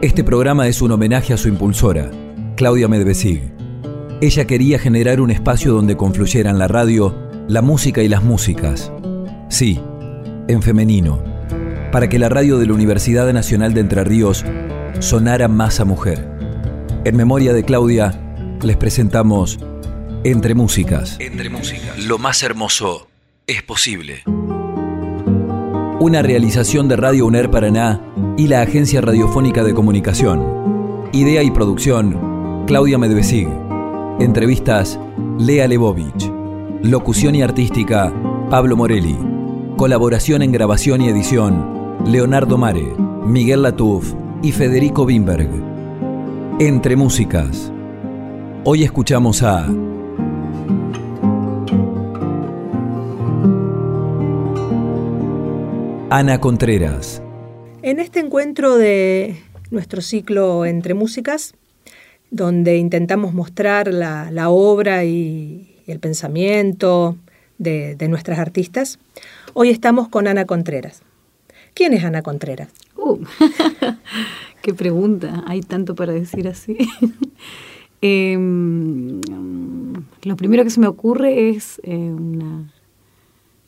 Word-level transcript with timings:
Este 0.00 0.22
programa 0.22 0.68
es 0.68 0.80
un 0.80 0.92
homenaje 0.92 1.34
a 1.34 1.36
su 1.36 1.48
impulsora, 1.48 2.08
Claudia 2.54 2.86
Medvesig. 2.86 3.52
Ella 4.20 4.46
quería 4.46 4.78
generar 4.78 5.20
un 5.20 5.32
espacio 5.32 5.72
donde 5.72 5.96
confluyeran 5.96 6.56
la 6.56 6.68
radio, 6.68 7.18
la 7.48 7.62
música 7.62 8.00
y 8.00 8.08
las 8.08 8.22
músicas. 8.22 8.92
Sí, 9.50 9.80
en 10.46 10.62
femenino, 10.62 11.20
para 11.90 12.08
que 12.08 12.20
la 12.20 12.28
radio 12.28 12.58
de 12.58 12.66
la 12.66 12.74
Universidad 12.74 13.32
Nacional 13.32 13.74
de 13.74 13.80
Entre 13.80 14.04
Ríos 14.04 14.44
sonara 15.00 15.48
más 15.48 15.80
a 15.80 15.84
mujer. 15.84 16.30
En 17.04 17.16
memoria 17.16 17.52
de 17.52 17.64
Claudia, 17.64 18.56
les 18.62 18.76
presentamos 18.76 19.58
Entre 20.22 20.54
Músicas. 20.54 21.16
Entre 21.18 21.50
Músicas. 21.50 21.98
Lo 21.98 22.18
más 22.18 22.44
hermoso 22.44 23.08
es 23.48 23.64
posible. 23.64 24.22
Una 26.00 26.22
realización 26.22 26.86
de 26.86 26.94
Radio 26.94 27.26
UNER 27.26 27.50
Paraná 27.50 28.00
y 28.36 28.46
la 28.46 28.62
Agencia 28.62 29.00
Radiofónica 29.00 29.64
de 29.64 29.74
Comunicación. 29.74 31.08
Idea 31.12 31.42
y 31.42 31.50
producción, 31.50 32.64
Claudia 32.68 32.98
Medvesig. 32.98 33.48
Entrevistas, 34.20 34.96
Lea 35.40 35.66
Lebovich. 35.66 36.30
Locución 36.82 37.34
y 37.34 37.42
artística, 37.42 38.12
Pablo 38.48 38.76
Morelli. 38.76 39.18
Colaboración 39.76 40.42
en 40.42 40.52
grabación 40.52 41.00
y 41.02 41.08
edición, 41.08 41.98
Leonardo 42.06 42.58
Mare, 42.58 42.94
Miguel 43.26 43.62
Latuf 43.62 44.14
y 44.40 44.52
Federico 44.52 45.02
Wimberg. 45.02 45.50
Entre 46.60 46.94
Músicas. 46.94 47.72
Hoy 48.62 48.84
escuchamos 48.84 49.42
a 49.42 49.66
Ana 56.10 56.40
Contreras. 56.40 57.20
En 57.82 58.00
este 58.00 58.20
encuentro 58.20 58.78
de 58.78 59.42
nuestro 59.70 60.00
ciclo 60.00 60.64
Entre 60.64 60.94
Músicas, 60.94 61.52
donde 62.30 62.78
intentamos 62.78 63.34
mostrar 63.34 63.92
la, 63.92 64.48
obra 64.48 65.04
y, 65.04 65.76
el 65.86 66.00
pensamiento 66.00 67.18
de, 67.58 67.94
nuestras 68.08 68.38
artistas, 68.38 68.98
hoy 69.52 69.68
estamos 69.68 70.08
con 70.08 70.26
Ana 70.26 70.46
Contreras. 70.46 71.02
¿Quién 71.74 71.92
es 71.92 72.02
Ana 72.04 72.22
Contreras? 72.22 72.70
Uh, 72.96 73.18
qué 74.62 74.72
pregunta, 74.72 75.44
hay 75.46 75.60
tanto 75.60 75.94
para 75.94 76.14
decir 76.14 76.48
así. 76.48 76.78
Em, 78.00 79.20
lo 80.22 80.36
primero 80.36 80.62
que 80.62 80.70
se 80.70 80.78
me 80.78 80.86
ocurre 80.86 81.50
es 81.50 81.80
eh, 81.82 81.96
una 81.96 82.72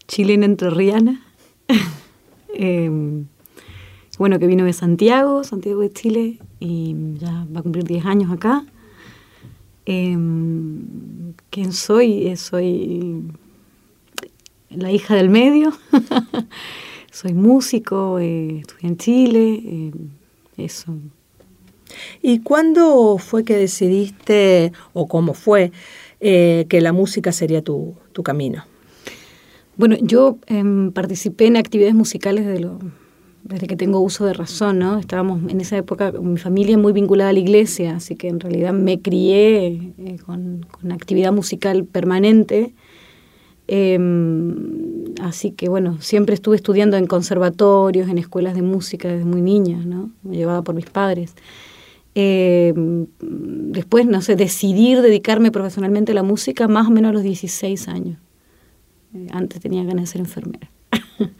chilena 0.07 0.47
entrerriana. 0.47 1.21
eh, 2.61 3.25
bueno, 4.21 4.39
que 4.39 4.47
vino 4.47 4.67
de 4.67 4.75
Santiago, 4.75 5.45
Santiago 5.45 5.81
de 5.81 5.91
Chile, 5.91 6.39
y 6.59 6.95
ya 7.19 7.47
va 7.57 7.61
a 7.61 7.63
cumplir 7.63 7.85
10 7.85 8.05
años 8.05 8.31
acá. 8.31 8.67
Em, 9.87 11.33
¿Quién 11.49 11.73
soy? 11.73 12.27
Eh, 12.27 12.37
soy 12.37 13.25
la 14.69 14.93
hija 14.93 15.15
del 15.15 15.31
medio. 15.31 15.73
soy 17.11 17.33
músico, 17.33 18.19
eh, 18.19 18.59
estudié 18.59 18.89
en 18.89 18.97
Chile, 18.99 19.63
eh, 19.65 19.93
eso. 20.59 20.95
¿Y 22.21 22.41
cuándo 22.41 23.17
fue 23.17 23.43
que 23.43 23.57
decidiste, 23.57 24.73
o 24.93 25.09
cómo 25.09 25.33
fue, 25.33 25.73
que 26.21 26.81
la 26.83 26.93
música 26.93 27.33
sería 27.33 27.63
tu, 27.63 27.97
camino? 28.23 28.65
Bueno, 29.81 29.97
yo 30.03 30.37
em, 30.47 30.93
participé 30.93 31.47
en 31.47 31.57
actividades 31.57 31.95
musicales 31.95 32.45
de 32.45 32.61
los 32.61 32.75
desde 33.45 33.67
que 33.67 33.77
tengo 33.77 34.01
uso 34.01 34.27
de 34.27 34.35
razón, 34.35 34.79
¿no? 34.79 34.99
Estábamos 34.99 35.41
en 35.51 35.59
esa 35.59 35.79
época, 35.79 36.13
mi 36.13 36.37
familia 36.37 36.77
muy 36.77 36.93
vinculada 36.93 37.31
a 37.31 37.33
la 37.33 37.39
iglesia, 37.39 37.97
así 37.97 38.15
que 38.15 38.29
en 38.29 38.41
realidad 38.41 38.75
me 38.75 39.01
crié 39.01 39.95
eh, 39.97 40.19
con, 40.27 40.67
actividad 40.93 41.33
musical 41.33 41.87
permanente. 41.87 42.75
Em, 43.69 45.15
así 45.23 45.53
que 45.53 45.71
bueno, 45.71 45.97
siempre 46.03 46.35
estuve 46.35 46.57
estudiando 46.57 46.99
en 46.99 47.07
conservatorios, 47.07 48.11
en 48.11 48.19
escuelas 48.19 48.55
de 48.55 48.61
música 48.61 49.09
desde 49.09 49.25
muy 49.25 49.41
niña, 49.41 49.79
¿no? 49.87 50.11
Me 50.23 50.37
llevaba 50.37 50.61
por 50.61 50.75
mis 50.75 50.91
padres. 50.91 51.35
Em, 52.15 53.07
después, 53.19 54.05
no 54.05 54.21
sé, 54.21 54.37
decidir 54.37 55.01
dedicarme 55.01 55.51
profesionalmente 55.51 56.13
a 56.13 56.17
la 56.17 56.23
música 56.23 56.69
más 56.69 56.87
o 56.87 56.91
menos 56.91 57.09
a 57.09 57.13
los 57.15 57.23
16 57.23 57.89
años. 57.89 58.19
Eh, 59.15 59.27
antes 59.33 59.61
tenía 59.61 59.85
ganas 59.85 60.05
de 60.05 60.07
ser 60.07 60.21
enfermera. 60.21 60.71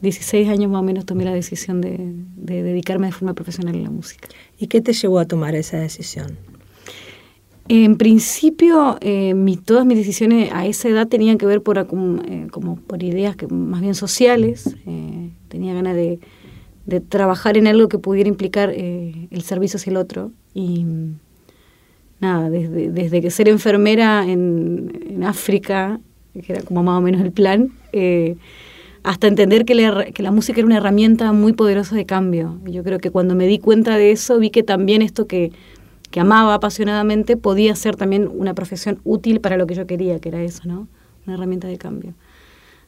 16 0.00 0.48
años 0.48 0.70
más 0.70 0.80
o 0.80 0.84
menos 0.84 1.06
tomé 1.06 1.24
la 1.24 1.32
decisión 1.32 1.80
de, 1.80 1.98
dedicarme 2.36 3.06
de 3.06 3.12
forma 3.12 3.34
profesional 3.34 3.76
a 3.76 3.78
la 3.78 3.90
música. 3.90 4.28
¿Y 4.58 4.66
qué 4.66 4.80
te 4.80 4.92
llevó 4.92 5.18
a 5.18 5.24
tomar 5.26 5.54
esa 5.54 5.78
decisión? 5.78 6.38
En 7.68 7.96
principio, 7.96 8.98
eh, 9.00 9.34
todas 9.64 9.86
mis 9.86 9.96
decisiones 9.96 10.50
a 10.52 10.66
esa 10.66 10.88
edad 10.88 11.08
tenían 11.08 11.38
que 11.38 11.46
ver 11.46 11.62
por, 11.62 11.78
eh, 11.78 12.46
como 12.50 12.76
por 12.76 13.02
ideas 13.02 13.36
que, 13.36 13.46
más 13.46 13.80
bien 13.80 13.94
sociales. 13.94 14.76
Eh, 14.86 15.30
tenía 15.48 15.72
ganas 15.72 15.96
de, 15.96 16.20
trabajar 17.08 17.56
en 17.56 17.66
algo 17.66 17.88
que 17.88 17.98
pudiera 17.98 18.28
implicar 18.28 18.68
el 18.68 19.42
servicio 19.42 19.78
hacia 19.78 19.90
el 19.90 19.96
otro. 19.96 20.32
Y 20.52 20.84
nada, 22.20 22.50
desde, 22.50 22.90
desde 22.90 23.22
que 23.22 23.30
ser 23.30 23.48
enfermera 23.48 24.30
en, 24.30 24.92
en, 25.08 25.24
África, 25.24 25.98
que 26.42 26.52
era 26.52 26.62
como 26.62 26.82
más 26.82 26.98
o 26.98 27.00
menos 27.00 27.20
el 27.20 27.32
plan, 27.32 27.70
hasta 29.04 29.26
entender 29.26 29.66
que, 29.66 29.74
la 29.74 30.30
música 30.30 30.60
era 30.60 30.66
una 30.66 30.78
herramienta 30.78 31.30
muy 31.32 31.52
poderosa 31.52 31.94
de 31.94 32.06
cambio. 32.06 32.58
Yo 32.64 32.82
creo 32.82 32.98
que 32.98 33.10
cuando 33.10 33.34
me 33.34 33.46
di 33.46 33.58
cuenta 33.58 33.98
de 33.98 34.10
eso, 34.10 34.38
vi 34.38 34.48
que 34.48 34.62
también 34.62 35.02
esto 35.02 35.26
que, 35.26 35.52
amaba 36.16 36.54
apasionadamente 36.54 37.36
podía 37.36 37.74
ser 37.74 37.96
también 37.96 38.30
una 38.32 38.54
profesión 38.54 39.00
útil 39.04 39.40
para 39.40 39.56
lo 39.56 39.66
que 39.66 39.74
yo 39.74 39.86
quería, 39.86 40.20
que 40.20 40.30
era 40.30 40.40
eso, 40.42 40.62
¿no? 40.64 40.88
Una 41.26 41.34
herramienta 41.34 41.68
de 41.68 41.76
cambio. 41.76 42.14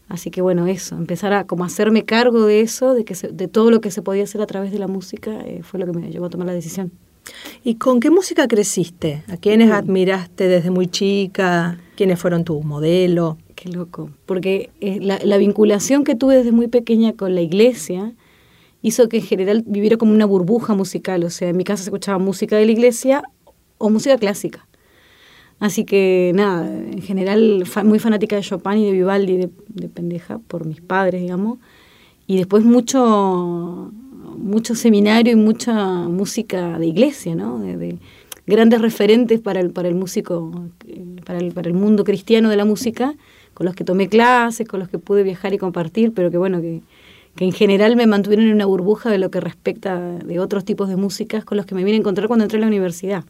Así 0.09 0.31
que 0.31 0.41
bueno, 0.41 0.69
eso, 0.69 0.97
empezar 0.97 1.33
a 1.33 1.45
como 1.45 1.65
hacerme 1.65 2.05
cargo 2.05 2.47
de 2.47 2.61
eso, 2.61 2.95
de, 2.95 3.05
que 3.05 3.15
de 3.15 3.49
todo 3.49 3.73
lo 3.73 3.81
que 3.81 3.91
se 3.91 4.01
podía 4.01 4.23
hacer 4.23 4.41
a 4.41 4.47
través 4.47 4.71
de 4.71 4.79
la 4.79 4.87
música, 4.87 5.41
eh, 5.45 5.63
fue 5.65 5.81
lo 5.81 5.87
que 5.87 5.93
me 5.99 6.11
llevó 6.11 6.27
a 6.27 6.31
tomar 6.31 6.47
la 6.47 6.55
decisión. 6.55 6.93
¿Y 7.65 7.77
con 7.77 8.01
qué 8.01 8.11
música 8.11 8.47
creciste? 8.49 9.23
¿A 9.29 9.37
quiénes 9.37 9.69
mm. 9.69 9.73
admiraste 9.73 10.49
desde 10.49 10.71
muy 10.71 10.87
chica? 10.87 11.79
¿Quiénes 11.97 12.19
fueron 12.19 12.45
tus 12.45 12.65
modelos? 12.65 13.37
Qué 13.55 13.71
loco, 13.71 14.11
porque 14.27 14.71
eh, 14.81 14.99
la, 15.01 15.37
vinculación 15.39 16.05
que 16.05 16.15
tuve 16.15 16.37
desde 16.37 16.53
muy 16.53 16.69
pequeña 16.69 17.15
con 17.15 17.35
la 17.35 17.41
iglesia 17.41 18.13
hizo 18.83 19.09
que 19.09 19.17
en 19.17 19.23
general 19.23 19.65
viviera 19.67 19.97
como 19.97 20.13
una 20.13 20.27
burbuja 20.27 20.75
musical, 20.75 21.25
o 21.25 21.31
sea, 21.31 21.49
en 21.49 21.57
mi 21.57 21.65
casa 21.65 21.83
se 21.83 21.89
escuchaba 21.89 22.19
música 22.19 22.57
de 22.57 22.67
la 22.67 22.73
iglesia 22.73 23.23
o 23.79 23.89
música 23.89 24.19
clásica. 24.19 24.67
Así 25.59 25.85
que 25.87 26.33
nada, 26.35 26.69
en 26.69 27.01
general 27.01 27.65
muy 27.85 27.99
fanática 27.99 28.37
de 28.37 28.43
Chopin 28.43 28.77
y 28.79 28.85
de 28.85 28.93
Vivaldi 28.93 29.51
de, 29.69 29.89
pendeja, 29.89 30.39
por 30.39 30.67
mis 30.67 30.83
padres, 30.83 31.23
digamos. 31.23 31.59
Y 32.27 32.37
después 32.37 32.63
mucho, 32.63 33.91
mucho 34.37 34.75
seminario 34.75 35.33
y 35.33 35.37
mucha 35.37 35.75
música 36.09 36.79
de 36.79 36.87
iglesia, 36.87 37.35
¿no? 37.35 37.59
De, 37.59 37.99
grandes 38.47 38.81
referentes 38.81 39.41
para 39.41 39.59
el, 39.59 39.73
para 39.73 39.89
el 39.89 39.97
músico, 39.97 40.69
eh, 40.87 41.05
para 41.25 41.41
el, 41.41 41.53
para 41.53 41.69
el 41.69 41.75
mundo 41.75 42.05
cristiano 42.05 42.49
de 42.49 42.57
la 42.57 42.65
música 42.65 43.17
con 43.57 43.65
los 43.65 43.75
que 43.75 43.85
tomé 43.85 44.11
clases, 44.11 44.69
con 44.69 44.81
los 44.81 44.91
que 44.91 44.99
pude 44.99 45.23
viajar 45.23 45.55
y 45.55 45.59
compartir, 45.59 46.13
pero 46.13 46.31
que 46.31 46.37
bueno, 46.37 46.61
que, 46.61 46.83
en 47.39 47.53
general 47.53 47.97
me 47.97 48.07
mantuvieron 48.07 48.47
en 48.47 48.53
una 48.53 48.67
burbuja 48.67 49.11
de 49.11 49.17
lo 49.17 49.31
que 49.31 49.41
respecta 49.41 49.99
de 49.99 50.39
otros 50.41 50.67
tipos 50.67 50.91
de 50.91 50.97
músicas 50.97 51.43
con 51.47 51.57
los 51.57 51.65
que 51.65 51.75
me 51.75 51.83
vine 51.83 51.97
a 51.97 52.01
encontrar 52.01 52.29
cuando 52.29 52.45
entré 52.45 52.59
a 52.59 52.61
la 52.61 52.67
universidad. 52.67 53.25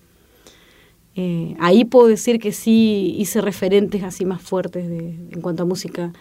Eh, 1.15 1.55
ahí 1.61 1.85
puedo 1.85 2.09
decir 2.09 2.41
que 2.41 2.51
sí 2.51 3.15
hice 3.19 3.41
referentes 3.41 4.03
así 4.03 4.25
más 4.25 4.43
fuertes 4.43 4.85
en 4.85 5.41
cuanto 5.41 5.63
a 5.63 5.67
música. 5.67 6.13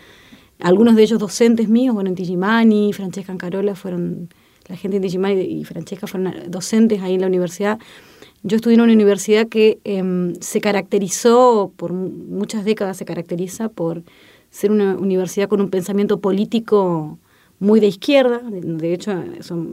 Algunos 0.59 0.95
de 0.95 1.01
ellos 1.01 1.19
docentes 1.19 1.67
míos, 1.67 1.95
bueno, 1.95 2.11
en 2.11 2.15
Tigimani, 2.15 2.93
Francesca 2.93 3.31
Ancarola 3.31 3.73
fueron, 3.73 4.29
la 4.67 4.75
gente 4.75 4.97
en 4.97 5.03
Tigimani 5.03 5.41
y 5.41 5.63
Francesca 5.63 6.07
fueron 6.07 6.33
docentes 6.49 7.01
ahí 7.01 7.15
en 7.15 7.21
la 7.21 7.27
universidad 7.27 7.79
yo 8.47 8.57
estudié 8.57 8.75
en 8.75 8.81
una 8.81 8.93
universidad 8.93 9.47
que 9.47 9.79
em, 9.85 10.35
se 10.39 10.61
caracterizó, 10.61 11.73
por 11.75 11.93
muchas 11.93 12.63
décadas 12.63 12.95
se 12.95 13.03
caracteriza 13.03 13.69
por 13.69 14.03
ser 14.51 14.71
una 14.71 14.95
universidad 14.95 15.49
con 15.49 15.61
un 15.61 15.71
pensamiento 15.71 16.19
político 16.19 17.17
muy 17.57 17.79
de 17.79 17.87
izquierda, 17.87 18.41
de 18.43 18.93
hecho 18.93 19.11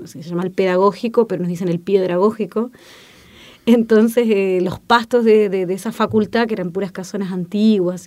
se 0.07 0.23
llama 0.23 0.45
el 0.45 0.53
pedagógico, 0.53 1.27
pero 1.27 1.43
nos 1.43 1.51
dicen 1.51 1.69
el 1.69 1.81
piedragógico. 1.81 2.71
Entonces 3.67 4.27
eh, 4.31 4.61
los 4.63 4.81
pastos 4.81 5.27
de, 5.27 5.67
esa 5.69 5.93
facultad, 5.93 6.47
que 6.47 6.55
eran 6.55 6.73
puras 6.73 6.93
casonas 6.93 7.31
antiguas, 7.31 8.07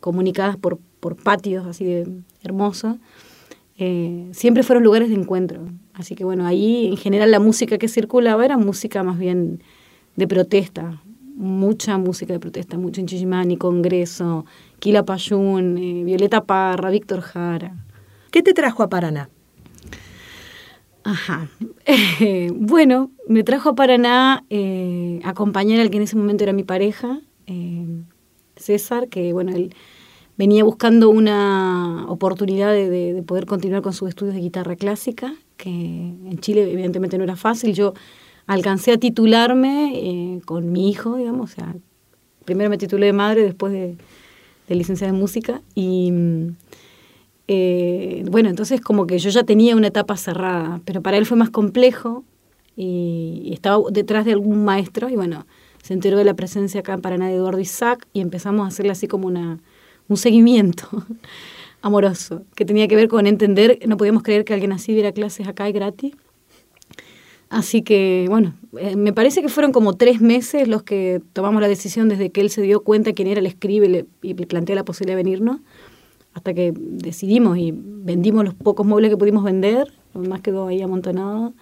comunicadas 0.00 0.56
por, 0.56 0.78
por 0.98 1.16
patios 1.16 1.66
así 1.66 1.84
de 1.84 2.08
hermosos, 2.42 2.96
eh, 3.76 4.28
siempre 4.32 4.62
fueron 4.62 4.82
lugares 4.82 5.10
de 5.10 5.16
encuentro. 5.16 5.60
Así 5.96 6.14
que 6.14 6.24
bueno, 6.24 6.46
ahí 6.46 6.88
en 6.88 6.96
general 6.98 7.30
la 7.30 7.40
música 7.40 7.78
que 7.78 7.88
circulaba 7.88 8.44
era 8.44 8.58
música 8.58 9.02
más 9.02 9.18
bien 9.18 9.62
de 10.14 10.28
protesta, 10.28 11.00
mucha 11.36 11.96
música 11.96 12.34
de 12.34 12.38
protesta, 12.38 12.76
mucho 12.76 13.00
en 13.00 13.56
Congreso, 13.56 14.44
Kila 14.78 15.04
Payún, 15.04 15.78
eh, 15.78 16.04
Violeta 16.04 16.44
Parra, 16.44 16.90
Víctor 16.90 17.22
Jara. 17.22 17.74
¿Qué 18.30 18.42
te 18.42 18.52
trajo 18.52 18.82
a 18.82 18.90
Paraná? 18.90 19.30
Ajá. 21.02 21.48
bueno, 22.54 23.10
me 23.26 23.42
trajo 23.42 23.70
a 23.70 23.74
Paraná 23.74 24.44
eh, 24.50 25.20
acompañar 25.24 25.80
al 25.80 25.88
que 25.88 25.96
en 25.96 26.02
ese 26.02 26.16
momento 26.16 26.44
era 26.44 26.52
mi 26.52 26.64
pareja, 26.64 27.20
eh, 27.46 27.86
César, 28.56 29.08
que 29.08 29.32
bueno, 29.32 29.52
él 29.54 29.74
venía 30.36 30.64
buscando 30.64 31.10
una 31.10 32.06
oportunidad 32.08 32.72
de, 32.72 33.22
poder 33.26 33.46
continuar 33.46 33.82
con 33.82 33.92
sus 33.92 34.08
estudios 34.08 34.34
de 34.34 34.40
guitarra 34.40 34.76
clásica, 34.76 35.34
que 35.56 35.70
en 35.70 36.38
Chile 36.40 36.70
evidentemente 36.70 37.18
no 37.18 37.24
era 37.24 37.36
fácil. 37.36 37.74
Yo 37.74 37.94
alcancé 38.46 38.92
a 38.92 38.98
titularme 38.98 39.92
eh, 39.94 40.40
con 40.44 40.72
mi 40.72 40.88
hijo, 40.88 41.16
digamos, 41.16 41.52
o 41.52 41.54
sea, 41.54 41.74
primero 42.44 42.70
me 42.70 42.78
titulé 42.78 43.06
de 43.06 43.12
madre, 43.12 43.42
después 43.42 43.72
de, 43.72 43.96
de 44.68 44.74
licenciada 44.74 45.12
en 45.12 45.18
música, 45.18 45.62
y 45.74 46.12
eh, 47.48 48.24
bueno, 48.28 48.48
entonces 48.48 48.80
como 48.80 49.06
que 49.06 49.18
yo 49.18 49.30
ya 49.30 49.44
tenía 49.44 49.76
una 49.76 49.88
etapa 49.88 50.16
cerrada, 50.16 50.80
pero 50.84 51.00
para 51.00 51.16
él 51.16 51.26
fue 51.26 51.36
más 51.36 51.50
complejo 51.50 52.24
y, 52.76 53.50
estaba 53.52 53.78
detrás 53.90 54.24
de 54.24 54.32
algún 54.32 54.64
maestro 54.64 55.08
y 55.08 55.16
bueno, 55.16 55.46
se 55.82 55.94
enteró 55.94 56.18
de 56.18 56.24
la 56.24 56.34
presencia 56.34 56.80
acá 56.80 56.94
en 56.94 57.00
Paraná 57.00 57.28
de 57.28 57.36
Eduardo 57.36 57.60
Isaac 57.60 58.06
y 58.12 58.20
empezamos 58.20 58.64
a 58.64 58.68
hacerle 58.68 58.92
así 58.92 59.06
como 59.06 59.28
una, 59.28 59.60
un 60.08 60.16
seguimiento 60.16 60.88
amoroso, 61.82 62.42
que 62.54 62.64
tenía 62.64 62.88
que 62.88 62.96
ver 62.96 63.08
con 63.08 63.26
entender, 63.26 63.78
no 63.86 63.96
podíamos 63.96 64.22
creer 64.22 64.44
que 64.44 64.54
alguien 64.54 64.72
así 64.72 64.92
diera 64.92 65.12
clases 65.12 65.46
acá 65.48 65.68
y 65.68 65.72
gratis. 65.72 66.14
Así 67.48 67.82
que, 67.82 68.26
bueno, 68.28 68.54
eh, 68.78 68.96
me 68.96 69.12
parece 69.12 69.40
que 69.40 69.48
fueron 69.48 69.70
como 69.72 69.92
tres 69.94 70.20
meses 70.20 70.66
los 70.66 70.82
que 70.82 71.22
tomamos 71.32 71.62
la 71.62 71.68
decisión 71.68 72.08
desde 72.08 72.30
que 72.30 72.40
él 72.40 72.50
se 72.50 72.60
dio 72.62 72.80
cuenta 72.80 73.12
quién 73.12 73.28
era 73.28 73.38
el 73.38 73.46
escribe 73.46 74.06
y 74.22 74.34
plantea 74.34 74.74
la 74.74 74.84
posibilidad 74.84 75.16
de 75.16 75.22
venirnos 75.22 75.60
hasta 76.36 76.52
que 76.52 76.74
decidimos 76.76 77.56
y 77.56 77.72
vendimos 77.74 78.44
los 78.44 78.52
pocos 78.52 78.84
muebles 78.84 79.10
que 79.10 79.16
pudimos 79.16 79.42
vender, 79.42 79.90
lo 80.12 80.20
demás 80.20 80.42
quedó 80.42 80.66
ahí 80.66 80.82
amontonado, 80.82 81.54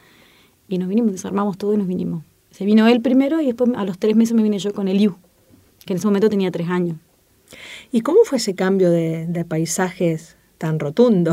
y 0.69 0.79
nos 0.79 0.88
vinimos, 0.88 1.12
desarmamos 1.12 1.56
todo 1.58 1.75
y 1.75 1.76
nos 1.76 1.87
vinimos. 1.87 2.25
Se 2.50 2.64
vino 2.64 2.88
él 2.88 3.00
primero 3.00 3.41
y 3.41 3.46
después 3.46 3.70
a 3.76 3.85
los 3.85 3.99
tres 3.99 4.17
meses 4.17 4.35
me 4.35 4.43
vine 4.43 4.58
yo 4.58 4.73
con 4.73 4.88
Eliu, 4.88 5.14
que 5.87 5.93
en 5.93 5.99
ese 5.99 6.08
momento 6.08 6.29
tenía 6.29 6.50
tres 6.50 6.69
años. 6.69 6.96
¿Y 7.94 8.00
cómo 8.00 8.25
fue 8.25 8.38
ese 8.38 8.56
cambio 8.56 8.91
de, 8.91 9.46
paisajes 9.49 10.37
tan 10.58 10.81
rotundo? 10.81 11.32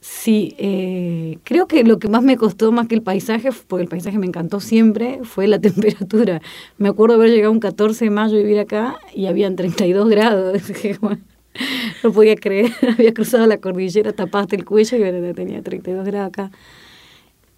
Sí, 0.00 0.56
eh, 0.58 1.38
creo 1.44 1.68
que 1.68 1.84
lo 1.84 2.00
que 2.00 2.08
más 2.08 2.24
me 2.24 2.36
costó 2.36 2.72
más 2.72 2.88
que 2.88 2.96
el 2.96 3.02
paisaje, 3.02 3.50
porque 3.68 3.84
el 3.84 3.88
paisaje 3.88 4.18
me 4.18 4.26
encantó 4.26 4.58
siempre, 4.58 5.20
fue 5.22 5.46
la 5.46 5.60
temperatura. 5.60 6.42
Me 6.78 6.88
acuerdo 6.88 7.14
haber 7.14 7.30
llegado 7.30 7.52
un 7.52 7.60
14 7.60 8.06
de 8.06 8.10
mayo 8.10 8.34
a 8.34 8.38
vivir 8.38 8.58
acá 8.58 8.98
y 9.14 9.26
habían 9.26 9.54
32 9.54 10.08
grados. 10.08 10.60
no 12.02 12.12
podía 12.12 12.34
creer, 12.34 12.72
había 12.98 13.14
cruzado 13.14 13.46
la 13.46 13.58
cordillera, 13.58 14.12
tapaste 14.12 14.56
el 14.56 14.64
cuello 14.64 14.96
y 14.96 15.32
tenía 15.32 15.62
32 15.62 16.04
grados 16.04 16.28
acá. 16.28 16.50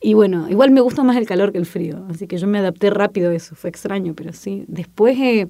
Y 0.03 0.15
bueno, 0.15 0.49
igual 0.49 0.71
me 0.71 0.81
gusta 0.81 1.03
más 1.03 1.19
el 1.19 1.27
calor 1.27 1.53
que 1.53 1.59
el 1.59 1.67
frío, 1.67 2.07
así 2.09 2.27
que 2.27 2.39
yo 2.39 2.47
me 2.47 2.59
adapté 2.59 2.89
rápido 2.89 3.31
a 3.31 3.35
eso, 3.35 3.55
fue 3.55 3.69
extraño, 3.69 4.15
pero 4.15 4.33
sí. 4.33 4.65
Después 4.67 5.19
eh, 5.19 5.47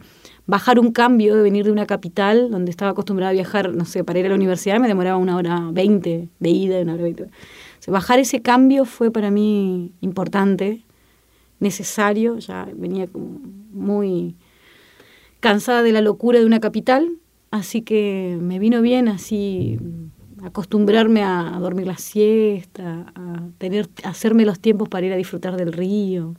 bajar 0.51 0.79
un 0.79 0.93
cambio 0.93 1.37
de 1.37 1.43
venir 1.43 1.65
de 1.65 1.73
una 1.73 1.87
capital 1.87 2.51
donde 2.51 2.71
estaba 2.71 2.91
acostumbrada 2.91 3.31
a 3.31 3.33
viajar, 3.33 3.75
no 3.75 3.85
sé, 3.85 4.05
para 4.05 4.19
ir 4.19 4.27
a 4.27 4.29
la 4.29 4.35
universidad 4.35 4.79
me 4.81 4.89
demoraba 4.89 5.17
una 5.17 5.37
hora 5.37 5.69
veinte 5.73 6.29
de 6.39 6.51
ida, 6.51 6.81
una 6.81 6.95
hora 6.95 7.05
veinte. 7.05 7.27
bajar 7.87 8.19
ese 8.19 8.43
cambio 8.43 8.85
fue 8.85 9.11
para 9.11 9.31
mí 9.31 9.93
importante, 10.01 10.85
necesario, 11.59 12.39
ya 12.39 12.69
venía 12.75 13.09
muy 13.73 14.37
cansada 15.41 15.83
de 15.83 15.93
la 15.93 16.01
locura 16.01 16.39
de 16.39 16.47
una 16.47 16.61
capital 16.61 17.21
Así 17.51 17.83
que 17.83 18.39
me 18.41 18.59
vino 18.59 18.81
bien 18.81 19.09
así 19.09 19.79
acostumbrarme 20.43 21.23
a, 21.23 21.59
dormir 21.61 21.87
la 21.87 21.99
siesta, 21.99 23.13
a 23.15 23.49
tener, 23.59 23.89
hacerme 24.05 24.45
los 24.45 24.61
tiempos 24.61 24.89
para 24.89 25.07
ir 25.07 25.13
a 25.13 25.17
disfrutar 25.17 25.57
del 25.57 25.73
río. 25.73 26.37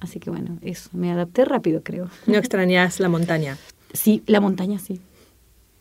Así 0.00 0.20
que 0.20 0.30
bueno, 0.30 0.58
eso, 0.62 0.90
me 0.92 1.10
adapté 1.10 1.44
rápido, 1.44 1.82
creo. 1.82 2.08
¿No 2.26 2.36
extrañas 2.36 3.00
la 3.00 3.08
montaña? 3.08 3.56
Sí, 3.92 4.22
la 4.26 4.40
montaña 4.40 4.78
sí. 4.78 5.00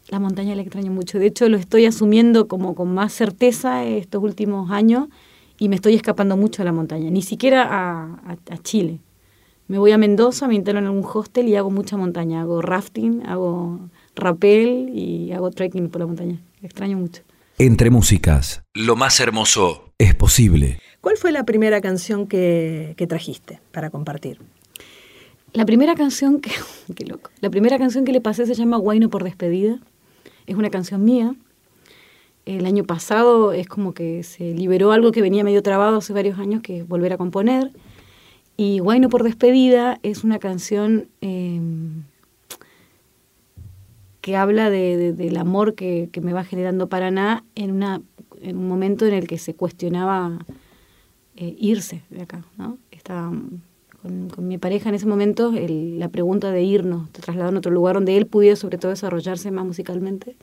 La 0.09 0.19
montaña 0.19 0.55
la 0.55 0.61
extraño 0.61 0.91
mucho. 0.91 1.19
De 1.19 1.27
hecho, 1.27 1.49
lo 1.49 1.57
estoy 1.57 1.85
asumiendo 1.85 2.47
como 2.47 2.75
con 2.75 2.93
más 2.93 3.13
certeza 3.13 3.85
estos 3.85 4.23
últimos 4.23 4.71
años 4.71 5.07
y 5.59 5.69
me 5.69 5.75
estoy 5.75 5.95
escapando 5.95 6.37
mucho 6.37 6.61
a 6.61 6.65
la 6.65 6.71
montaña, 6.71 7.09
ni 7.09 7.21
siquiera 7.21 7.67
a, 7.69 8.37
a 8.49 8.57
Chile. 8.59 8.99
Me 9.67 9.77
voy 9.77 9.91
a 9.91 9.97
Mendoza, 9.97 10.47
me 10.47 10.55
instalo 10.55 10.79
en 10.79 10.85
algún 10.85 11.05
hostel 11.05 11.49
y 11.49 11.57
hago 11.57 11.69
mucha 11.69 11.97
montaña. 11.97 12.41
Hago 12.41 12.61
rafting, 12.61 13.25
hago 13.25 13.81
rapel 14.15 14.91
y 14.93 15.33
hago 15.33 15.51
trekking 15.51 15.89
por 15.89 15.99
la 15.99 16.07
montaña. 16.07 16.39
Extraño 16.61 16.97
mucho. 16.97 17.21
Entre 17.57 17.89
músicas, 17.89 18.63
lo 18.73 18.95
más 18.95 19.19
hermoso 19.19 19.91
es 19.97 20.15
posible. 20.15 20.79
¿Cuál 21.07 21.15
fue 21.15 21.31
la 21.31 21.45
primera 21.45 21.79
canción 21.79 22.27
que, 22.27 22.93
trajiste 23.07 23.61
para 23.71 23.89
compartir? 23.89 24.41
La 25.53 25.65
primera 25.65 25.95
canción 25.95 26.41
que, 26.41 26.51
qué 26.97 27.05
loco, 27.05 27.31
la 27.39 27.49
primera 27.49 27.77
canción 27.77 28.03
que 28.03 28.11
le 28.11 28.19
pasé 28.19 28.45
se 28.45 28.55
llama 28.55 28.75
Guayno 28.75 29.09
por 29.09 29.23
despedida. 29.23 29.79
Es 30.47 30.57
una 30.57 30.69
canción 30.69 31.05
mía. 31.05 31.33
El 32.45 32.65
año 32.65 32.83
pasado 32.83 33.53
es 33.53 33.69
como 33.69 33.93
que 33.93 34.21
se 34.23 34.53
liberó 34.53 34.91
algo 34.91 35.13
que 35.13 35.21
venía 35.21 35.45
medio 35.45 35.63
trabado 35.63 35.95
hace 35.95 36.11
varios 36.11 36.39
años, 36.39 36.61
que 36.61 36.79
es 36.79 36.87
volver 36.89 37.13
a 37.13 37.17
componer. 37.17 37.71
Y 38.57 38.79
Guayno 38.79 39.07
por 39.07 39.23
despedida 39.23 39.99
es 40.03 40.25
una 40.25 40.39
canción 40.39 41.07
em, 41.21 42.03
que 44.19 44.35
habla 44.35 44.69
de, 44.69 45.13
del 45.13 45.37
amor 45.37 45.73
que, 45.73 46.09
me 46.21 46.33
va 46.33 46.43
generando 46.43 46.89
Paraná 46.89 47.45
en, 47.55 47.81
en 47.81 48.57
un 48.57 48.67
momento 48.67 49.05
en 49.05 49.13
el 49.13 49.25
que 49.25 49.37
se 49.37 49.53
cuestionaba 49.53 50.39
eh, 51.37 51.55
irse 51.59 52.03
de 52.09 52.23
acá. 52.23 52.43
¿no? 52.57 52.77
Estaba 52.91 53.31
con, 54.01 54.47
mi 54.47 54.57
pareja 54.57 54.89
en 54.89 54.95
ese 54.95 55.05
momento 55.05 55.51
la 55.51 56.09
pregunta 56.09 56.51
de 56.51 56.63
irnos, 56.63 57.11
de 57.13 57.21
trasladar 57.21 57.53
a 57.53 57.57
otro 57.57 57.71
lugar 57.71 57.95
donde 57.95 58.17
él 58.17 58.25
pudiera 58.25 58.55
sobre 58.55 58.77
todo 58.77 58.91
desarrollarse 58.91 59.51
más 59.51 59.65
musicalmente. 59.65 60.35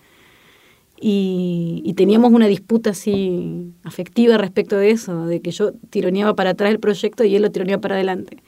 Y, 1.00 1.92
teníamos 1.96 2.32
una 2.32 2.46
disputa 2.46 2.90
así 2.90 3.72
afectiva 3.82 4.38
respecto 4.38 4.76
de 4.76 4.90
eso, 4.90 5.26
de 5.26 5.40
que 5.40 5.50
yo 5.50 5.72
tironeaba 5.90 6.34
para 6.34 6.50
atrás 6.50 6.70
el 6.70 6.80
proyecto 6.80 7.24
y 7.24 7.36
él 7.36 7.42
lo 7.42 7.50
tironeaba 7.50 7.80
para 7.80 7.96
adelante. 7.96 8.38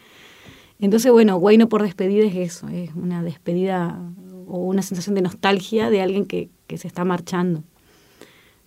Entonces, 0.80 1.10
bueno, 1.12 1.38
Guayno 1.38 1.68
por 1.68 1.82
despedida 1.82 2.24
es 2.24 2.34
eso, 2.36 2.68
es 2.68 2.90
una 2.94 3.22
despedida 3.22 4.00
o 4.46 4.58
una 4.58 4.82
sensación 4.82 5.14
de 5.14 5.22
nostalgia 5.22 5.90
de 5.90 6.00
alguien 6.00 6.24
que, 6.24 6.50
se 6.76 6.88
está 6.88 7.04
marchando. 7.04 7.62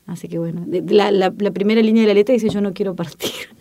Así 0.05 0.27
que 0.27 0.39
bueno, 0.39 0.65
la, 0.67 1.31
primera 1.31 1.81
línea 1.81 2.03
de 2.03 2.07
la 2.07 2.13
letra 2.13 2.33
dice 2.33 2.49
yo 2.49 2.61
no 2.61 2.73
quiero 2.73 2.95
partir. 2.95 3.58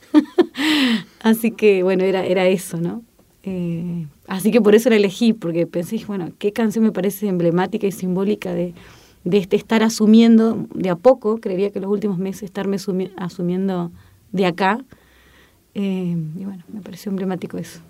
Así 1.29 1.51
que 1.51 1.83
bueno, 1.83 2.05
era, 2.05 2.25
era 2.25 2.47
eso, 2.47 2.79
¿no? 2.79 3.03
Eh, 3.45 4.07
así 4.27 4.51
que 4.51 4.61
por 4.61 4.75
eso 4.75 4.91
la 4.91 4.97
elegí, 4.97 5.33
porque 5.33 5.67
pensé, 5.67 6.03
bueno, 6.07 6.31
qué 6.39 6.53
canción 6.53 6.85
me 6.85 6.93
parece 6.93 7.29
emblemática 7.29 7.87
y 7.87 7.93
simbólica 7.93 8.53
de, 8.53 8.75
de 9.25 9.39
este 9.39 9.57
estar 9.57 9.83
asumiendo 9.83 10.67
de 10.75 10.91
a 10.91 10.97
poco, 10.97 11.39
creería 11.39 11.71
que 11.71 11.81
los 11.81 11.91
últimos 11.91 12.19
meses 12.19 12.45
estarme 12.45 12.77
asumiendo 13.17 13.91
de 14.33 14.47
acá. 14.47 14.85
Eh, 15.75 16.17
y 16.37 16.45
bueno, 16.45 16.65
me 16.73 16.81
pareció 16.81 17.11
emblemático 17.11 17.59
eso. 17.59 17.81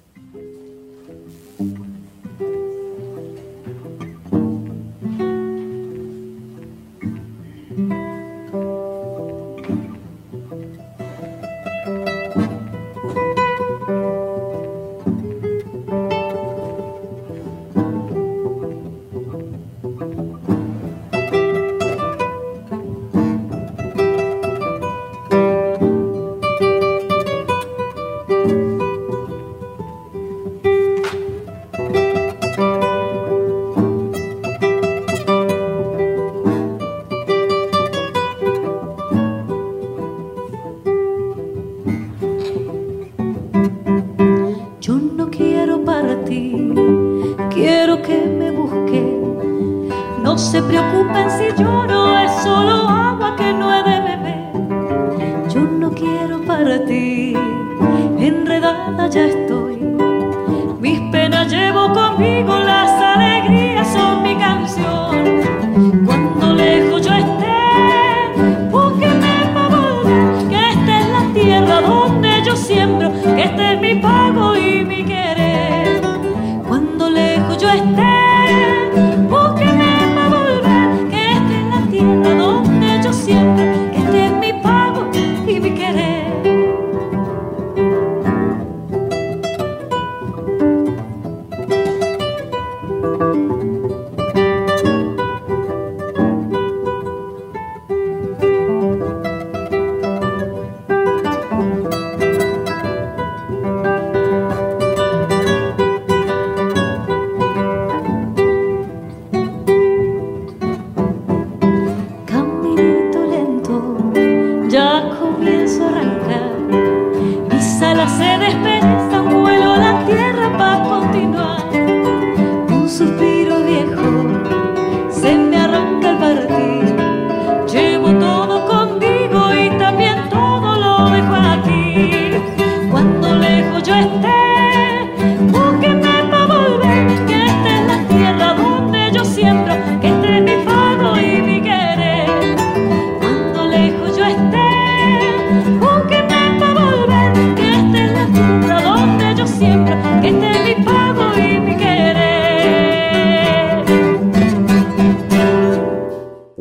Que 61.49 61.69
esta 61.69 62.05
es 62.05 62.08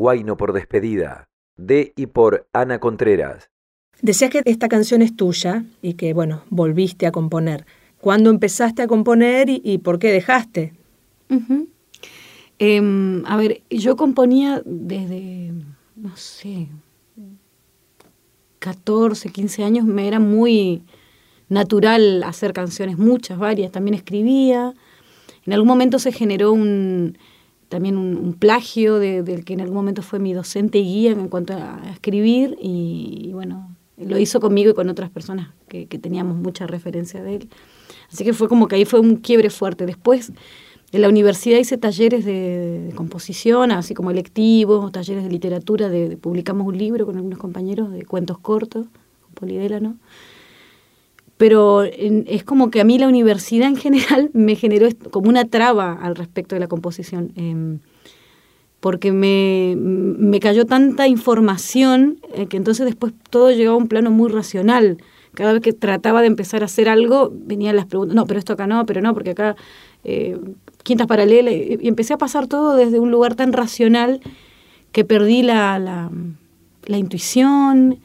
Guayno 0.07 0.37
por 0.37 0.53
despedida, 0.53 1.27
de 1.57 1.91
y 1.97 2.05
por 2.05 2.47
Ana 2.53 2.79
Contreras. 2.79 3.49
Decías 4.01 4.31
que 4.31 4.41
esta 4.45 4.69
canción 4.69 5.01
es 5.01 5.13
tuya 5.17 5.65
y 5.81 5.95
que, 5.95 6.13
bueno, 6.13 6.43
volviste 6.49 7.07
a 7.07 7.11
componer. 7.11 7.65
¿Cuándo 7.99 8.29
empezaste 8.29 8.81
a 8.81 8.87
componer 8.87 9.49
y, 9.49 9.61
y 9.65 9.79
por 9.79 9.99
qué 9.99 10.13
dejaste? 10.13 10.71
Em, 12.57 13.25
a 13.25 13.35
ver, 13.35 13.63
yo 13.69 13.97
componía 13.97 14.61
desde, 14.63 15.51
no 15.97 16.15
sé, 16.15 16.69
14, 18.59 19.29
15 19.29 19.65
años, 19.65 19.85
me 19.85 20.07
era 20.07 20.19
muy 20.19 20.83
natural 21.49 22.23
hacer 22.23 22.53
canciones, 22.53 22.97
muchas, 22.97 23.37
varias, 23.37 23.73
también 23.73 23.95
escribía. 23.95 24.73
En 25.45 25.51
algún 25.51 25.67
momento 25.67 25.99
se 25.99 26.13
generó 26.13 26.53
un, 26.53 27.17
también 27.69 27.97
un, 27.97 28.15
un 28.17 28.33
plagio 28.33 28.97
de- 28.99 29.23
del 29.23 29.43
que 29.45 29.53
en 29.53 29.61
algún 29.61 29.75
momento 29.75 30.01
fue 30.01 30.19
mi 30.19 30.33
docente 30.33 30.77
y 30.79 30.83
guía 30.83 31.11
en 31.11 31.27
cuanto 31.27 31.53
a, 31.53 31.81
escribir 31.91 32.57
y, 32.61 33.21
y 33.29 33.33
bueno, 33.33 33.75
lo 33.97 34.17
hizo 34.17 34.39
conmigo 34.39 34.71
y 34.71 34.73
con 34.73 34.89
otras 34.89 35.09
personas 35.09 35.49
que, 35.67 35.87
que 35.87 35.97
teníamos 35.99 36.37
mucha 36.37 36.67
referencia 36.67 37.21
de 37.23 37.35
él. 37.35 37.49
Así 38.11 38.23
que 38.23 38.33
fue 38.33 38.47
como 38.47 38.67
que 38.67 38.75
ahí 38.75 38.85
fue 38.85 38.99
un 38.99 39.17
quiebre 39.17 39.49
fuerte. 39.49 39.85
Después 39.85 40.31
en 40.93 41.01
la 41.01 41.09
universidad 41.09 41.57
hice 41.59 41.77
talleres 41.77 42.23
de, 42.23 42.87
de 42.87 42.93
composición, 42.95 43.71
así 43.71 43.93
como 43.93 44.11
electivos, 44.11 44.89
talleres 44.93 45.23
de 45.25 45.29
literatura, 45.29 45.89
de, 45.89 46.09
de- 46.09 46.17
publicamos 46.17 46.65
un 46.67 46.77
libro 46.77 47.05
con 47.05 47.17
algunos 47.17 47.39
compañeros 47.39 47.91
de 47.91 48.05
cuentos 48.05 48.37
cortos, 48.39 48.85
con 49.21 49.33
Polidélano. 49.33 49.97
Pero 51.37 51.83
es 51.83 52.43
como 52.43 52.71
que 52.71 52.81
a 52.81 52.83
mí 52.83 52.97
la 52.97 53.07
universidad 53.07 53.67
en 53.67 53.75
general 53.75 54.31
me 54.33 54.55
generó 54.55 54.87
como 55.11 55.29
una 55.29 55.45
traba 55.45 55.93
al 55.93 56.15
respecto 56.15 56.55
de 56.55 56.59
la 56.59 56.67
composición, 56.67 57.31
em, 57.35 57.79
porque 58.79 59.11
me, 59.11 59.75
me 59.77 60.39
cayó 60.39 60.65
tanta 60.65 61.07
información 61.07 62.19
eh, 62.33 62.47
que 62.47 62.57
entonces 62.57 62.85
después 62.85 63.13
todo 63.29 63.51
llegaba 63.51 63.75
a 63.75 63.79
un 63.79 63.87
plano 63.87 64.11
muy 64.11 64.29
racional. 64.29 64.97
Cada 65.33 65.53
vez 65.53 65.61
que 65.61 65.73
trataba 65.73 66.21
de 66.21 66.27
empezar 66.27 66.63
a 66.63 66.65
hacer 66.65 66.89
algo, 66.89 67.31
venían 67.31 67.75
las 67.75 67.85
preguntas, 67.85 68.15
no, 68.15 68.25
pero 68.25 68.39
esto 68.39 68.53
acá 68.53 68.65
no, 68.65 68.85
pero 68.87 69.01
no, 69.01 69.13
porque 69.13 69.31
acá 69.31 69.55
eh, 70.03 70.37
quintas 70.83 71.05
paralelas, 71.05 71.53
y 71.53 71.77
y 71.81 71.87
empecé 71.87 72.13
a 72.13 72.17
pasar 72.17 72.47
todo 72.47 72.75
desde 72.75 72.99
un 72.99 73.11
lugar 73.11 73.35
tan 73.35 73.53
racional 73.53 74.21
que 74.91 75.03
perdí 75.03 75.43
la, 75.43 75.77
la, 75.77 76.09
la 76.85 76.97
intuición, 76.97 77.99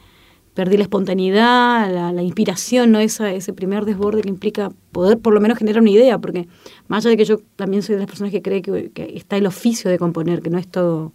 perdí 0.53 0.77
la 0.77 0.83
espontaneidad, 0.83 2.13
la, 2.13 2.23
inspiración, 2.23 2.91
¿no? 2.91 2.99
Esa, 2.99 3.31
ese 3.31 3.53
primer 3.53 3.85
desborde 3.85 4.21
que 4.21 4.29
implica 4.29 4.71
poder 4.91 5.17
por 5.17 5.33
lo 5.33 5.41
menos 5.41 5.57
generar 5.57 5.81
una 5.81 5.89
idea, 5.89 6.19
porque 6.19 6.47
más 6.87 7.03
allá 7.03 7.11
de 7.11 7.17
que 7.17 7.25
yo 7.25 7.39
también 7.55 7.81
soy 7.81 7.95
de 7.95 8.01
las 8.01 8.07
personas 8.07 8.31
que 8.31 8.41
cree 8.41 8.61
que, 8.61 8.91
que 8.91 9.15
está 9.15 9.37
el 9.37 9.47
oficio 9.47 9.89
de 9.89 9.97
componer, 9.97 10.41
que 10.41 10.49
no 10.49 10.59
es 10.59 10.67
todo 10.67 11.11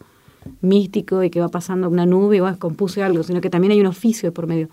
místico 0.60 1.22
y 1.22 1.30
que 1.30 1.40
va 1.40 1.48
pasando 1.48 1.88
una 1.88 2.06
nube 2.06 2.36
y 2.36 2.40
bueno, 2.40 2.58
compuse 2.58 3.02
algo, 3.02 3.22
sino 3.22 3.40
que 3.40 3.50
también 3.50 3.72
hay 3.72 3.80
un 3.80 3.86
oficio 3.86 4.32
por 4.32 4.46
medio. 4.46 4.68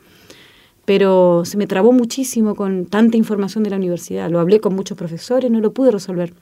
Pero 0.86 1.44
se 1.46 1.58
me 1.58 1.68
trabó 1.68 1.92
muchísimo 1.92 2.56
con 2.56 2.86
tanta 2.86 3.18
información 3.18 3.64
de 3.64 3.72
la 3.72 3.78
universidad. 3.78 4.30
Lo 4.30 4.40
hablé 4.40 4.60
con 4.60 4.76
muchos 4.76 4.98
profesores, 4.98 5.50
no 5.50 5.60
lo 5.60 5.74
pude 5.74 5.92
resolver. 5.92 6.34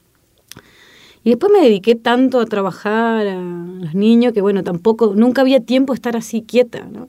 Y 1.23 1.29
después 1.29 1.51
me 1.53 1.61
dediqué 1.61 1.95
tanto 1.95 2.41
a 2.41 2.45
trabajar 2.45 3.25
a 3.27 3.35
los 3.35 3.95
niños 3.95 4.33
que, 4.33 4.41
bueno, 4.41 4.63
tampoco, 4.63 5.13
nunca 5.15 5.41
había 5.41 5.61
tiempo 5.61 5.93
de 5.93 5.95
estar 5.95 6.17
así 6.17 6.41
quieta, 6.41 6.85
¿no? 6.91 7.07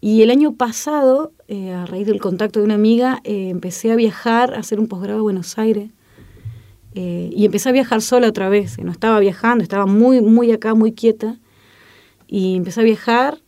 Y 0.00 0.22
el 0.22 0.30
año 0.30 0.54
pasado, 0.54 1.32
eh, 1.48 1.72
a 1.72 1.84
raíz 1.86 2.06
del 2.06 2.20
contacto 2.20 2.60
de 2.60 2.64
una 2.64 2.74
amiga, 2.74 3.20
eh, 3.24 3.48
empecé 3.48 3.90
a 3.90 3.96
viajar, 3.96 4.54
a 4.54 4.58
hacer 4.58 4.78
un 4.78 4.86
posgrado 4.86 5.20
a 5.20 5.22
Buenos 5.22 5.58
Aires. 5.58 5.90
eh, 6.94 7.30
y 7.32 7.44
empecé 7.44 7.68
a 7.68 7.72
viajar 7.72 8.02
sola 8.02 8.28
otra 8.28 8.48
vez. 8.48 8.78
No 8.82 8.90
estaba 8.90 9.20
viajando, 9.20 9.62
estaba 9.62 9.86
muy, 9.86 10.20
muy 10.20 10.50
acá, 10.52 10.74
muy 10.74 10.92
quieta. 10.92 11.38
Y 12.26 12.56
empecé 12.56 12.80
a 12.80 12.84
viajar, 12.84 13.38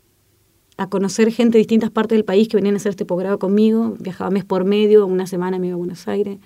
a 0.77 0.89
conocer 0.89 1.33
gente 1.33 1.59
de 1.59 1.61
distintas 1.61 1.91
partes 1.91 2.17
del 2.17 2.25
país 2.25 2.49
que 2.49 2.57
venían 2.57 2.75
a 2.75 2.79
hacer 2.79 2.91
este 2.91 3.05
posgrado 3.05 3.39
conmigo. 3.39 3.97
Viajaba 3.99 4.31
mes 4.31 4.45
por 4.45 4.65
medio, 4.65 5.07
una 5.07 5.27
semana 5.27 5.59
me 5.59 5.69
iba 5.69 5.75
a 5.75 5.79
Buenos 5.79 6.07
Aires. 6.07 6.39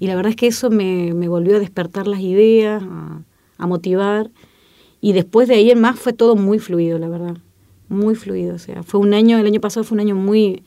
Y 0.00 0.06
la 0.06 0.16
verdad 0.16 0.30
es 0.30 0.36
que 0.36 0.48
eso 0.48 0.70
me, 0.70 1.12
volvió 1.28 1.56
a 1.56 1.60
despertar 1.60 2.06
las 2.08 2.20
ideas, 2.20 2.82
a, 2.82 3.22
a 3.58 3.66
motivar. 3.66 4.30
Y 5.00 5.12
después 5.12 5.48
de 5.48 5.54
ahí 5.54 5.70
en 5.70 5.80
más 5.80 5.98
fue 5.98 6.12
todo 6.12 6.36
muy 6.36 6.58
fluido, 6.58 6.98
la 6.98 7.08
verdad. 7.08 7.36
Muy 7.88 8.14
fluido. 8.14 8.54
O 8.54 8.58
sea, 8.58 8.82
fue 8.82 9.00
un 9.00 9.14
año, 9.14 9.38
el 9.38 9.46
año 9.46 9.60
pasado 9.60 9.84
fue 9.84 9.96
un 9.96 10.00
año 10.00 10.14
muy 10.14 10.62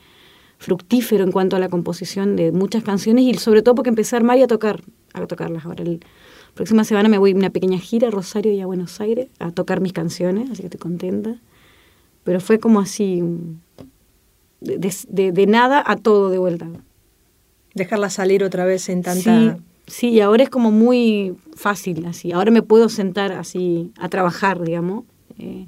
fructífero 0.58 1.22
en 1.24 1.30
cuanto 1.32 1.56
a 1.56 1.58
la 1.58 1.68
composición 1.68 2.34
de 2.36 2.50
muchas 2.52 2.82
canciones 2.82 3.24
y 3.24 3.34
sobre 3.34 3.62
todo 3.62 3.74
porque 3.74 3.90
empecé 3.90 4.16
a 4.16 4.18
armar 4.18 4.38
y 4.38 4.42
a 4.42 4.46
tocar, 4.46 4.82
a 5.14 5.26
tocarlas. 5.26 5.64
Ahora, 5.64 5.82
el 5.84 6.00
próxima 6.54 6.82
semana 6.84 7.08
me 7.08 7.18
voy 7.18 7.32
a 7.32 7.36
una 7.36 7.50
pequeña 7.50 7.78
gira 7.78 8.08
a 8.08 8.10
Rosario 8.10 8.52
y 8.52 8.60
a 8.60 8.66
Buenos 8.66 9.00
Aires 9.00 9.28
a 9.38 9.52
tocar 9.52 9.80
mis 9.80 9.92
canciones, 9.92 10.50
así 10.50 10.62
que 10.62 10.66
estoy 10.66 10.80
contenta. 10.80 11.36
Pero 12.24 12.40
fue 12.40 12.58
como 12.58 12.80
así, 12.80 13.22
de, 14.60 14.78
de- 14.78 14.94
de- 15.08 15.32
de 15.32 15.46
nada 15.46 15.82
a 15.86 15.96
todo 15.96 16.30
de 16.30 16.38
vuelta. 16.38 16.66
Dejarla 17.74 18.10
salir 18.10 18.42
otra 18.42 18.64
vez 18.64 18.88
en 18.88 19.02
tanta... 19.02 19.22
Sí, 19.22 19.62
sí, 19.86 20.08
y 20.08 20.20
ahora 20.20 20.42
es 20.42 20.50
como 20.50 20.72
muy 20.72 21.36
fácil, 21.54 22.04
así. 22.06 22.32
Ahora 22.32 22.50
me 22.50 22.62
puedo 22.62 22.88
sentar 22.88 23.30
así 23.32 23.92
a 23.98 24.08
trabajar, 24.08 24.60
digamos, 24.62 25.04
eh, 25.38 25.66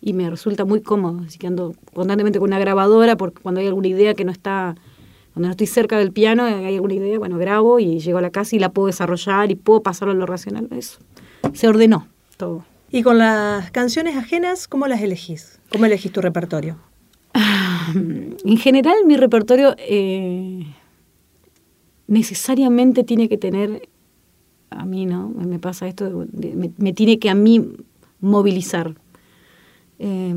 y 0.00 0.12
me 0.12 0.28
resulta 0.30 0.64
muy 0.64 0.80
cómodo. 0.80 1.22
Así 1.26 1.38
que 1.38 1.46
ando 1.46 1.74
constantemente 1.94 2.38
con 2.38 2.48
una 2.50 2.58
grabadora, 2.58 3.16
porque 3.16 3.42
cuando 3.42 3.60
hay 3.60 3.66
alguna 3.66 3.88
idea 3.88 4.14
que 4.14 4.24
no 4.24 4.32
está, 4.32 4.74
cuando 5.34 5.48
no 5.48 5.50
estoy 5.50 5.66
cerca 5.66 5.98
del 5.98 6.12
piano, 6.12 6.44
hay 6.44 6.74
alguna 6.74 6.94
idea, 6.94 7.18
bueno, 7.18 7.38
grabo 7.38 7.78
y 7.80 7.98
llego 8.00 8.18
a 8.18 8.22
la 8.22 8.30
casa 8.30 8.54
y 8.56 8.58
la 8.58 8.70
puedo 8.70 8.86
desarrollar 8.86 9.50
y 9.50 9.54
puedo 9.54 9.82
pasarlo 9.82 10.12
a 10.12 10.16
lo 10.16 10.26
racional. 10.26 10.68
Eso 10.70 10.98
se 11.52 11.68
ordenó 11.68 12.06
todo. 12.36 12.64
Y 12.90 13.02
con 13.02 13.18
las 13.18 13.70
canciones 13.70 14.16
ajenas, 14.16 14.66
¿cómo 14.68 14.86
las 14.86 15.00
elegís? 15.02 15.60
¿Cómo 15.70 15.84
elegís 15.84 16.10
tu 16.12 16.20
repertorio? 16.22 16.76
En 17.94 18.56
general, 18.58 18.96
mi 19.06 19.16
repertorio 19.16 19.74
eh, 19.78 20.66
necesariamente 22.06 23.04
tiene 23.04 23.28
que 23.28 23.36
tener, 23.38 23.88
a 24.70 24.84
mí, 24.84 25.06
¿no? 25.06 25.28
Me 25.28 25.58
pasa 25.58 25.86
esto, 25.88 26.26
de- 26.30 26.54
me, 26.54 26.70
me 26.76 26.92
tiene 26.92 27.18
que 27.18 27.30
a 27.30 27.34
mí 27.34 27.66
movilizar. 28.20 28.94
Eh, 29.98 30.34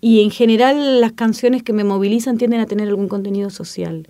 y 0.00 0.22
en 0.22 0.30
general, 0.30 1.00
las 1.00 1.12
canciones 1.12 1.62
que 1.62 1.72
me 1.72 1.84
movilizan 1.84 2.38
tienden 2.38 2.60
a 2.60 2.66
tener 2.66 2.88
algún 2.88 3.08
contenido 3.08 3.50
social. 3.50 4.08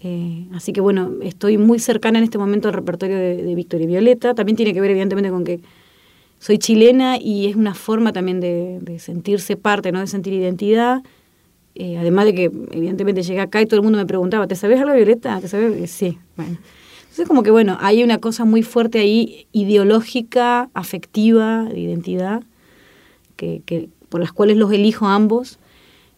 Eh, 0.00 0.46
así 0.54 0.72
que 0.72 0.80
bueno, 0.80 1.12
estoy 1.22 1.58
muy 1.58 1.78
cercana 1.78 2.18
en 2.18 2.24
este 2.24 2.38
momento 2.38 2.68
al 2.68 2.74
repertorio 2.74 3.16
de, 3.16 3.42
de 3.42 3.54
Víctor 3.54 3.80
y 3.80 3.86
Violeta. 3.86 4.34
También 4.34 4.56
tiene 4.56 4.72
que 4.74 4.80
ver 4.80 4.90
evidentemente 4.90 5.30
con 5.30 5.44
que 5.44 5.60
soy 6.38 6.58
chilena 6.58 7.18
y 7.18 7.46
es 7.46 7.56
una 7.56 7.74
forma 7.74 8.12
también 8.12 8.40
de, 8.40 8.78
de 8.80 8.98
sentirse 8.98 9.56
parte, 9.56 9.92
¿no? 9.92 10.00
de 10.00 10.06
sentir 10.06 10.32
identidad. 10.32 11.02
Eh, 11.74 11.96
además 11.96 12.24
de 12.26 12.34
que 12.34 12.44
evidentemente 12.44 13.22
llegué 13.22 13.40
acá 13.40 13.60
y 13.60 13.66
todo 13.66 13.76
el 13.76 13.84
mundo 13.84 13.98
me 13.98 14.06
preguntaba, 14.06 14.46
¿te 14.46 14.56
sabes 14.56 14.80
algo, 14.80 14.94
Violeta? 14.94 15.40
¿Te 15.40 15.48
sabes? 15.48 15.90
Sí, 15.90 16.18
bueno. 16.36 16.58
Entonces 17.02 17.28
como 17.28 17.42
que 17.42 17.50
bueno, 17.50 17.76
hay 17.80 18.02
una 18.02 18.18
cosa 18.18 18.44
muy 18.44 18.62
fuerte 18.62 18.98
ahí, 18.98 19.46
ideológica, 19.52 20.70
afectiva, 20.74 21.64
de 21.64 21.80
identidad, 21.80 22.42
que, 23.38 23.62
que 23.64 23.88
por 24.10 24.20
las 24.20 24.32
cuales 24.32 24.58
los 24.58 24.70
elijo 24.72 25.06
ambos, 25.06 25.58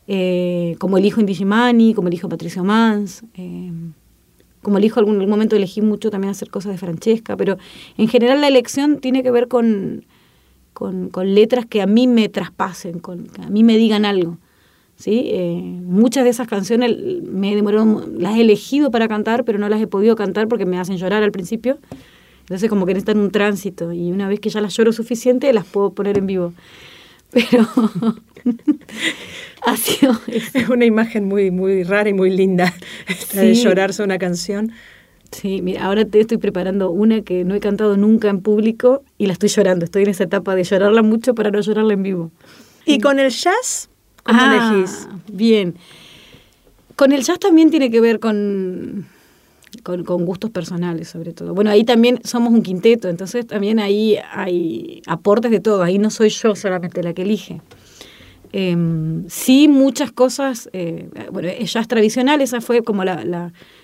eh, 0.09 0.75
como 0.79 0.99
elijo 0.99 1.21
Indy 1.21 1.37
Gimani, 1.37 1.95
como 1.95 2.09
elijo 2.09 2.29
Patricio 2.29 2.65
Mans, 2.65 3.23
eh, 3.35 3.71
como 4.63 4.79
elijo 4.79 4.99
algún 4.99 5.25
momento 5.29 5.55
elegí 5.55 5.83
mucho 5.83 6.11
también 6.11 6.33
hacer 6.33 6.51
cosas 6.51 6.73
de 6.73 6.79
Francesca, 6.79 7.37
pero 7.37 7.59
en 7.97 8.09
general 8.09 8.41
la 8.41 8.49
elección 8.49 8.99
tiene 8.99 9.23
que 9.23 9.31
ver 9.31 9.47
con, 9.47 10.05
con, 10.73 11.11
letras 11.35 11.67
que 11.67 11.81
a 11.81 11.87
mí 11.87 12.07
me 12.09 12.29
traspasen, 12.29 12.99
con, 12.99 13.27
que 13.27 13.43
a 13.43 13.51
mí 13.51 13.63
me 13.63 13.77
digan 13.77 14.05
algo. 14.05 14.39
¿sí? 14.97 15.23
Eh, 15.27 15.63
muchas 15.85 16.25
de 16.25 16.31
esas 16.31 16.49
canciones 16.49 16.97
me 17.23 17.55
demoró, 17.55 18.05
las 18.19 18.37
he 18.37 18.41
elegido 18.41 18.91
para 18.91 19.07
cantar, 19.09 19.45
pero 19.45 19.59
no 19.59 19.69
las 19.69 19.81
he 19.81 19.87
podido 19.87 20.17
cantar 20.17 20.49
porque 20.49 20.67
me 20.67 20.79
hacen 20.79 20.97
llorar 20.97 21.23
al 21.23 21.33
principio. 21.33 21.79
Entonces 22.41 22.69
como 22.69 22.85
que 22.85 22.95
necesitan 22.95 23.19
un 23.19 23.31
tránsito 23.31 23.93
y 23.93 24.11
una 24.11 24.29
vez 24.29 24.41
que 24.41 24.51
ya 24.51 24.61
las 24.61 24.77
lloro 24.77 24.93
suficiente 24.93 25.53
las 25.53 25.67
puedo 25.67 25.93
poner 25.93 26.19
en 26.19 26.27
vivo. 26.27 26.53
Pero 27.33 27.69
ha 29.67 29.77
sido... 29.77 30.19
Es 30.27 30.69
una 30.69 30.85
imagen 30.85 31.27
muy, 31.27 31.51
muy 31.51 31.85
rara 31.85 32.09
y 32.09 32.15
muy 32.15 32.31
linda, 32.31 32.75
de 33.35 33.55
llorarse 33.55 34.03
una 34.03 34.19
canción. 34.19 34.73
Sí, 35.31 35.63
mira, 35.63 35.85
ahora 35.85 36.05
te 36.05 36.21
estoy 36.21 36.39
preparando 36.39 36.91
una 36.91 37.23
que 37.23 37.45
no 37.45 37.55
he 37.55 37.61
cantado 37.61 37.97
nunca 37.97 38.29
en 38.29 38.41
público 38.41 39.05
y 39.17 39.27
la 39.27 39.35
estoy 39.35 39.49
llorando. 39.49 39.85
Estoy 39.85 40.03
en 40.03 40.09
esa 40.09 40.25
etapa 40.25 40.57
de 40.57 40.65
llorarla 40.65 41.03
mucho 41.03 41.35
para 41.35 41.51
no 41.51 41.61
llorarla 41.61 41.95
en 41.95 42.03
vivo. 42.03 42.33
¿Y 42.85 42.99
con 42.99 43.21
el 43.21 43.31
jazz? 43.31 43.89
¿Cómo 44.25 44.41
ah, 44.43 44.73
elegís? 44.73 45.09
Bien. 45.31 45.77
Con 46.97 47.13
el 47.13 47.23
jazz 47.23 47.39
también 47.39 47.71
tiene 47.71 47.93
que 47.93 48.01
ver 48.01 48.19
con, 48.19 49.07
con, 49.83 50.05
con, 50.05 50.25
gustos 50.25 50.51
personales, 50.51 51.09
sobre 51.09 51.33
todo. 51.33 51.55
Bueno, 51.55 51.71
ahí 51.71 51.85
también 51.85 52.21
somos 52.25 52.53
un 52.53 52.63
quinteto, 52.63 53.09
entonces 53.09 53.47
también 53.47 53.79
ahí 53.79 54.19
hay 54.33 55.03
aportes 55.07 55.51
de 55.51 55.61
todo. 55.61 55.83
Ahí 55.83 55.99
no 55.99 56.11
soy 56.11 56.29
yo 56.31 56.55
solamente 56.55 57.03
la 57.03 57.13
que 57.13 57.23
elige. 57.23 57.61
Em, 58.53 59.29
sí, 59.29 59.69
muchas 59.69 60.11
cosas, 60.11 60.69
eh, 60.73 61.09
bueno, 61.31 61.49
jazz 61.65 61.87
tradicional, 61.87 62.41
esa 62.41 62.61
fue 62.61 62.83
como 62.83 63.05
la, 63.05 63.25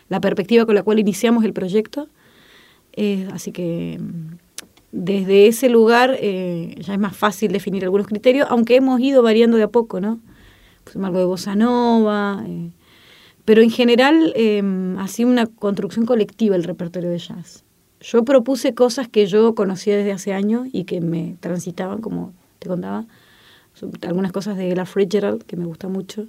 la, 0.09 0.21
perspectiva 0.21 0.66
con 0.66 0.75
la 0.75 0.83
cual 0.83 0.99
iniciamos 0.99 1.45
el 1.45 1.52
proyecto. 1.52 2.09
Eh, 2.95 3.28
así 3.33 3.52
que 3.52 4.00
desde 4.90 5.47
ese 5.47 5.69
lugar 5.69 6.16
eh, 6.21 6.75
ya 6.81 6.95
es 6.95 6.99
más 6.99 7.16
fácil 7.16 7.52
definir 7.52 7.85
algunos 7.85 8.07
criterios, 8.07 8.49
aunque 8.50 8.76
hemos 8.76 9.00
ido 9.00 9.23
variando 9.23 9.57
de 9.57 9.64
a 9.64 9.69
poco, 9.69 10.00
¿no? 10.00 10.19
Pues 10.85 10.97
algo 10.97 11.19
de 11.19 11.25
bossa 11.26 11.55
nova, 11.55 12.45
pero 13.47 13.62
en 13.62 13.71
general 13.71 14.33
em, 14.35 14.99
ha 14.99 15.07
sido 15.09 15.31
una 15.31 15.47
construcción 15.47 16.05
colectiva 16.05 16.57
el 16.57 16.65
repertorio 16.65 17.09
de 17.09 17.19
jazz. 17.19 17.65
Yo 18.00 18.25
propuse 18.25 18.75
cosas 18.75 19.09
que 19.09 19.26
yo 19.26 19.55
conocía 19.55 19.97
desde 19.97 20.12
hace 20.12 20.33
años 20.33 20.67
y 20.73 20.85
que 20.85 21.00
me 21.00 21.37
transitaban, 21.41 22.00
como 22.00 22.35
te 22.59 22.69
contaba, 22.69 23.07
algunas 24.03 24.33
cosas 24.33 24.57
de 24.57 24.71
Ella 24.71 24.85
Fitzgerald 24.85 25.45
que 25.45 25.57
me 25.57 25.65
gusta 25.65 25.88
mucho. 25.88 26.26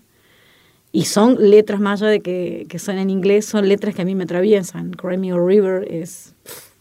Y 0.92 1.06
son 1.06 1.38
letras 1.50 1.80
más 1.80 2.02
allá 2.02 2.12
de 2.12 2.22
que, 2.22 2.68
que 2.70 2.78
son 2.78 3.00
en 3.00 3.10
inglés, 3.10 3.46
son 3.46 3.68
letras 3.68 3.96
que 3.96 4.04
a 4.04 4.06
mí 4.06 4.14
me 4.14 4.26
atraviesan. 4.26 4.92
Cry 4.92 5.18
Me 5.18 5.34
River 5.34 5.92
es 5.92 6.36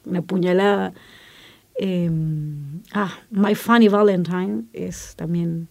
una 0.05 0.21
puñalada. 0.21 0.93
Em, 1.77 2.83
ah, 2.93 3.13
My 3.31 3.55
Funny 3.55 3.89
Valentine 3.89 4.65
es 4.75 5.15
también... 5.17 5.69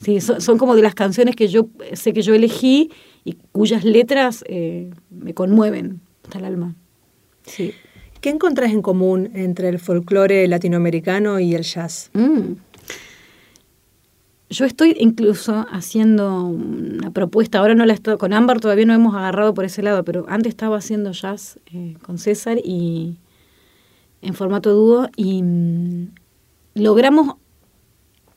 Sí, 0.00 0.20
son, 0.20 0.58
como 0.58 0.76
de 0.76 0.82
las 0.82 0.94
canciones 0.94 1.34
que 1.34 1.48
yo 1.48 1.68
sé 1.92 2.12
que 2.12 2.22
yo 2.22 2.34
elegí 2.34 2.90
y 3.24 3.36
cuyas 3.52 3.84
letras 3.84 4.44
eh, 4.46 4.90
me 5.10 5.34
conmueven 5.34 6.00
hasta 6.22 6.38
el 6.38 6.44
alma. 6.44 6.76
Sí. 7.44 7.72
¿Qué 8.20 8.30
encontrás 8.30 8.72
en 8.72 8.82
común 8.82 9.30
entre 9.34 9.68
el 9.68 9.78
folclore 9.78 10.46
latinoamericano 10.46 11.40
y 11.40 11.54
el 11.54 11.62
jazz? 11.62 12.10
Mm. 12.14 12.54
Yo 14.50 14.64
estoy 14.64 14.96
incluso 14.98 15.66
haciendo 15.70 16.44
una 16.44 17.10
propuesta, 17.10 17.58
ahora 17.58 17.74
no 17.74 17.84
la 17.84 17.92
estoy, 17.92 18.16
con 18.16 18.32
Ámbar 18.32 18.60
todavía 18.60 18.86
no 18.86 18.94
hemos 18.94 19.14
agarrado 19.14 19.52
por 19.52 19.66
ese 19.66 19.82
lado, 19.82 20.04
pero 20.04 20.24
antes 20.28 20.50
estaba 20.50 20.78
haciendo 20.78 21.12
jazz 21.12 21.58
eh, 21.66 21.96
con 22.02 22.18
César 22.18 22.56
y 22.64 23.16
en 24.22 24.34
formato 24.34 24.72
dúo 24.72 25.08
y 25.16 25.42
mm, 25.42 26.14
logramos 26.74 27.36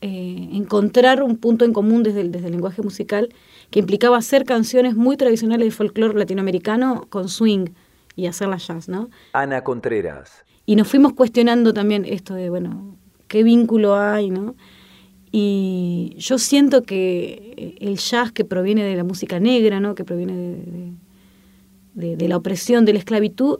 eh, 0.01 0.49
encontrar 0.53 1.23
un 1.23 1.37
punto 1.37 1.65
en 1.65 1.73
común 1.73 2.03
desde 2.03 2.21
el, 2.21 2.31
desde 2.31 2.47
el 2.47 2.53
lenguaje 2.53 2.81
musical 2.81 3.29
que 3.69 3.79
implicaba 3.79 4.17
hacer 4.17 4.45
canciones 4.45 4.95
muy 4.95 5.17
tradicionales 5.17 5.67
de 5.67 5.71
folclore 5.71 6.17
latinoamericano 6.17 7.07
con 7.09 7.29
swing 7.29 7.67
y 8.15 8.25
hacerlas 8.25 8.67
jazz, 8.67 8.89
¿no? 8.89 9.09
Ana 9.33 9.63
Contreras. 9.63 10.43
Y 10.65 10.75
nos 10.75 10.87
fuimos 10.87 11.13
cuestionando 11.13 11.73
también 11.73 12.05
esto 12.05 12.33
de, 12.33 12.49
bueno, 12.49 12.95
qué 13.27 13.43
vínculo 13.43 13.95
hay, 13.95 14.29
¿no? 14.29 14.55
Y 15.31 16.13
yo 16.17 16.37
siento 16.37 16.83
que 16.83 17.77
el 17.79 17.97
jazz 17.97 18.31
que 18.31 18.43
proviene 18.43 18.83
de 18.83 18.95
la 18.95 19.05
música 19.05 19.39
negra, 19.39 19.79
¿no? 19.79 19.95
que 19.95 20.03
proviene 20.03 20.93
de, 21.93 22.27
la 22.27 22.37
opresión, 22.37 22.83
de 22.83 22.93
la 22.93 22.99
esclavitud, 22.99 23.59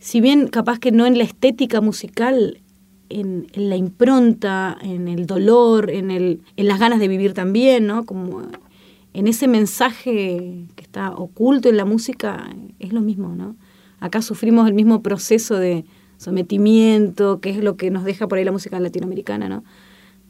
si 0.00 0.20
bien 0.20 0.48
capaz 0.48 0.80
que 0.80 0.90
no 0.90 1.06
en 1.06 1.16
la 1.16 1.24
estética 1.24 1.80
musical, 1.80 2.60
en, 3.08 3.46
la 3.54 3.76
impronta, 3.76 4.76
en 4.80 5.08
el 5.08 5.26
dolor, 5.26 5.90
en, 5.90 6.10
el, 6.10 6.40
en 6.56 6.66
las 6.68 6.78
ganas 6.78 6.98
de 6.98 7.08
vivir 7.08 7.34
también, 7.34 7.86
¿no? 7.86 8.04
como 8.04 8.42
en 9.12 9.26
ese 9.26 9.48
mensaje 9.48 10.66
que 10.74 10.82
está 10.82 11.12
oculto 11.12 11.68
en 11.68 11.76
la 11.76 11.84
música, 11.84 12.48
es 12.78 12.92
lo 12.92 13.00
mismo. 13.00 13.34
¿no? 13.34 13.56
Acá 14.00 14.22
sufrimos 14.22 14.68
el 14.68 14.74
mismo 14.74 15.02
proceso 15.02 15.56
de 15.56 15.84
sometimiento, 16.18 17.40
que 17.40 17.50
es 17.50 17.58
lo 17.58 17.76
que 17.76 17.90
nos 17.90 18.04
deja 18.04 18.26
por 18.26 18.38
ahí 18.38 18.44
la 18.44 18.52
música 18.52 18.78
latinoamericana, 18.80 19.48
¿no? 19.48 19.64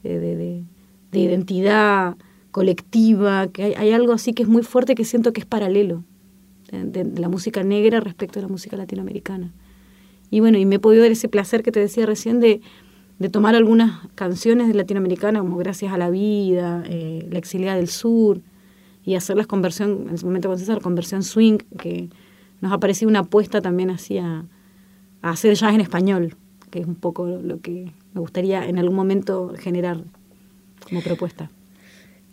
de, 0.03 0.63
identidad 1.11 2.15
colectiva, 2.51 3.47
que 3.47 3.75
hay, 3.75 3.91
algo 3.91 4.13
así 4.13 4.33
que 4.33 4.43
es 4.43 4.49
muy 4.49 4.63
fuerte 4.63 4.95
que 4.95 5.03
siento 5.03 5.33
que 5.33 5.41
es 5.41 5.45
paralelo 5.45 6.03
de, 6.71 7.05
la 7.05 7.29
música 7.29 7.63
negra 7.63 7.99
respecto 7.99 8.39
a 8.39 8.41
la 8.41 8.47
música 8.47 8.77
latinoamericana. 8.77 9.51
Y 10.29 10.39
bueno, 10.39 10.57
y 10.57 10.65
me 10.65 10.75
he 10.75 10.79
podido 10.79 11.03
dar 11.03 11.11
ese 11.11 11.29
placer 11.29 11.63
que 11.63 11.71
te 11.71 11.79
decía 11.79 12.05
recién 12.05 12.39
de, 12.39 12.61
tomar 13.31 13.55
algunas 13.55 14.07
canciones 14.15 14.67
de 14.67 14.73
latinoamericana 14.73 15.39
como 15.39 15.57
Gracias 15.57 15.91
a 15.91 15.97
la 15.97 16.09
Vida, 16.09 16.83
eh, 16.87 17.27
La 17.31 17.39
Exiliada 17.39 17.77
del 17.77 17.87
Sur, 17.87 18.41
y 19.03 19.15
hacerlas 19.15 19.47
conversión, 19.47 20.05
en 20.09 20.15
ese 20.15 20.25
momento 20.25 20.49
con 20.49 20.59
César, 20.59 20.81
conversión 20.81 21.23
swing, 21.23 21.57
que 21.79 22.09
nos 22.61 22.71
ha 22.71 22.77
parecido 22.79 23.09
una 23.09 23.19
apuesta 23.19 23.61
también 23.61 23.89
así 23.89 24.17
a 24.17 24.45
hacer 25.21 25.55
jazz 25.55 25.73
en 25.73 25.81
español, 25.81 26.35
que 26.69 26.79
es 26.79 26.87
un 26.87 26.95
poco 26.95 27.25
lo 27.25 27.61
que 27.61 27.91
me 28.13 28.21
gustaría 28.21 28.67
en 28.67 28.77
algún 28.77 28.95
momento 28.95 29.53
generar 29.57 30.03
como 30.87 31.01
propuesta. 31.01 31.49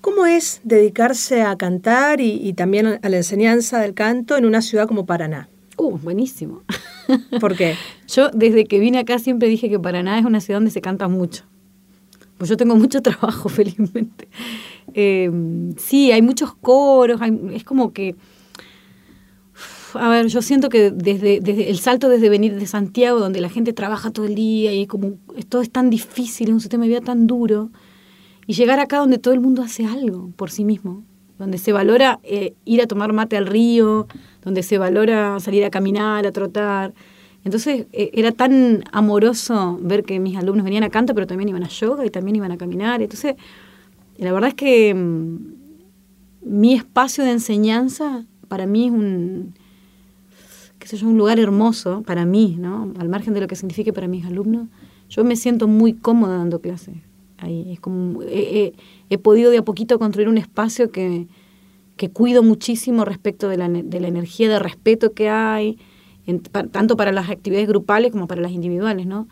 ¿Cómo 0.00 0.26
es 0.26 0.60
dedicarse 0.64 1.42
a 1.42 1.56
cantar 1.56 2.20
y, 2.20 2.52
también 2.52 3.00
a 3.02 3.08
la 3.08 3.16
enseñanza 3.16 3.80
del 3.80 3.94
canto 3.94 4.36
en 4.36 4.44
una 4.44 4.60
ciudad 4.60 4.86
como 4.86 5.06
Paraná? 5.06 5.48
Uh, 5.76 5.98
buenísimo. 5.98 6.62
¿Por 7.40 7.56
qué? 7.56 7.74
Yo 8.08 8.30
desde 8.30 8.64
que 8.64 8.78
vine 8.78 8.98
acá 8.98 9.18
siempre 9.18 9.48
dije 9.48 9.68
que 9.68 9.78
Paraná 9.78 10.18
es 10.18 10.24
una 10.24 10.40
ciudad 10.40 10.58
donde 10.58 10.70
se 10.70 10.80
canta 10.80 11.08
mucho. 11.08 11.44
Pues 12.38 12.50
yo 12.50 12.56
tengo 12.56 12.76
mucho 12.76 13.02
trabajo, 13.02 13.48
felizmente. 13.48 14.28
Eh, 14.94 15.30
sí, 15.76 16.12
hay 16.12 16.22
muchos 16.22 16.54
coros, 16.54 17.20
es 17.52 17.64
como 17.64 17.92
que 17.92 18.16
a 19.94 20.08
ver, 20.08 20.26
yo 20.26 20.42
siento 20.42 20.68
que 20.68 20.90
desde, 20.90 21.40
desde, 21.40 21.70
el 21.70 21.78
salto 21.78 22.08
desde 22.08 22.28
venir 22.28 22.56
de 22.56 22.66
Santiago, 22.66 23.20
donde 23.20 23.40
la 23.40 23.48
gente 23.48 23.72
trabaja 23.72 24.10
todo 24.10 24.26
el 24.26 24.34
día 24.34 24.72
y 24.72 24.86
como 24.86 25.14
todo 25.48 25.62
es 25.62 25.70
tan 25.70 25.90
difícil, 25.90 26.48
es 26.48 26.54
un 26.54 26.60
sistema 26.60 26.84
de 26.84 26.88
vida 26.88 27.00
tan 27.00 27.26
duro, 27.26 27.70
y 28.46 28.54
llegar 28.54 28.80
acá 28.80 28.98
donde 28.98 29.18
todo 29.18 29.32
el 29.34 29.40
mundo 29.40 29.62
hace 29.62 29.86
algo 29.86 30.30
por 30.36 30.50
sí 30.50 30.64
mismo, 30.64 31.04
donde 31.38 31.58
se 31.58 31.72
valora 31.72 32.20
eh, 32.22 32.54
ir 32.64 32.80
a 32.82 32.86
tomar 32.86 33.12
mate 33.12 33.36
al 33.36 33.46
río, 33.46 34.06
donde 34.42 34.62
se 34.62 34.78
valora 34.78 35.40
salir 35.40 35.64
a 35.64 35.70
caminar, 35.70 36.26
a 36.26 36.32
trotar. 36.32 36.94
Entonces 37.44 37.86
eh, 37.92 38.10
era 38.14 38.32
tan 38.32 38.84
amoroso 38.92 39.78
ver 39.82 40.04
que 40.04 40.18
mis 40.20 40.36
alumnos 40.36 40.64
venían 40.64 40.84
a 40.84 40.90
canto, 40.90 41.14
pero 41.14 41.26
también 41.26 41.48
iban 41.48 41.64
a 41.64 41.68
yoga 41.68 42.06
y 42.06 42.10
también 42.10 42.36
iban 42.36 42.52
a 42.52 42.56
caminar. 42.56 43.02
Entonces, 43.02 43.34
la 44.16 44.32
verdad 44.32 44.48
es 44.48 44.54
que 44.54 44.94
mm, 44.94 45.38
mi 46.44 46.74
espacio 46.74 47.24
de 47.24 47.32
enseñanza 47.32 48.24
para 48.48 48.66
mí 48.66 48.86
es 48.86 48.92
un, 48.92 49.54
qué 50.78 50.86
sé 50.86 51.04
un 51.04 51.18
lugar 51.18 51.40
hermoso 51.40 52.02
para 52.02 52.24
mí, 52.24 52.56
¿no? 52.58 52.92
Al 52.98 53.08
margen 53.08 53.34
de 53.34 53.40
lo 53.40 53.48
que 53.48 53.56
signifique 53.56 53.92
para 53.92 54.06
mis 54.06 54.24
alumnos, 54.24 54.68
yo 55.08 55.24
me 55.24 55.36
siento 55.36 55.66
muy 55.66 55.94
cómoda 55.94 56.38
dando 56.38 56.60
clases. 56.60 56.96
Ahí 57.44 57.72
es 57.72 57.80
como 57.80 58.22
he, 58.22 58.72
podido 59.22 59.50
de 59.50 59.58
a 59.58 59.62
poquito 59.62 59.98
construir 59.98 60.28
un 60.28 60.38
espacio 60.38 60.90
que, 60.90 61.26
que 61.96 62.10
cuido 62.10 62.42
muchísimo 62.42 63.04
respecto 63.04 63.48
de 63.48 63.56
la, 63.56 63.68
de 63.68 64.00
la, 64.00 64.08
energía 64.08 64.48
de 64.48 64.58
respeto 64.58 65.12
que 65.12 65.28
hay, 65.28 65.78
tanto 66.72 66.96
para 66.96 67.12
las 67.12 67.28
actividades 67.28 67.68
grupales 67.68 68.12
como 68.12 68.26
para 68.26 68.40
las 68.40 68.52
individuales, 68.52 69.06
¿no? 69.06 69.28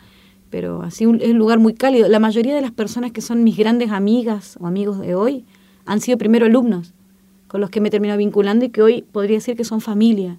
Pero 0.51 0.83
así 0.83 1.05
es 1.05 1.09
un 1.09 1.39
lugar 1.39 1.59
muy 1.59 1.73
cálido. 1.73 2.09
La 2.09 2.19
mayoría 2.19 2.55
de 2.55 2.61
las 2.61 2.73
personas 2.73 3.13
que 3.13 3.23
son 3.23 3.43
mis 3.43 3.57
grandes 3.57 3.91
amigas 3.91 4.59
o 4.61 4.67
amigos 4.67 4.99
de 5.01 5.15
hoy 5.15 5.47
han 5.87 6.01
sido 6.01 6.19
primero 6.19 6.45
alumnos 6.45 6.93
con 7.49 7.61
los 7.61 7.71
que 7.71 7.81
me 7.81 7.89
he 7.89 7.91
terminado 7.91 8.19
vinculando 8.19 8.65
y 8.65 8.69
que 8.69 8.83
hoy 8.83 9.03
podría 9.11 9.37
decir 9.37 9.57
que 9.57 9.65
son 9.65 9.81
familia. 9.81 10.39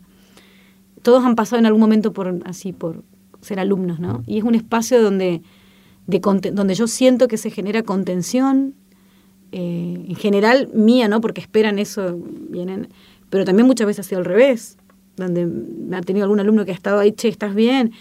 Todos 1.01 1.25
han 1.25 1.35
pasado 1.35 1.59
en 1.59 1.65
algún 1.65 1.81
momento 1.81 2.13
por 2.13 2.41
así 2.45 2.73
por 2.73 3.03
ser 3.41 3.59
alumnos, 3.59 3.99
¿no? 3.99 4.23
Y 4.25 4.37
es 4.37 4.43
un 4.43 4.55
espacio 4.55 5.01
donde, 5.01 5.41
de, 6.07 6.19
donde 6.53 6.75
yo 6.75 6.87
siento 6.87 7.27
que 7.27 7.37
se 7.37 7.49
genera 7.49 7.83
contención, 7.83 8.75
eh, 9.51 10.05
en 10.09 10.15
general 10.15 10.69
mía, 10.73 11.07
¿no? 11.07 11.21
Porque 11.21 11.41
esperan 11.41 11.79
eso, 11.79 12.19
vienen, 12.49 12.89
pero 13.29 13.45
también 13.45 13.67
muchas 13.67 13.87
veces 13.87 14.05
ha 14.05 14.09
sido 14.09 14.19
al 14.19 14.25
revés, 14.25 14.77
donde 15.15 15.47
ha 15.95 16.01
tenido 16.01 16.23
algún 16.23 16.39
alumno 16.39 16.65
que 16.65 16.71
ha 16.71 16.75
estado 16.75 16.99
ahí, 16.99 17.11
che, 17.11 17.27
estás 17.27 17.53
bien. 17.53 17.91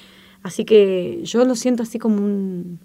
Así 0.43 0.65
que 0.65 1.21
yo 1.25 1.45
lo 1.45 1.55
siento 1.55 1.83
así 1.83 1.99
como 1.99 2.17
un, 2.17 2.81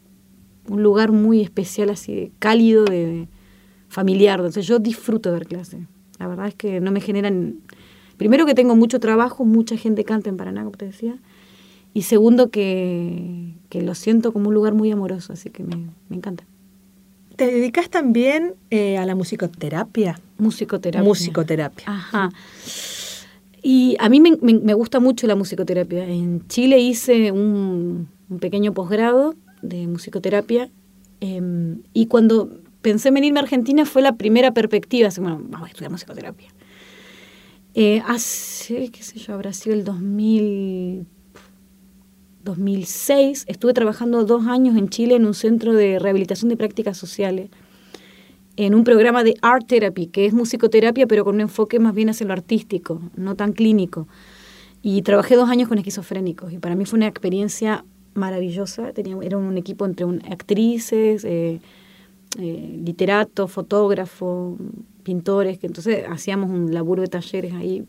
un 0.69 0.83
lugar 0.83 1.11
muy 1.11 1.41
especial, 1.41 1.89
así 1.89 2.31
cálido, 2.39 2.85
de, 2.85 3.27
familiar. 3.87 4.39
Entonces 4.39 4.67
yo 4.67 4.79
disfruto 4.79 5.31
de 5.31 5.39
ver 5.39 5.47
clase. 5.47 5.87
La 6.19 6.27
verdad 6.27 6.47
es 6.47 6.55
que 6.55 6.79
no 6.79 6.91
me 6.91 7.01
generan... 7.01 7.61
Primero 8.17 8.45
que 8.45 8.55
tengo 8.55 8.75
mucho 8.75 8.99
trabajo, 8.99 9.45
mucha 9.45 9.77
gente 9.77 10.03
canta 10.03 10.29
en 10.29 10.37
Paraná, 10.37 10.63
como 10.63 10.75
te 10.75 10.85
decía. 10.85 11.17
Y 11.97 12.03
segundo 12.03 12.51
que, 12.51 13.55
que 13.69 13.81
lo 13.81 13.95
siento 13.95 14.31
como 14.31 14.49
un 14.49 14.53
lugar 14.53 14.75
muy 14.75 14.91
amoroso, 14.91 15.33
así 15.33 15.49
que 15.49 15.63
me, 15.63 15.77
me 16.09 16.15
encanta. 16.15 16.43
¿Te 17.35 17.47
dedicas 17.47 17.89
también 17.89 18.53
eh, 18.69 18.99
a 18.99 19.05
la 19.07 19.15
musicoterapia? 19.15 20.19
Musicoterapia. 20.37 21.03
Musicoterapia. 21.03 21.85
Ajá. 21.87 22.29
Y 23.63 23.95
a 23.97 24.09
mí 24.09 24.19
me, 24.19 24.37
me, 24.43 24.73
gusta 24.75 24.99
mucho 24.99 25.25
la 25.25 25.33
musicoterapia. 25.33 26.07
En 26.07 26.47
Chile 26.47 26.77
hice 26.77 27.31
un, 27.31 28.09
un 28.29 28.37
pequeño 28.37 28.75
posgrado 28.75 29.33
de 29.63 29.87
musicoterapia 29.87 30.69
em, 31.19 31.81
y 31.93 32.05
cuando 32.05 32.59
pensé 32.83 33.07
en 33.07 33.15
venirme 33.15 33.39
a 33.39 33.41
Argentina 33.41 33.85
fue 33.85 34.03
la 34.03 34.17
primera 34.17 34.51
perspectiva. 34.51 35.09
Bueno, 35.19 35.41
vamos 35.49 35.65
a 35.65 35.71
estudiar 35.71 35.89
musicoterapia. 35.89 36.49
Eh, 37.73 38.03
hace, 38.05 38.89
qué 38.91 39.01
sé 39.01 39.17
yo, 39.17 39.33
habrá 39.33 39.51
sido 39.51 39.75
el 39.75 39.83
2000 39.83 41.07
2006 42.47 43.45
estuve 43.47 43.73
trabajando 43.73 44.23
dos 44.23 44.47
años 44.47 44.77
en 44.77 44.89
Chile 44.89 45.15
en 45.15 45.25
un 45.25 45.33
centro 45.33 45.73
de 45.73 45.99
rehabilitación 45.99 46.49
de 46.49 46.57
prácticas 46.57 46.97
sociales, 46.97 47.49
en 48.55 48.73
un 48.73 48.83
programa 48.83 49.23
de 49.23 49.35
Art 49.41 49.67
Therapy, 49.67 50.07
que 50.07 50.25
es 50.25 50.33
musicoterapia, 50.33 51.05
pero 51.07 51.23
con 51.23 51.35
un 51.35 51.41
enfoque 51.41 51.79
más 51.79 51.93
bien 51.93 52.09
hacia 52.09 52.25
lo 52.25 52.33
artístico, 52.33 53.01
no 53.15 53.35
tan 53.35 53.53
clínico. 53.53 54.07
Y 54.81 55.01
trabajé 55.01 55.35
dos 55.35 55.49
años 55.49 55.67
con 55.67 55.77
esquizofrénicos 55.77 56.53
y 56.53 56.57
para 56.57 56.75
mí 56.75 56.85
fue 56.85 56.97
una 56.97 57.07
experiencia 57.07 57.83
maravillosa. 58.13 58.93
Tenía, 58.93 59.17
era 59.21 59.37
un 59.37 59.57
equipo 59.57 59.85
entre 59.85 60.05
actrices, 60.31 61.25
eh, 61.25 61.59
eh, 62.39 62.81
literatos, 62.83 63.51
fotógrafos, 63.51 64.57
pintores, 65.03 65.59
que 65.59 65.67
entonces 65.67 66.05
hacíamos 66.09 66.49
un 66.49 66.73
laburo 66.73 67.01
de 67.01 67.09
talleres 67.09 67.53
ahí 67.53 67.85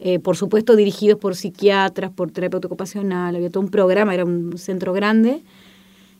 eh, 0.00 0.18
por 0.18 0.36
supuesto 0.36 0.76
dirigidos 0.76 1.18
por 1.18 1.36
psiquiatras, 1.36 2.10
por 2.10 2.30
terapeuta 2.30 2.66
ocupacional, 2.66 3.36
había 3.36 3.50
todo 3.50 3.62
un 3.62 3.70
programa, 3.70 4.14
era 4.14 4.24
un 4.24 4.56
centro 4.58 4.92
grande, 4.92 5.42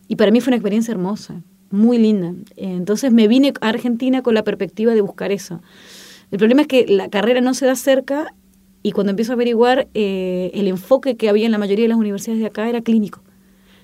y 0.09 0.17
para 0.17 0.31
mí 0.31 0.41
fue 0.41 0.51
una 0.51 0.57
experiencia 0.57 0.93
hermosa, 0.93 1.43
muy 1.71 1.99
linda. 1.99 2.35
entonces 2.57 3.13
me 3.13 3.27
vine 3.27 3.53
a 3.61 3.69
Argentina 3.69 4.23
con 4.23 4.35
la 4.35 4.45
perspectiva 4.45 4.95
de 4.95 5.01
buscar 5.01 5.33
eso. 5.33 5.61
El 6.31 6.39
problema 6.39 6.63
es 6.63 6.69
que 6.69 6.87
la 6.87 7.09
carrera 7.09 7.41
no 7.41 7.55
se 7.55 7.67
da 7.67 7.75
cerca 7.75 8.35
y 8.83 8.93
cuando 8.93 9.11
empiezo 9.11 9.33
a 9.33 9.35
averiguar, 9.35 9.89
eh, 9.95 10.51
el 10.53 10.69
enfoque 10.69 11.17
que 11.17 11.31
había 11.31 11.47
en 11.47 11.53
la 11.53 11.59
mayoría 11.59 11.85
de 11.85 11.89
las 11.89 11.97
universidades 11.97 12.41
de 12.41 12.47
acá 12.47 12.69
era 12.69 12.83
clínico. 12.83 13.23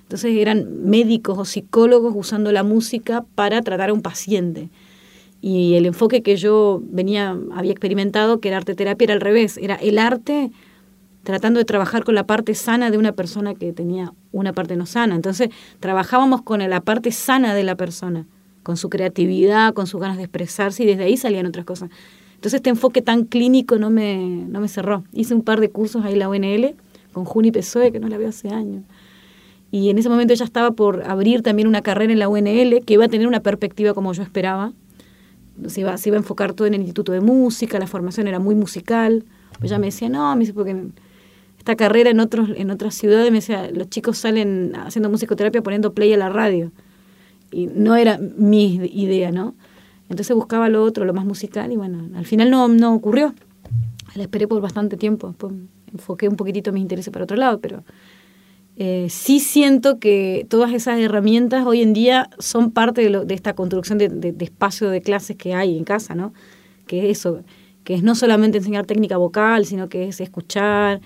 Entonces 0.03 0.35
eran 0.37 0.83
médicos 0.85 1.39
o 1.39 1.45
psicólogos 1.45 2.13
usando 2.15 2.51
la 2.51 2.61
música 2.61 3.25
para 3.33 3.63
tratar 3.63 3.89
a 3.89 3.93
un 3.93 4.03
paciente. 4.03 4.69
Y 5.41 5.73
el 5.73 5.87
enfoque 5.87 6.21
que 6.21 6.35
yo 6.37 6.81
venía, 6.83 7.35
había 7.53 7.71
experimentado, 7.71 8.39
que 8.39 8.49
era 8.49 8.57
arte 8.57 8.75
terapia, 8.75 9.05
era 9.05 9.13
al 9.15 9.21
revés. 9.21 9.57
Era 9.57 9.75
el 9.75 9.97
arte 9.97 10.51
tratando 11.23 11.59
de 11.59 11.65
trabajar 11.65 12.03
con 12.03 12.15
la 12.15 12.25
parte 12.25 12.53
sana 12.53 12.91
de 12.91 12.97
una 12.97 13.13
persona 13.13 13.55
que 13.55 13.73
tenía 13.73 14.13
una 14.31 14.53
parte 14.53 14.75
no 14.75 14.85
sana. 14.85 15.15
Entonces, 15.15 15.49
trabajábamos 15.79 16.43
con 16.43 16.67
la 16.67 16.81
parte 16.81 17.11
sana 17.11 17.55
de 17.55 17.63
la 17.63 17.75
persona, 17.75 18.27
con 18.61 18.77
su 18.77 18.89
creatividad, 18.89 19.73
con 19.73 19.87
sus 19.87 19.99
ganas 19.99 20.17
de 20.17 20.23
expresarse, 20.23 20.83
y 20.83 20.85
desde 20.85 21.03
ahí 21.03 21.17
salían 21.17 21.47
otras 21.47 21.65
cosas. 21.65 21.89
Entonces, 22.35 22.59
este 22.59 22.69
enfoque 22.69 23.01
tan 23.01 23.25
clínico 23.25 23.77
no 23.77 23.89
me, 23.89 24.45
no 24.47 24.61
me 24.61 24.67
cerró. 24.67 25.03
Hice 25.11 25.33
un 25.33 25.41
par 25.41 25.59
de 25.59 25.69
cursos 25.69 26.05
ahí 26.05 26.13
en 26.13 26.19
la 26.19 26.29
UNL 26.29 26.75
con 27.13 27.25
Juni 27.25 27.51
Pessoe, 27.51 27.91
que 27.91 27.99
no 27.99 28.07
la 28.07 28.17
veo 28.17 28.29
hace 28.29 28.49
años. 28.49 28.83
Y 29.71 29.89
en 29.89 29.97
ese 29.97 30.09
momento 30.09 30.33
ella 30.33 30.45
estaba 30.45 30.71
por 30.71 31.03
abrir 31.09 31.41
también 31.41 31.67
una 31.67 31.81
carrera 31.81 32.11
en 32.11 32.19
la 32.19 32.29
UNL 32.29 32.83
que 32.85 32.93
iba 32.93 33.05
a 33.05 33.07
tener 33.07 33.27
una 33.27 33.39
perspectiva 33.39 33.93
como 33.93 34.13
yo 34.13 34.21
esperaba 34.21 34.73
se 35.67 35.81
iba, 35.81 35.97
se 35.97 36.09
iba 36.09 36.17
a 36.17 36.19
enfocar 36.19 36.53
todo 36.53 36.67
en 36.67 36.73
el 36.73 36.81
Instituto 36.81 37.11
de 37.11 37.21
Música, 37.21 37.79
la 37.79 37.87
formación 37.87 38.27
era 38.27 38.39
muy 38.39 38.55
musical. 38.55 39.25
Pues 39.59 39.71
ella 39.71 39.79
me 39.79 39.87
decía, 39.87 40.09
no, 40.09 40.33
me 40.35 40.41
dice, 40.41 40.53
porque 40.53 40.75
esta 41.57 41.75
carrera 41.75 42.09
en, 42.09 42.19
otros, 42.19 42.49
en 42.55 42.71
otras 42.71 42.95
ciudades, 42.95 43.31
me 43.31 43.37
decía, 43.37 43.69
los 43.71 43.89
chicos 43.89 44.17
salen 44.17 44.73
haciendo 44.75 45.09
musicoterapia 45.09 45.61
poniendo 45.61 45.93
play 45.93 46.13
a 46.13 46.17
la 46.17 46.29
radio. 46.29 46.71
Y 47.51 47.67
no 47.67 47.95
era 47.95 48.17
mi 48.17 48.75
idea, 48.75 49.31
¿no? 49.31 49.55
Entonces 50.09 50.35
buscaba 50.35 50.69
lo 50.69 50.83
otro, 50.83 51.05
lo 51.05 51.13
más 51.13 51.25
musical, 51.25 51.71
y 51.71 51.77
bueno, 51.77 52.09
al 52.15 52.25
final 52.25 52.49
no, 52.49 52.67
no 52.67 52.93
ocurrió. 52.93 53.33
La 54.15 54.23
esperé 54.23 54.47
por 54.47 54.61
bastante 54.61 54.97
tiempo, 54.97 55.27
después 55.27 55.53
enfoqué 55.93 56.27
un 56.27 56.35
poquitito 56.35 56.71
mis 56.71 56.81
intereses 56.81 57.11
para 57.11 57.23
otro 57.23 57.37
lado, 57.37 57.59
pero 57.59 57.83
eh, 58.83 59.09
sí 59.11 59.39
siento 59.39 59.99
que 59.99 60.47
todas 60.49 60.73
esas 60.73 60.99
herramientas 60.99 61.67
hoy 61.67 61.83
en 61.83 61.93
día 61.93 62.31
son 62.39 62.71
parte 62.71 63.07
de, 63.07 63.35
esta 63.35 63.53
construcción 63.53 63.99
de, 63.99 64.35
espacio 64.39 64.89
de 64.89 65.03
clases 65.03 65.37
que 65.37 65.53
hay 65.53 65.77
en 65.77 65.83
casa, 65.83 66.15
¿no? 66.15 66.33
Que 66.87 66.97
es 67.11 67.19
eso, 67.19 67.43
que 67.83 67.93
es 67.93 68.01
no 68.01 68.15
solamente 68.15 68.57
enseñar 68.57 68.87
técnica 68.87 69.17
vocal, 69.17 69.67
sino 69.67 69.87
que 69.87 70.07
es 70.07 70.19
escuchar, 70.19 70.99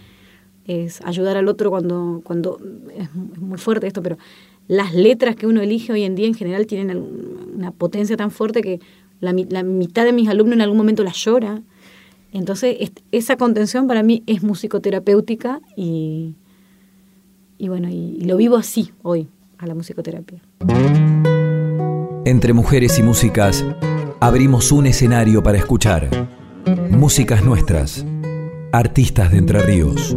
es 0.65 1.01
ayudar 1.01 1.35
al 1.35 1.49
otro 1.49 1.69
cuando, 1.69 2.21
cuando 2.23 2.61
es, 2.97 3.13
muy 3.13 3.57
fuerte 3.57 3.87
esto, 3.87 4.01
pero 4.01 4.17
las 4.69 4.93
letras 4.95 5.35
que 5.35 5.45
uno 5.45 5.59
elige 5.59 5.91
hoy 5.91 6.03
en 6.03 6.15
día 6.15 6.27
en 6.27 6.33
general 6.33 6.67
tienen 6.67 6.97
una 7.57 7.71
potencia 7.71 8.15
tan 8.15 8.31
fuerte 8.31 8.61
que 8.61 8.79
la 9.19 9.33
mitad 9.33 10.05
de 10.05 10.13
mis 10.13 10.29
alumnos 10.29 10.55
en 10.55 10.61
algún 10.61 10.77
momento 10.77 11.03
las 11.03 11.17
llora. 11.17 11.61
Entonces, 12.31 12.93
esa 13.11 13.35
contención 13.35 13.85
para 13.85 14.01
mí 14.01 14.23
es 14.27 14.43
musicoterapéutica 14.43 15.59
y, 15.75 16.35
y 17.57 17.69
bueno, 17.69 17.89
y, 17.89 18.21
lo 18.21 18.37
vivo 18.37 18.57
así 18.57 18.91
hoy, 19.01 19.27
a 19.57 19.67
la 19.67 19.75
musicoterapia. 19.75 20.41
Entre 22.25 22.53
mujeres 22.53 22.97
y 22.99 23.03
músicas, 23.03 23.63
abrimos 24.19 24.71
un 24.71 24.87
escenario 24.87 25.43
para 25.43 25.57
escuchar. 25.57 26.09
Músicas 26.89 27.43
nuestras, 27.43 28.05
artistas 28.71 29.31
de 29.31 29.37
Entre 29.37 29.61
Ríos. 29.61 30.15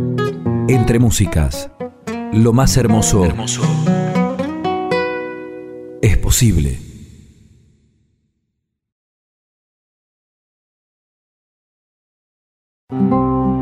Entre 0.68 0.98
músicas, 0.98 1.70
lo 2.33 2.53
más 2.53 2.77
hermoso, 2.77 3.24
hermoso. 3.24 3.62
es 6.03 6.16
posible. 6.18 6.79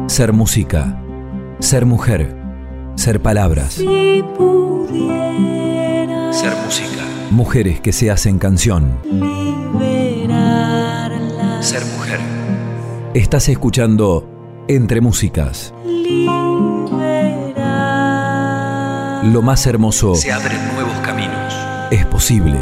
Ser 0.09 0.33
música, 0.33 1.03
ser 1.59 1.85
mujer 1.85 2.46
ser 2.97 3.21
palabras. 3.21 3.75
Ser 3.75 3.85
música. 6.65 7.05
Mujeres 7.31 7.81
que 7.81 7.93
se 7.93 8.11
hacen 8.11 8.39
canción. 8.39 8.99
Ser 11.61 11.85
mujer. 11.87 12.21
Estás 13.15 13.49
escuchando 13.49 14.65
Entre 14.69 15.01
Músicas. 15.01 15.73
Lo 19.25 19.43
más 19.43 19.67
hermoso. 19.67 20.15
Se 20.15 20.33
abren 20.33 20.59
nuevos 20.75 20.99
caminos. 21.01 21.55
Es 21.91 22.07
posible. 22.07 22.59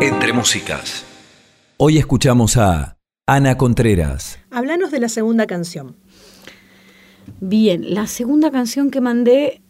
Entre 0.00 0.32
Músicas. 0.32 1.04
Hoy 1.76 1.98
escuchamos 1.98 2.56
a 2.56 2.96
Ana 3.26 3.56
Contreras. 3.56 4.38
Háblanos 4.50 4.90
de 4.90 5.00
la 5.00 5.08
segunda 5.08 5.46
canción. 5.46 5.96
Bien, 7.44 7.92
la 7.92 8.06
segunda 8.06 8.52
canción 8.52 8.92
que 8.92 9.00
mandé, 9.00 9.62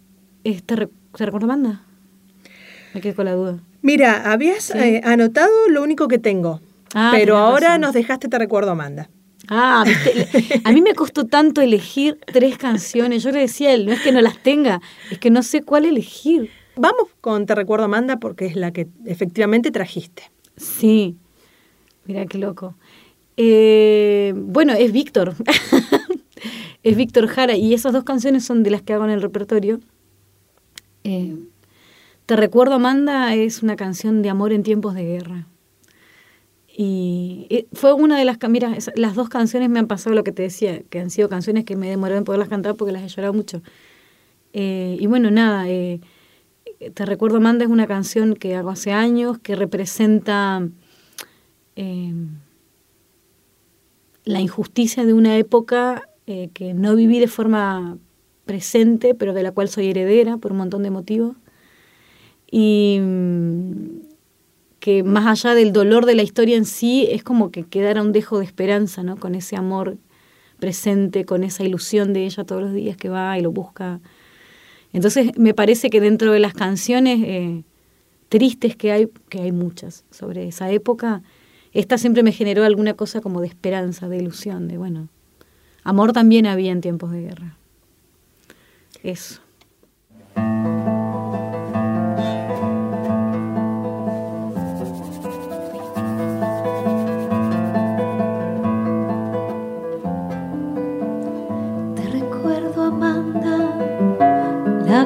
¿te, 0.42 0.76
recuerdo, 1.14 1.46
Manda? 1.46 1.80
Me 2.92 3.00
quedé 3.00 3.14
con 3.14 3.24
la 3.24 3.32
duda. 3.32 3.60
Mira, 3.80 4.30
habías 4.30 4.74
eh, 4.74 5.00
anotado 5.02 5.50
lo 5.70 5.82
único 5.82 6.06
que 6.06 6.18
tengo, 6.18 6.60
ah, 6.92 7.12
pero 7.14 7.38
ahora 7.38 7.78
nos 7.78 7.94
dejaste 7.94 8.28
Te 8.28 8.38
recuerdo 8.38 8.72
Amanda. 8.72 9.08
Ah, 9.48 9.84
a 10.64 10.72
mí 10.72 10.82
me 10.82 10.94
costó 10.94 11.24
tanto 11.24 11.62
elegir 11.62 12.18
tres 12.26 12.58
canciones. 12.58 13.22
Yo 13.22 13.30
le 13.30 13.38
decía 13.38 13.70
a 13.70 13.72
él, 13.72 13.86
no 13.86 13.92
es 13.92 14.02
que 14.02 14.12
no 14.12 14.20
las 14.20 14.36
tenga, 14.42 14.82
es 15.10 15.18
que 15.18 15.30
no 15.30 15.42
sé 15.42 15.62
cuál 15.62 15.86
elegir. 15.86 16.50
Vamos 16.76 17.08
con 17.22 17.46
Te 17.46 17.54
recuerdo 17.54 17.86
Amanda 17.86 18.18
porque 18.18 18.44
es 18.44 18.54
la 18.54 18.70
que 18.72 18.86
efectivamente 19.06 19.70
trajiste. 19.70 20.24
Sí, 20.58 21.16
mira 22.04 22.26
qué 22.26 22.36
loco. 22.36 22.74
Eh, 23.38 24.34
bueno, 24.36 24.74
es 24.74 24.92
Víctor. 24.92 25.34
es 26.82 26.96
Víctor 26.96 27.28
Jara 27.28 27.56
y 27.56 27.74
esas 27.74 27.92
dos 27.92 28.04
canciones 28.04 28.44
son 28.44 28.62
de 28.62 28.70
las 28.70 28.82
que 28.82 28.92
hago 28.92 29.04
en 29.04 29.10
el 29.10 29.22
repertorio. 29.22 29.80
Eh, 31.04 31.36
Te 32.26 32.36
recuerdo, 32.36 32.74
Amanda, 32.74 33.34
es 33.34 33.62
una 33.62 33.76
canción 33.76 34.22
de 34.22 34.30
amor 34.30 34.52
en 34.52 34.62
tiempos 34.62 34.94
de 34.94 35.04
guerra. 35.04 35.46
Y 36.74 37.46
eh, 37.50 37.66
fue 37.72 37.92
una 37.92 38.18
de 38.18 38.24
las... 38.24 38.38
Mira, 38.48 38.76
las 38.96 39.14
dos 39.14 39.28
canciones 39.28 39.68
me 39.68 39.78
han 39.78 39.86
pasado 39.86 40.16
lo 40.16 40.24
que 40.24 40.32
te 40.32 40.42
decía, 40.42 40.82
que 40.88 41.00
han 41.00 41.10
sido 41.10 41.28
canciones 41.28 41.64
que 41.64 41.76
me 41.76 41.88
demorado 41.88 42.18
en 42.18 42.24
poderlas 42.24 42.48
cantar 42.48 42.74
porque 42.76 42.92
las 42.92 43.02
he 43.02 43.08
llorado 43.08 43.34
mucho. 43.34 43.62
Eh, 44.52 44.96
y 44.98 45.06
bueno, 45.06 45.30
nada, 45.30 45.66
Te 45.66 47.06
recuerdo, 47.06 47.36
Amanda, 47.36 47.64
es 47.64 47.70
una 47.70 47.86
canción 47.86 48.34
que 48.34 48.56
hago 48.56 48.70
hace 48.70 48.92
años, 48.92 49.38
que 49.38 49.54
representa 49.54 50.66
la 54.24 54.40
injusticia 54.40 55.04
de 55.04 55.12
una 55.12 55.36
época 55.36 56.08
que 56.26 56.72
no 56.74 56.94
viví 56.94 57.18
de 57.18 57.28
forma 57.28 57.98
presente, 58.44 59.14
pero 59.14 59.34
de 59.34 59.42
la 59.42 59.52
cual 59.52 59.68
soy 59.68 59.90
heredera 59.90 60.36
por 60.36 60.52
un 60.52 60.58
montón 60.58 60.82
de 60.82 60.90
motivos. 60.90 61.36
Y 62.50 63.00
que 64.82 65.04
más 65.04 65.26
allá 65.26 65.54
del 65.54 65.72
dolor 65.72 66.06
de 66.06 66.16
la 66.16 66.22
historia 66.22 66.56
en 66.56 66.64
sí, 66.64 67.06
es 67.08 67.22
como 67.22 67.52
que 67.52 67.62
quedara 67.62 68.02
un 68.02 68.10
dejo 68.10 68.40
de 68.40 68.44
esperanza, 68.44 69.04
¿no? 69.04 69.16
Con 69.16 69.36
ese 69.36 69.54
amor 69.56 69.96
presente, 70.58 71.24
con 71.24 71.44
esa 71.44 71.62
ilusión 71.62 72.12
de 72.12 72.24
ella 72.24 72.44
todos 72.44 72.62
los 72.62 72.72
días 72.72 72.96
que 72.96 73.08
va 73.08 73.38
y 73.38 73.42
lo 73.42 73.52
busca. 73.52 74.00
Entonces 74.92 75.38
me 75.38 75.54
parece 75.54 75.88
que 75.88 76.00
dentro 76.00 76.32
de 76.32 76.40
las 76.40 76.52
canciones 76.52 77.20
eh, 77.22 77.62
tristes 78.28 78.74
que 78.74 78.90
hay, 78.90 79.08
que 79.28 79.40
hay 79.40 79.52
muchas 79.52 80.04
sobre 80.10 80.48
esa 80.48 80.70
época, 80.72 81.22
esta 81.72 81.96
siempre 81.96 82.24
me 82.24 82.32
generó 82.32 82.64
alguna 82.64 82.94
cosa 82.94 83.20
como 83.20 83.40
de 83.40 83.46
esperanza, 83.46 84.08
de 84.08 84.18
ilusión, 84.18 84.66
de 84.66 84.78
bueno, 84.78 85.08
amor 85.84 86.12
también 86.12 86.46
había 86.46 86.72
en 86.72 86.80
tiempos 86.80 87.10
de 87.10 87.22
guerra. 87.22 87.56
Eso. 89.02 89.40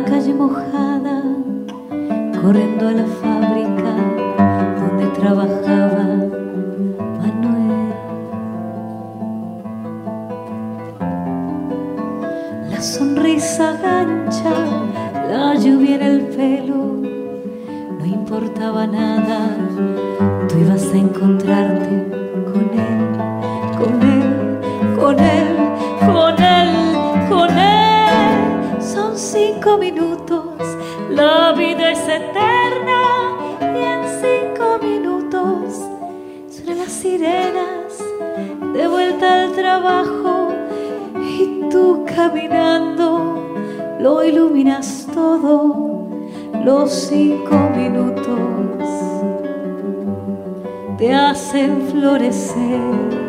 calle 0.07 0.35
mojada, 0.35 1.23
corriendo 2.41 2.89
a 2.89 2.93
la 2.93 3.07
fábrica 3.07 3.93
donde 4.81 5.07
trabajaba 5.19 5.96
sonrisa 13.47 13.73
gancha, 13.81 14.55
la 15.29 15.55
lluvia 15.55 15.97
en 15.97 16.03
el 16.03 16.21
pelo, 16.37 16.97
no 17.99 18.05
importaba 18.05 18.87
nada, 18.87 19.39
tú 20.49 20.59
ibas 20.59 20.93
a 20.93 20.97
encontrarte 20.97 21.95
con 22.51 22.67
él, 22.89 23.01
con 23.79 24.03
él, 24.03 24.97
con 24.99 25.19
él, 25.21 25.57
con 26.09 26.41
él 26.41 26.77
cinco 29.17 29.79
minutos, 29.79 30.45
la 31.11 31.53
vida 31.53 31.93
es 31.93 32.01
eterna 32.01 33.03
y 33.61 33.83
en 33.95 34.03
cinco 34.21 34.79
minutos 34.83 35.75
suenan 36.51 36.79
las 36.79 36.93
sirenas 36.93 37.99
de 38.75 38.89
vuelta 38.89 39.43
al 39.43 39.53
trabajo 39.53 40.53
y 41.15 41.69
tú 41.71 42.05
caminando 42.15 43.16
lo 44.07 44.23
iluminas 44.23 45.05
todo, 45.13 46.09
los 46.65 46.93
cinco 46.93 47.57
minutos 47.77 48.39
te 50.97 51.13
hacen 51.13 51.89
florecer. 51.89 53.27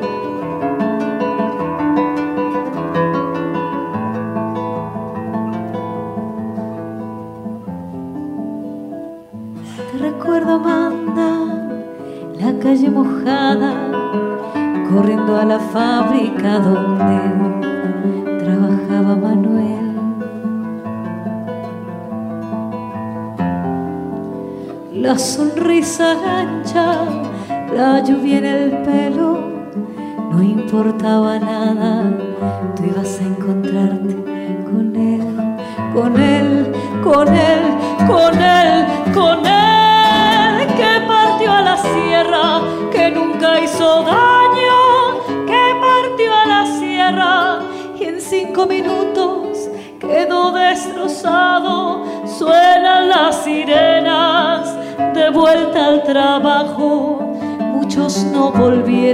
Calle 12.61 12.89
mojada, 12.89 13.71
corriendo 14.89 15.37
a 15.37 15.45
la 15.45 15.59
fábrica 15.59 16.59
donde 16.59 16.96
La 25.17 25.23
sonrisa 25.23 26.13
gancha, 26.13 27.07
la 27.75 28.03
lluvia 28.03 28.37
en 28.37 28.45
el 28.45 28.71
pelo, 28.83 29.39
no 30.31 30.43
importaba 30.43 31.39
nada, 31.39 32.15
tú 32.75 32.83
ibas 32.85 33.19
a 33.19 33.23
encontrarte 33.23 34.15
con 34.69 34.95
él, 34.95 35.25
con 35.91 36.21
él, 36.21 36.71
con 37.03 37.27
él, 37.29 37.76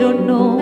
volvieron, 0.04 0.28
no, 0.28 0.58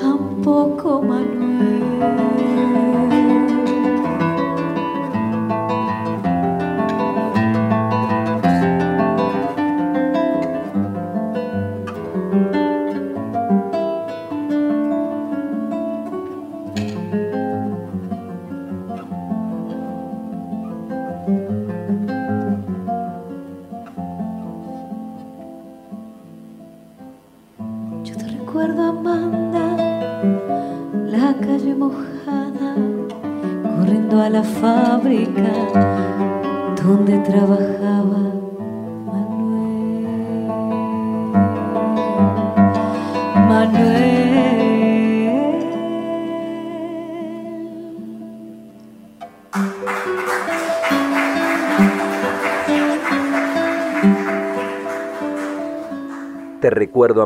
tampoco 0.00 1.02
Manuel. 1.02 2.95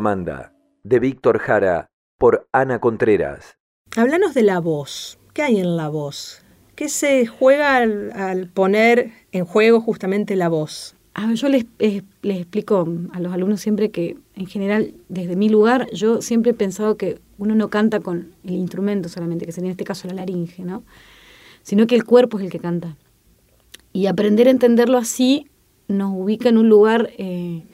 Amanda, 0.01 0.51
de 0.83 0.97
Víctor 0.97 1.37
Jara, 1.37 1.91
por 2.17 2.47
Ana 2.51 2.79
Contreras. 2.79 3.59
Háblanos 3.95 4.33
de 4.33 4.41
la 4.41 4.59
voz. 4.59 5.19
¿Qué 5.35 5.43
hay 5.43 5.59
en 5.59 5.77
la 5.77 5.89
voz? 5.89 6.41
¿Qué 6.73 6.89
se 6.89 7.27
juega 7.27 7.77
al, 7.77 8.49
poner 8.51 9.11
en 9.31 9.45
juego 9.45 9.79
justamente 9.79 10.35
la 10.35 10.49
voz? 10.49 10.95
yo 11.35 11.49
les, 11.49 11.67
eh, 11.77 12.01
les, 12.23 12.39
explico 12.39 12.87
a 13.13 13.19
los 13.19 13.31
alumnos 13.31 13.61
siempre 13.61 13.91
que, 13.91 14.17
en 14.33 14.47
general, 14.47 14.95
desde 15.07 15.35
mi 15.35 15.49
lugar, 15.49 15.87
yo 15.91 16.23
siempre 16.23 16.53
he 16.53 16.55
pensado 16.55 16.97
que 16.97 17.19
uno 17.37 17.53
no 17.53 17.69
canta 17.69 17.99
con 17.99 18.31
el 18.43 18.55
instrumento 18.55 19.07
solamente, 19.07 19.45
que 19.45 19.51
sería 19.51 19.67
en 19.67 19.73
este 19.73 19.83
caso 19.83 20.07
la 20.07 20.15
laringe, 20.15 20.63
¿no? 20.63 20.81
Sino 21.61 21.85
que 21.85 21.93
el 21.93 22.05
cuerpo 22.05 22.39
es 22.39 22.45
el 22.45 22.49
que 22.49 22.59
canta. 22.59 22.97
Y 23.93 24.07
aprender 24.07 24.47
a 24.47 24.49
entenderlo 24.49 24.97
así 24.97 25.45
nos 25.87 26.11
ubica 26.15 26.49
en 26.49 26.57
un 26.57 26.69
lugar 26.69 27.11
eh, 27.19 27.65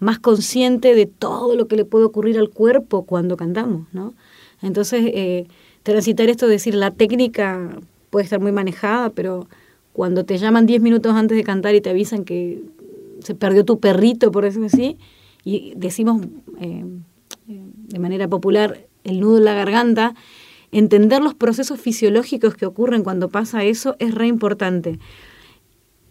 más 0.00 0.18
consciente 0.18 0.94
de 0.94 1.06
todo 1.06 1.54
lo 1.54 1.68
que 1.68 1.76
le 1.76 1.84
puede 1.84 2.06
ocurrir 2.06 2.38
al 2.38 2.50
cuerpo 2.50 3.04
cuando 3.04 3.36
cantamos, 3.36 3.86
¿no? 3.92 4.14
Entonces, 4.62 5.02
eh, 5.06 5.46
transitar 5.82 6.28
esto, 6.28 6.46
decir, 6.46 6.74
la 6.74 6.90
técnica 6.90 7.78
puede 8.10 8.24
estar 8.24 8.40
muy 8.40 8.52
manejada, 8.52 9.10
pero 9.10 9.46
cuando 9.92 10.24
te 10.24 10.38
llaman 10.38 10.66
10 10.66 10.82
minutos 10.82 11.14
antes 11.14 11.36
de 11.36 11.44
cantar 11.44 11.74
y 11.74 11.80
te 11.80 11.90
avisan 11.90 12.24
que 12.24 12.62
se 13.20 13.34
perdió 13.34 13.64
tu 13.64 13.78
perrito, 13.78 14.30
por 14.32 14.44
decirlo 14.44 14.66
así, 14.66 14.96
y 15.44 15.72
decimos 15.76 16.22
eh, 16.60 16.84
de 17.46 17.98
manera 17.98 18.28
popular 18.28 18.86
el 19.04 19.20
nudo 19.20 19.38
en 19.38 19.44
la 19.44 19.54
garganta, 19.54 20.14
entender 20.72 21.22
los 21.22 21.34
procesos 21.34 21.80
fisiológicos 21.80 22.54
que 22.54 22.66
ocurren 22.66 23.02
cuando 23.02 23.28
pasa 23.28 23.64
eso 23.64 23.96
es 23.98 24.14
re 24.14 24.26
importante. 24.26 24.98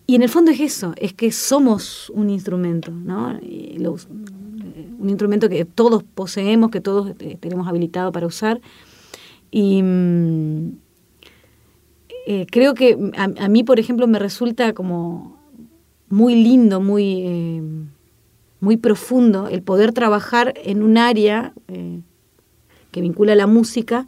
Y 0.10 0.16
en 0.16 0.24
el 0.24 0.30
fondo 0.30 0.50
es 0.50 0.60
eso, 0.60 0.96
es 0.98 1.14
que 1.14 1.32
somos 1.32 2.10
un 2.16 2.32
instrumento, 2.32 2.90
¿no? 2.90 3.28
un 3.30 5.08
instrumento 5.08 5.50
que 5.50 5.66
todos 5.66 6.02
poseemos, 6.02 6.72
que 6.72 6.82
todos 6.82 7.12
eh, 7.20 7.38
tenemos 7.40 7.68
habilitado 7.68 8.12
para 8.12 8.26
usar. 8.26 8.60
Y 9.52 9.84
mm, 9.84 10.72
eh, 12.26 12.48
creo 12.50 12.74
que 12.74 12.98
a, 13.18 13.50
mí, 13.50 13.64
por 13.64 13.80
ejemplo, 13.80 14.08
me 14.08 14.18
resulta 14.18 14.74
como 14.74 15.38
muy 16.10 16.34
lindo, 16.34 16.82
muy, 16.82 17.22
eh, 17.28 17.62
muy 18.62 18.78
profundo 18.78 19.48
el 19.48 19.62
poder 19.62 19.92
trabajar 19.92 20.56
en 20.56 20.82
un 20.82 20.98
área 20.98 21.54
que 22.90 23.02
vincula 23.02 23.36
la 23.36 23.46
música 23.46 24.08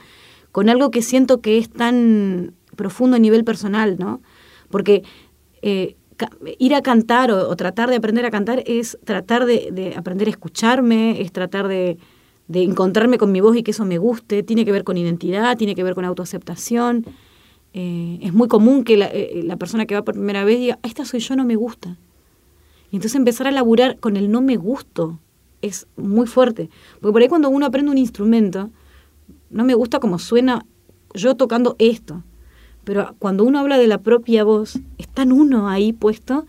con 0.51 0.67
algo 0.67 0.89
que 0.89 1.03
siento 1.03 1.41
que 1.41 1.59
es 1.59 1.69
tan 1.69 2.55
profundo 2.75 3.17
a 3.17 3.19
nivel 3.19 3.43
personal, 3.43 3.97
¿no? 3.99 4.19
Porque 4.71 5.03
ir 5.61 6.75
a 6.75 6.81
cantar 6.81 7.31
o, 7.31 7.55
tratar 7.55 7.89
de 7.89 7.95
aprender 7.95 8.25
a 8.25 8.31
cantar 8.31 8.63
es 8.65 8.97
tratar 9.03 9.45
de, 9.45 9.93
aprender 9.95 10.27
a 10.27 10.31
escucharme, 10.31 11.21
es 11.21 11.31
tratar 11.31 11.67
de, 11.67 11.97
encontrarme 12.53 13.17
con 13.17 13.31
mi 13.31 13.41
voz 13.41 13.55
y 13.55 13.63
que 13.63 13.71
eso 13.71 13.85
me 13.85 13.97
guste, 13.97 14.43
tiene 14.43 14.65
que 14.65 14.71
ver 14.71 14.83
con 14.83 14.97
identidad, 14.97 15.57
tiene 15.57 15.75
que 15.75 15.83
ver 15.83 15.95
con 15.95 16.05
autoaceptación. 16.05 17.05
Eh, 17.73 18.19
es 18.21 18.33
muy 18.33 18.49
común 18.49 18.83
que 18.83 18.95
eh, 18.95 19.41
la, 19.43 19.55
persona 19.55 19.85
que 19.85 19.95
va 19.95 20.01
por 20.01 20.15
primera 20.15 20.43
vez 20.43 20.59
diga, 20.59 20.79
esta 20.83 21.05
soy 21.05 21.21
yo, 21.21 21.35
no 21.35 21.45
me 21.45 21.55
gusta. 21.55 21.97
Y 22.91 22.97
entonces 22.97 23.15
empezar 23.15 23.47
a 23.47 23.51
laburar 23.51 23.97
con 23.99 24.17
el 24.17 24.29
no 24.29 24.41
me 24.41 24.57
gusto 24.57 25.19
es 25.61 25.87
muy 25.95 26.27
fuerte. 26.27 26.69
Porque 26.99 27.13
por 27.13 27.21
ahí 27.21 27.29
cuando 27.29 27.49
uno 27.49 27.65
aprende 27.65 27.91
un 27.91 27.97
instrumento, 27.97 28.69
no 29.49 29.63
me 29.63 29.73
gusta 29.73 29.99
como 29.99 30.19
suena 30.19 30.65
yo 31.13 31.35
tocando 31.35 31.75
esto. 31.79 32.23
Pero 32.83 33.15
cuando 33.19 33.43
uno 33.43 33.59
habla 33.59 33.77
de 33.77 33.87
la 33.87 33.99
propia 33.99 34.43
voz, 34.43 34.79
es 34.97 35.07
tan 35.07 35.31
uno 35.31 35.69
ahí 35.69 35.93
puesto 35.93 36.45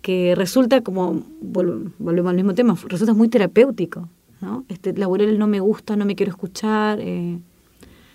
que 0.00 0.34
resulta 0.34 0.82
como, 0.82 1.22
volvemos 1.40 2.30
al 2.30 2.36
mismo 2.36 2.54
tema, 2.54 2.76
resulta 2.88 3.14
muy 3.14 3.28
terapéutico. 3.28 4.08
¿no? 4.40 4.64
Este, 4.68 4.92
laborar 4.92 5.28
el 5.28 5.38
no 5.38 5.46
me 5.46 5.60
gusta, 5.60 5.96
no 5.96 6.04
me 6.04 6.14
quiero 6.14 6.30
escuchar, 6.30 6.98
eh, 7.00 7.38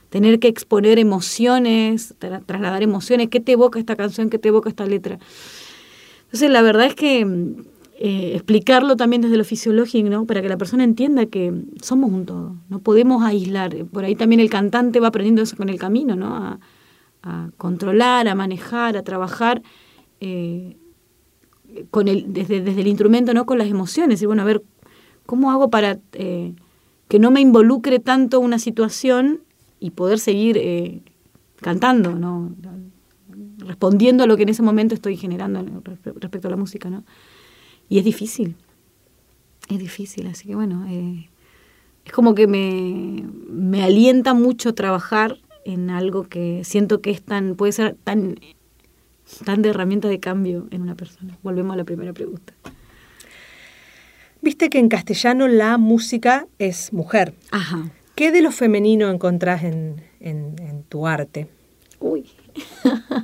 tener 0.09 0.39
que 0.39 0.47
exponer 0.47 0.99
emociones, 0.99 2.15
trasladar 2.45 2.83
emociones, 2.83 3.29
¿qué 3.29 3.39
te 3.39 3.53
evoca 3.53 3.79
esta 3.79 3.95
canción, 3.95 4.29
qué 4.29 4.37
te 4.37 4.49
evoca 4.49 4.69
esta 4.69 4.85
letra? 4.85 5.19
Entonces, 6.25 6.51
la 6.51 6.61
verdad 6.61 6.85
es 6.85 6.95
que 6.95 7.21
eh, 8.01 8.31
explicarlo 8.35 8.95
también 8.95 9.21
desde 9.21 9.37
lo 9.37 9.43
fisiológico, 9.43 10.09
¿no? 10.09 10.25
para 10.25 10.41
que 10.41 10.49
la 10.49 10.57
persona 10.57 10.83
entienda 10.83 11.25
que 11.25 11.53
somos 11.81 12.11
un 12.11 12.25
todo, 12.25 12.55
no 12.69 12.79
podemos 12.79 13.23
aislar. 13.23 13.75
Por 13.85 14.05
ahí 14.05 14.15
también 14.15 14.39
el 14.39 14.49
cantante 14.49 14.99
va 14.99 15.07
aprendiendo 15.07 15.41
eso 15.41 15.57
con 15.57 15.69
el 15.69 15.79
camino, 15.79 16.15
¿no? 16.15 16.59
Controlar, 17.57 18.27
a 18.27 18.35
manejar, 18.35 18.95
a 18.97 19.03
trabajar 19.03 19.61
eh, 20.21 20.77
con 21.91 22.07
el, 22.07 22.33
desde, 22.33 22.57
el 22.57 22.87
instrumento, 22.87 23.33
no 23.33 23.45
con 23.45 23.57
las 23.57 23.67
emociones. 23.67 24.21
Y 24.21 24.25
bueno, 24.25 24.41
a 24.41 24.45
ver, 24.45 24.63
¿cómo 25.25 25.51
hago 25.51 25.69
para 25.69 25.99
eh, 26.13 26.53
que 27.07 27.19
no 27.19 27.31
me 27.31 27.41
involucre 27.41 27.99
tanto 27.99 28.39
una 28.39 28.59
situación 28.59 29.41
y 29.79 29.91
poder 29.91 30.19
seguir 30.19 30.57
eh, 30.57 31.01
cantando, 31.57 32.15
¿no? 32.15 32.51
respondiendo 33.59 34.23
a 34.23 34.27
lo 34.27 34.35
que 34.37 34.43
en 34.43 34.49
ese 34.49 34.63
momento 34.63 34.95
estoy 34.95 35.17
generando 35.17 35.63
respecto 36.15 36.47
a 36.47 36.51
la 36.51 36.57
música, 36.57 36.89
¿no? 36.89 37.03
Y 37.87 37.99
es 37.99 38.05
difícil, 38.05 38.55
es 39.67 39.79
difícil, 39.79 40.27
así 40.27 40.47
que 40.47 40.55
bueno, 40.55 40.85
es 42.05 42.11
como 42.11 42.33
que 42.33 42.47
me, 42.47 43.25
me 43.49 43.83
alienta 43.83 44.33
mucho 44.33 44.73
trabajar 44.73 45.37
en 45.65 45.89
algo 45.89 46.23
que 46.23 46.63
siento 46.63 47.01
que 47.01 47.11
es 47.11 47.21
tan, 47.21 47.55
puede 47.55 47.71
ser 47.71 47.95
tan, 48.03 48.39
tan 49.45 49.61
de 49.61 49.69
herramienta 49.69 50.07
de 50.07 50.19
cambio 50.19 50.67
en 50.71 50.81
una 50.81 50.95
persona. 50.95 51.37
Volvemos 51.43 51.73
a 51.73 51.77
la 51.77 51.83
primera 51.83 52.13
pregunta. 52.13 52.53
Viste 54.41 54.69
que 54.69 54.79
en 54.79 54.87
castellano 54.87 55.47
la 55.47 55.77
música 55.77 56.47
es 56.59 56.93
mujer. 56.93 57.33
Ajá. 57.51 57.91
¿Qué 58.15 58.31
de 58.31 58.41
lo 58.41 58.51
femenino 58.51 59.09
encontrás 59.09 59.63
en, 59.63 60.01
tu 60.89 61.07
arte? 61.07 61.47
Uy. 61.99 62.25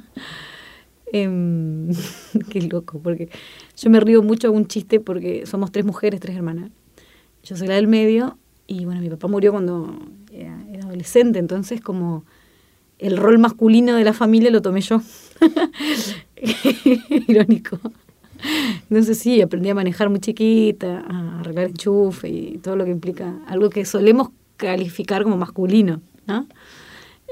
Em, 1.11 1.91
qué 2.49 2.61
loco, 2.63 2.99
porque 2.99 3.29
yo 3.77 3.89
me 3.89 3.99
río 4.01 4.21
mucho 4.23 4.47
a 4.47 4.51
un 4.51 4.67
chiste 4.67 4.99
porque 4.99 5.45
somos 5.45 5.71
tres 5.71 5.85
mujeres, 5.85 6.19
tres 6.19 6.35
hermanas. 6.35 6.71
Yo 7.43 7.55
soy 7.55 7.67
la 7.67 7.75
del 7.75 7.87
medio 7.87 8.37
y 8.67 8.83
bueno, 8.83 8.99
mi 9.01 9.09
papá 9.09 9.27
murió 9.27 9.51
cuando 9.51 9.99
era, 10.31 10.57
entonces 11.39 11.81
como 11.81 12.23
el 12.99 13.17
rol 13.17 13.39
masculino 13.39 13.95
de 13.95 14.03
la 14.03 14.13
familia 14.13 14.51
lo 14.51 14.61
tomé 14.61 14.81
yo. 14.81 15.01
Irónico. 17.27 17.79
Entonces 18.89 19.17
sí, 19.17 19.41
aprendí 19.41 19.69
a 19.69 19.75
manejar 19.75 20.09
muy 20.09 20.19
chiquita, 20.19 21.03
a 21.07 21.39
arreglar 21.39 21.67
enchufe 21.67 22.29
y 22.29 22.57
todo 22.59 22.75
lo 22.75 22.85
que 22.85 22.91
implica 22.91 23.39
algo 23.47 23.69
que 23.69 23.85
solemos 23.85 24.29
calificar 24.57 25.23
como 25.23 25.37
masculino, 25.37 26.01
¿no? 26.27 26.47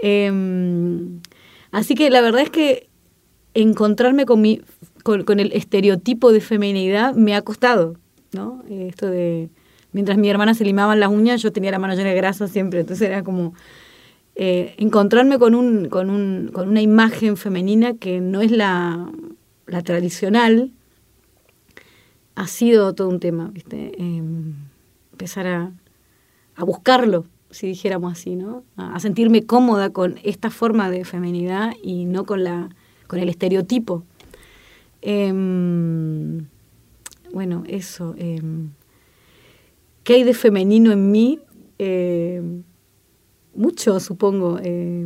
Em, 0.02 1.22
así 1.72 1.96
que 1.96 2.10
la 2.10 2.22
verdad 2.22 2.42
es 2.42 2.50
que 2.50 2.90
encontrarme 3.54 4.26
con, 4.26 4.42
mi, 4.42 4.62
con, 5.04 5.40
el 5.40 5.52
estereotipo 5.54 6.32
de 6.32 6.42
feminidad 6.42 7.14
me 7.16 7.36
ha 7.36 7.42
costado, 7.42 7.96
¿no? 8.34 8.64
Esto 8.70 9.08
de, 9.08 9.50
mientras 9.94 10.18
mi 10.18 10.30
hermana 10.30 10.54
se 10.54 10.66
limaban 10.66 11.00
las 11.00 11.10
uñas, 11.10 11.42
yo 11.42 11.52
tenía 11.52 11.72
la 11.72 11.80
mano 11.80 11.94
llena 11.94 12.10
de 12.10 12.16
grasa 12.16 12.48
siempre, 12.48 12.82
entonces 12.82 13.08
era 13.08 13.24
como 13.24 13.54
eh, 14.36 14.74
encontrarme 14.78 15.38
con, 15.38 15.56
un, 15.56 15.90
con, 15.90 16.10
un, 16.10 16.50
con, 16.52 16.68
una 16.70 16.82
imagen 16.82 17.38
femenina 17.38 17.94
que 17.94 18.20
no 18.20 18.42
es 18.42 18.52
la, 18.52 19.10
la 19.68 19.82
tradicional, 19.84 20.72
ha 22.36 22.48
sido 22.48 22.94
todo 22.96 23.10
un 23.10 23.20
tema, 23.20 23.52
¿viste? 23.54 23.92
Em, 24.02 24.56
empezar 25.12 25.46
a, 25.46 25.72
a, 26.56 26.64
buscarlo, 26.64 27.26
si 27.52 27.68
dijéramos 27.68 28.12
así, 28.12 28.36
¿no? 28.36 28.64
A, 28.76 29.00
sentirme 29.00 29.46
cómoda 29.46 29.92
con 29.92 30.20
esta 30.24 30.50
forma 30.50 30.90
de 30.90 31.06
feminidad 31.06 31.74
y 31.84 32.06
no 32.06 32.26
con, 32.26 32.44
la, 32.44 32.70
con 33.06 33.20
el 33.20 33.30
estereotipo. 33.30 34.04
Em, 35.04 36.48
bueno, 37.32 37.64
eso. 37.68 38.16
¿Qué 40.04 40.16
hay 40.16 40.24
de 40.24 40.34
femenino 40.34 40.92
en 40.92 41.12
mí? 41.12 41.40
mucho, 43.56 44.00
supongo. 44.00 44.60
Eh, 44.64 45.06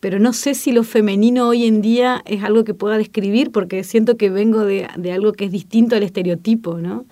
pero 0.00 0.18
no 0.18 0.32
sé 0.32 0.54
si 0.54 0.72
lo 0.72 0.82
femenino 0.82 1.46
hoy 1.48 1.64
en 1.64 1.80
día 1.80 2.22
es 2.26 2.42
algo 2.42 2.64
que 2.64 2.74
pueda 2.74 2.98
describir, 2.98 3.52
porque 3.52 3.84
siento 3.84 4.16
que 4.16 4.30
vengo 4.30 4.64
de, 4.64 4.88
algo 5.12 5.32
que 5.32 5.44
es 5.44 5.52
distinto 5.52 5.94
al 5.94 6.02
estereotipo, 6.02 6.78
¿no? 6.78 7.04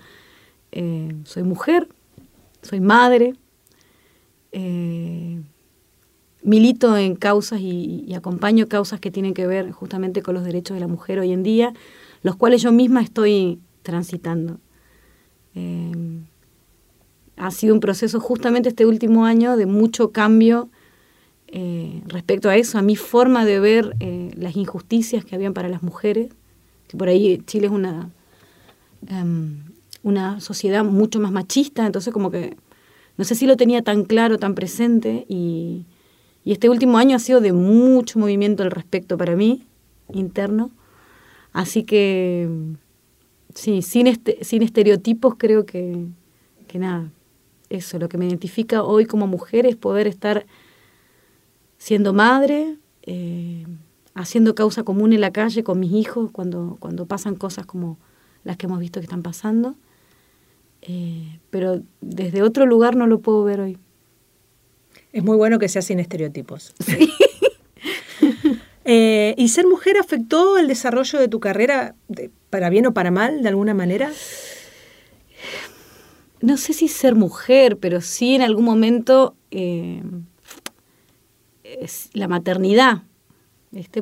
Eh, 0.73 1.15
soy 1.23 1.43
mujer, 1.43 1.87
soy 2.61 2.81
madre, 2.81 3.35
eh, 4.51 5.41
milito 6.43 6.97
en 6.97 7.15
causas 7.15 7.61
y, 7.61 8.13
acompaño 8.13 8.67
causas 8.67 8.99
que 8.99 9.09
tienen 9.09 9.33
que 9.33 9.47
ver 9.47 9.71
justamente 9.71 10.21
con 10.21 10.35
los 10.35 10.43
derechos 10.43 10.75
de 10.75 10.81
la 10.81 10.87
mujer 10.87 11.19
hoy 11.19 11.31
en 11.31 11.43
día, 11.43 11.73
los 12.23 12.35
cuales 12.35 12.61
yo 12.61 12.73
misma 12.73 13.01
estoy 13.01 13.59
transitando 13.83 14.59
ha 17.37 17.51
sido 17.51 17.73
un 17.73 17.79
proceso 17.79 18.19
justamente 18.19 18.69
este 18.69 18.85
último 18.85 19.25
año 19.25 19.57
de 19.57 19.65
mucho 19.65 20.11
cambio 20.11 20.69
eh, 21.47 22.01
respecto 22.07 22.49
a 22.49 22.55
eso, 22.55 22.77
a 22.77 22.81
mi 22.81 22.95
forma 22.95 23.43
de 23.43 23.59
ver 23.59 23.95
eh, 23.99 24.31
las 24.35 24.55
injusticias 24.55 25.25
que 25.25 25.35
habían 25.35 25.53
para 25.53 25.67
las 25.67 25.83
mujeres. 25.83 26.29
Que 26.87 26.97
por 26.97 27.09
ahí 27.09 27.41
Chile 27.45 27.67
es 27.67 27.71
una, 27.71 28.09
em, 29.07 29.63
una 30.03 30.39
sociedad 30.39 30.83
mucho 30.83 31.19
más 31.19 31.31
machista, 31.31 31.85
entonces 31.85 32.13
como 32.13 32.31
que 32.31 32.55
no 33.17 33.25
sé 33.25 33.35
si 33.35 33.45
lo 33.45 33.57
tenía 33.57 33.81
tan 33.81 34.03
claro, 34.05 34.37
tan 34.37 34.55
presente, 34.55 35.25
y, 35.27 35.85
este 36.43 36.69
último 36.69 36.97
año 36.97 37.15
ha 37.15 37.19
sido 37.19 37.39
de 37.39 37.53
mucho 37.53 38.17
movimiento 38.17 38.63
al 38.63 38.71
respecto 38.71 39.15
para 39.15 39.35
mí, 39.35 39.67
interno. 40.11 40.71
Así 41.53 41.83
que, 41.83 42.49
sí, 43.55 43.81
sin, 43.81 44.07
este, 44.07 44.43
sin 44.43 44.61
estereotipos 44.63 45.35
creo 45.37 45.65
que, 45.65 46.05
que 46.67 46.79
nada, 46.79 47.11
eso, 47.69 47.99
lo 47.99 48.09
que 48.09 48.17
me 48.17 48.27
identifica 48.27 48.83
hoy 48.83 49.05
como 49.05 49.27
mujer 49.27 49.65
es 49.65 49.75
poder 49.75 50.07
estar 50.07 50.45
siendo 51.77 52.13
madre, 52.13 52.77
eh, 53.03 53.65
haciendo 54.13 54.55
causa 54.55 54.83
común 54.83 55.13
en 55.13 55.21
la 55.21 55.31
calle 55.31 55.63
con 55.63 55.79
mis 55.79 55.93
hijos 55.93 56.31
cuando, 56.31 56.77
cuando 56.79 57.05
pasan 57.05 57.35
cosas 57.35 57.65
como 57.65 57.97
las 58.43 58.57
que 58.57 58.65
hemos 58.65 58.79
visto 58.79 58.99
que 58.99 59.05
están 59.05 59.23
pasando. 59.23 59.75
Eh, 60.81 61.39
pero 61.49 61.81
desde 62.01 62.41
otro 62.41 62.65
lugar 62.65 62.95
no 62.95 63.07
lo 63.07 63.19
puedo 63.19 63.43
ver 63.43 63.61
hoy. 63.61 63.77
Es 65.13 65.23
muy 65.23 65.37
bueno 65.37 65.59
que 65.59 65.69
sea 65.69 65.81
sin 65.81 65.99
estereotipos. 65.99 66.73
Eh, 68.93 69.35
¿Y 69.37 69.47
ser 69.47 69.67
mujer 69.67 69.95
afectó 69.97 70.57
el 70.57 70.67
desarrollo 70.67 71.17
de 71.17 71.29
tu 71.29 71.39
carrera 71.39 71.95
para 72.49 72.69
bien 72.69 72.87
o 72.87 72.93
para 72.93 73.09
mal 73.09 73.41
de 73.41 73.47
alguna 73.47 73.73
manera? 73.73 74.11
no 76.41 76.57
sé 76.57 76.73
si 76.73 76.89
ser 76.89 77.15
mujer, 77.15 77.77
pero 77.77 78.01
sí 78.01 78.35
en 78.35 78.41
algún 78.41 78.65
momento 78.65 79.33
eh, 79.49 80.03
la 82.11 82.27
maternidad, 82.27 83.03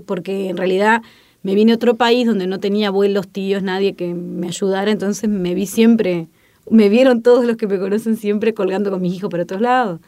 porque 0.08 0.50
en 0.50 0.58
realidad 0.58 1.04
me 1.44 1.54
vine 1.54 1.74
a 1.74 1.76
otro 1.76 1.96
país 1.96 2.26
donde 2.26 2.48
no 2.48 2.60
tenía 2.60 2.88
abuelos, 2.88 3.28
tíos, 3.28 3.62
nadie 3.62 3.94
que 3.94 4.16
me 4.16 4.48
ayudara, 4.48 4.90
entonces 4.90 5.30
me 5.30 5.54
vi 5.54 5.68
siempre, 5.68 6.30
me 6.68 6.90
vieron 6.90 7.22
todos 7.22 7.46
los 7.46 7.58
que 7.58 7.68
me 7.68 7.78
conocen 7.78 8.18
siempre 8.18 8.56
colgando 8.56 8.90
con 8.90 9.02
mis 9.02 9.14
hijos 9.14 9.30
para 9.30 9.44
otros 9.44 9.62
lados. 9.62 10.00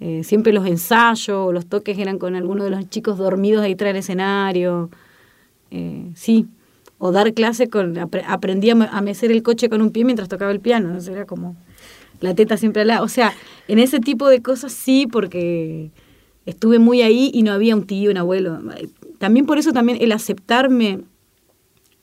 Eh, 0.00 0.24
siempre 0.24 0.52
los 0.52 0.66
ensayos, 0.66 1.52
los 1.52 1.66
toques 1.66 1.98
eran 1.98 2.18
con 2.18 2.34
alguno 2.36 2.64
de 2.64 2.70
los 2.70 2.88
chicos 2.90 3.18
dormidos 3.18 3.62
ahí 3.62 3.74
tras 3.74 3.90
el 3.90 3.96
escenario. 3.96 4.90
Eh, 5.70 6.10
sí, 6.14 6.46
o 6.98 7.12
dar 7.12 7.32
clase 7.34 7.68
con, 7.68 7.98
aprendí 7.98 8.70
a 8.70 9.00
mecer 9.00 9.30
el 9.30 9.42
coche 9.42 9.68
con 9.68 9.82
un 9.82 9.90
pie 9.90 10.04
mientras 10.04 10.28
tocaba 10.28 10.50
el 10.50 10.60
piano, 10.60 10.96
era 10.98 11.26
como 11.26 11.56
la 12.20 12.34
teta 12.34 12.56
siempre 12.56 12.82
al 12.82 12.88
lado. 12.88 13.04
O 13.04 13.08
sea, 13.08 13.32
en 13.68 13.78
ese 13.78 14.00
tipo 14.00 14.28
de 14.28 14.42
cosas 14.42 14.72
sí, 14.72 15.06
porque 15.10 15.90
estuve 16.46 16.78
muy 16.78 17.02
ahí 17.02 17.30
y 17.34 17.42
no 17.42 17.52
había 17.52 17.74
un 17.76 17.86
tío, 17.86 18.10
un 18.10 18.16
abuelo. 18.16 18.60
También 19.18 19.46
por 19.46 19.58
eso 19.58 19.72
también 19.72 19.98
el 20.00 20.12
aceptarme 20.12 21.00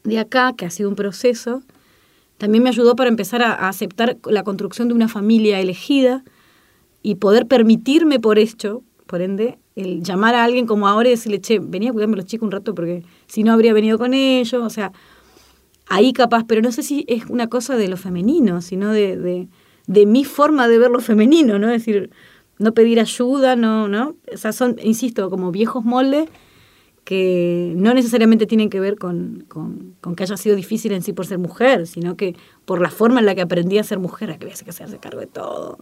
de 0.03 0.19
acá, 0.19 0.53
que 0.55 0.65
ha 0.65 0.69
sido 0.69 0.89
un 0.89 0.95
proceso, 0.95 1.63
también 2.37 2.63
me 2.63 2.69
ayudó 2.69 2.95
para 2.95 3.09
empezar 3.09 3.41
a, 3.41 3.69
aceptar 3.69 4.17
la 4.25 4.43
construcción 4.43 4.89
de 4.89 4.93
una 4.93 5.07
familia 5.07 5.59
elegida 5.59 6.23
y 7.03 7.15
poder 7.15 7.47
permitirme 7.47 8.19
por 8.19 8.39
esto, 8.39 8.81
por 9.05 9.21
ende, 9.21 9.59
el 9.75 10.01
llamar 10.01 10.33
a 10.33 10.43
alguien 10.43 10.65
como 10.65 10.87
ahora 10.87 11.09
y 11.09 11.11
decirle, 11.11 11.39
che, 11.41 11.59
venía 11.59 11.89
a 11.89 11.93
cuidarme 11.93 12.15
los 12.15 12.25
chicos 12.25 12.45
un 12.45 12.51
rato 12.51 12.73
porque 12.73 13.03
si 13.27 13.43
no 13.43 13.53
habría 13.53 13.73
venido 13.73 13.97
con 13.99 14.13
ellos, 14.13 14.61
o 14.63 14.69
sea, 14.69 14.91
ahí 15.87 16.13
capaz, 16.13 16.45
pero 16.47 16.61
no 16.61 16.71
sé 16.71 16.81
si 16.81 17.05
es 17.07 17.25
una 17.27 17.47
cosa 17.47 17.75
de 17.75 17.87
lo 17.87 17.97
femenino, 17.97 18.61
sino 18.61 18.91
de, 18.91 19.47
de 19.85 20.05
mi 20.05 20.23
forma 20.23 20.67
de 20.67 20.79
ver 20.79 20.89
lo 20.89 20.99
femenino, 20.99 21.59
¿no? 21.59 21.67
Es 21.69 21.85
decir, 21.85 22.09
no 22.57 22.73
pedir 22.73 22.99
ayuda, 22.99 23.55
no, 23.55 23.87
¿no? 23.87 24.15
O 24.33 24.37
sea, 24.37 24.53
son, 24.53 24.77
insisto, 24.81 25.29
como 25.29 25.51
viejos 25.51 25.83
moldes 25.83 26.29
que 27.03 27.73
no 27.75 27.93
necesariamente 27.93 28.45
tienen 28.45 28.69
que 28.69 28.79
ver 28.79 28.97
con, 28.97 29.45
que 30.15 30.23
haya 30.23 30.37
sido 30.37 30.55
difícil 30.55 30.93
en 30.93 31.03
sí 31.03 31.11
por 31.11 31.25
ser 31.25 31.37
mujer, 31.37 31.85
sino 31.85 32.15
que 32.15 32.35
por 32.65 32.81
la 32.81 32.89
forma 32.89 33.19
en 33.19 33.25
la 33.25 33.35
que 33.35 33.41
aprendí 33.41 33.77
a 33.77 33.83
ser 33.83 33.99
mujer, 33.99 34.31
a 34.31 34.37
que 34.37 34.45
había 34.45 34.55
que 34.55 34.69
hacerse 34.69 34.97
cargo 34.99 35.19
de 35.19 35.27
todo. 35.27 35.79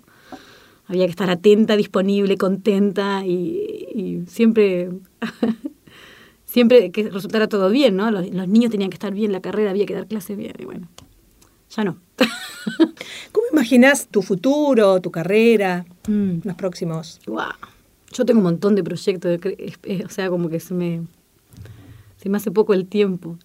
Había 0.92 1.06
que 1.06 1.12
estar 1.12 1.30
atenta, 1.30 1.78
disponible, 1.78 2.36
contenta 2.36 3.26
y, 3.26 4.26
siempre, 4.28 4.90
siempre 6.46 6.92
que 6.92 7.10
resultara 7.10 7.48
todo 7.48 7.70
bien, 7.70 7.96
¿no? 7.96 8.12
Los, 8.12 8.30
los 8.30 8.48
niños 8.50 8.72
tenían 8.72 8.90
que 8.90 8.96
estar 8.96 9.14
bien, 9.14 9.32
la 9.32 9.40
carrera 9.40 9.70
había 9.70 9.86
que 9.86 9.94
dar 9.94 10.06
clases 10.06 10.36
bien 10.36 10.52
y 10.60 10.66
bueno, 10.66 10.90
ya 11.70 11.86
no. 11.86 11.98
¿Cómo 13.32 13.48
imaginas 13.54 14.10
tu 14.10 14.22
futuro, 14.22 15.00
tu 15.00 15.12
carrera, 15.12 15.86
mm. 16.10 16.40
los 16.44 16.56
próximos? 16.56 17.22
Yo 18.12 18.26
tengo 18.26 18.40
un 18.40 18.44
montón 18.44 18.76
de 18.76 18.84
proyectos, 18.84 19.40
o 20.06 20.10
sea, 20.10 20.30
como 20.30 20.50
que 20.50 20.60
se 20.60 20.74
me, 20.74 21.04
se 22.18 22.28
me 22.28 22.36
hace 22.36 22.52
poco 22.52 22.74
el 22.74 22.86
tiempo. 22.86 23.38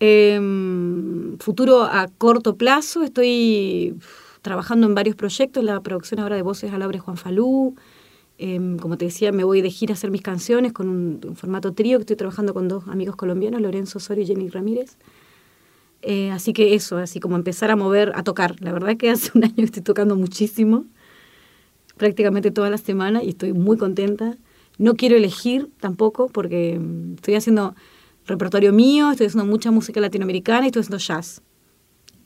Em, 0.00 1.38
futuro 1.38 1.84
a 1.84 2.08
corto 2.08 2.56
plazo, 2.56 3.04
estoy 3.04 3.94
trabajando 4.42 4.86
en 4.86 4.94
varios 4.94 5.16
proyectos, 5.16 5.64
la 5.64 5.80
producción 5.80 6.20
ahora 6.20 6.36
de 6.36 6.42
Voces 6.42 6.72
Alabres 6.72 7.00
Juan 7.00 7.16
Falú. 7.16 7.74
Em, 8.38 8.76
como 8.78 8.98
te 8.98 9.04
decía, 9.04 9.30
me 9.30 9.44
voy 9.44 9.62
de 9.62 9.70
gira 9.70 9.92
a 9.92 9.94
hacer 9.94 10.10
mis 10.10 10.22
canciones 10.22 10.72
con 10.72 10.88
un, 10.88 11.36
formato 11.36 11.72
trío 11.72 11.98
que 11.98 12.02
estoy 12.02 12.16
trabajando 12.16 12.52
con 12.52 12.66
dos 12.66 12.88
amigos 12.88 13.14
colombianos, 13.14 13.60
Lorenzo 13.60 13.98
Osorio 13.98 14.24
y 14.24 14.26
Jenny 14.26 14.48
Ramírez. 14.48 14.96
Eh, 16.02 16.32
así 16.32 16.52
que 16.52 16.74
eso, 16.74 16.96
así 16.96 17.20
como 17.20 17.36
empezar 17.36 17.70
a 17.70 17.76
mover, 17.76 18.12
a 18.16 18.24
tocar. 18.24 18.56
La 18.60 18.72
verdad 18.72 18.96
que 18.96 19.10
hace 19.10 19.30
un 19.34 19.44
año 19.44 19.64
estoy 19.64 19.82
tocando 19.82 20.16
muchísimo, 20.16 20.84
prácticamente 21.96 22.50
toda 22.50 22.68
la 22.68 22.78
semana 22.78 23.22
y 23.22 23.30
estoy 23.30 23.52
muy 23.52 23.76
contenta. 23.76 24.36
No 24.78 24.94
quiero 24.94 25.16
elegir 25.16 25.70
tampoco 25.78 26.26
porque 26.28 26.78
mm, 26.80 27.14
estoy 27.14 27.36
haciendo 27.36 27.76
repertorio 28.26 28.72
mío, 28.72 29.12
estoy 29.12 29.28
haciendo 29.28 29.48
mucha 29.48 29.70
música 29.70 30.00
latinoamericana 30.00 30.64
y 30.64 30.68
estoy 30.68 30.80
haciendo 30.80 30.98
jazz. 30.98 31.42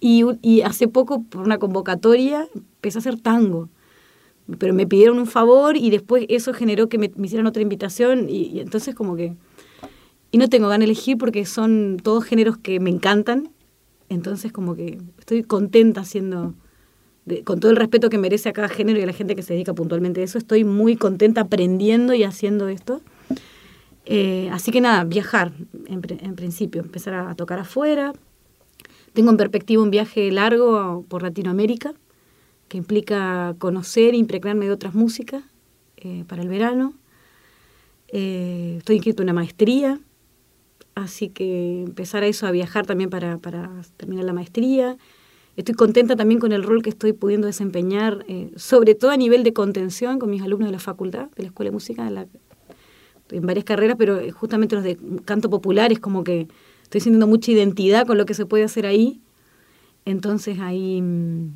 Y, 0.00 0.60
hace 0.62 0.88
poco, 0.88 1.22
por 1.22 1.42
una 1.42 1.58
convocatoria, 1.58 2.46
empecé 2.54 2.98
a 2.98 3.00
hacer 3.00 3.20
tango. 3.20 3.68
Pero 4.58 4.74
me 4.74 4.86
pidieron 4.86 5.18
un 5.18 5.26
favor 5.26 5.76
y 5.76 5.90
después 5.90 6.26
eso 6.28 6.54
generó 6.54 6.88
que 6.88 6.98
me, 6.98 7.10
hicieran 7.22 7.46
otra 7.46 7.62
invitación 7.62 8.28
y, 8.28 8.44
y 8.44 8.60
entonces 8.60 8.94
como 8.94 9.16
que... 9.16 9.34
Y 10.30 10.38
no 10.38 10.48
tengo 10.48 10.68
ganas 10.68 10.80
de 10.86 10.92
elegir 10.92 11.18
porque 11.18 11.46
son 11.46 11.96
todos 12.02 12.24
géneros 12.24 12.58
que 12.58 12.78
me 12.78 12.90
encantan 12.90 13.50
entonces 14.08 14.52
como 14.52 14.74
que 14.74 14.98
estoy 15.18 15.42
contenta 15.42 16.00
haciendo, 16.00 16.54
con 17.44 17.60
todo 17.60 17.70
el 17.70 17.76
respeto 17.76 18.08
que 18.08 18.18
merece 18.18 18.48
a 18.48 18.52
cada 18.52 18.68
género 18.68 18.98
y 18.98 19.02
a 19.02 19.06
la 19.06 19.12
gente 19.12 19.34
que 19.34 19.42
se 19.42 19.54
dedica 19.54 19.74
puntualmente 19.74 20.20
a 20.20 20.24
eso, 20.24 20.38
estoy 20.38 20.64
muy 20.64 20.96
contenta 20.96 21.42
aprendiendo 21.42 22.14
y 22.14 22.22
haciendo 22.22 22.68
esto. 22.68 23.00
Eh, 24.04 24.48
así 24.52 24.70
que 24.70 24.80
nada, 24.80 25.02
viajar 25.04 25.52
en, 25.88 26.36
principio, 26.36 26.82
empezar 26.82 27.14
a, 27.14 27.34
tocar 27.34 27.58
afuera. 27.58 28.12
Tengo 29.16 29.30
en 29.30 29.38
perspectiva 29.38 29.82
un 29.82 29.90
viaje 29.90 30.30
largo 30.30 31.06
por 31.08 31.22
Latinoamérica 31.22 31.94
que 32.68 32.76
implica 32.76 33.56
conocer 33.58 34.12
e 34.12 34.18
impregnarme 34.18 34.66
de 34.66 34.72
otras 34.72 34.94
músicas 34.94 35.42
eh, 35.96 36.24
para 36.28 36.42
el 36.42 36.48
verano. 36.48 36.92
Eh, 38.08 38.74
estoy 38.76 38.96
inscrito 38.96 39.22
en 39.22 39.30
una 39.30 39.32
maestría 39.32 39.98
Así 40.94 41.30
que 41.30 41.82
empezar 41.82 42.24
a 42.24 42.26
eso, 42.26 42.46
a 42.46 42.50
viajar 42.50 42.84
también 42.86 43.08
para, 43.08 43.38
terminar 43.96 44.24
la 44.24 44.34
maestría. 44.34 44.98
Estoy 45.56 45.74
contenta 45.74 46.14
también 46.14 46.38
con 46.38 46.52
el 46.52 46.62
rol 46.62 46.82
que 46.82 46.90
estoy 46.90 47.14
pudiendo 47.14 47.46
desempeñar, 47.46 48.22
eh, 48.28 48.50
sobre 48.56 48.94
todo 48.94 49.12
a 49.12 49.16
nivel 49.16 49.44
de 49.44 49.54
contención 49.54 50.18
con 50.18 50.28
mis 50.28 50.42
alumnos 50.42 50.68
de 50.68 50.72
la 50.72 50.78
facultad, 50.78 51.30
de 51.36 51.42
la 51.42 51.48
Escuela 51.48 51.70
de 51.70 51.72
Música, 51.72 52.26
en 53.30 53.46
varias 53.46 53.64
carreras, 53.64 53.96
pero 53.98 54.20
justamente 54.34 54.74
los 54.74 54.84
de 54.84 54.98
canto 55.24 55.48
popular 55.48 55.90
es 55.90 56.00
como 56.00 56.22
que 56.22 56.48
estoy 56.86 57.00
sintiendo 57.00 57.26
mucha 57.26 57.50
identidad 57.50 58.06
con 58.06 58.16
lo 58.16 58.26
que 58.26 58.34
se 58.34 58.46
puede 58.46 58.62
hacer 58.62 58.86
ahí. 58.86 59.20
Entonces 60.04 60.60
ahí 60.60 61.02
mm, 61.02 61.50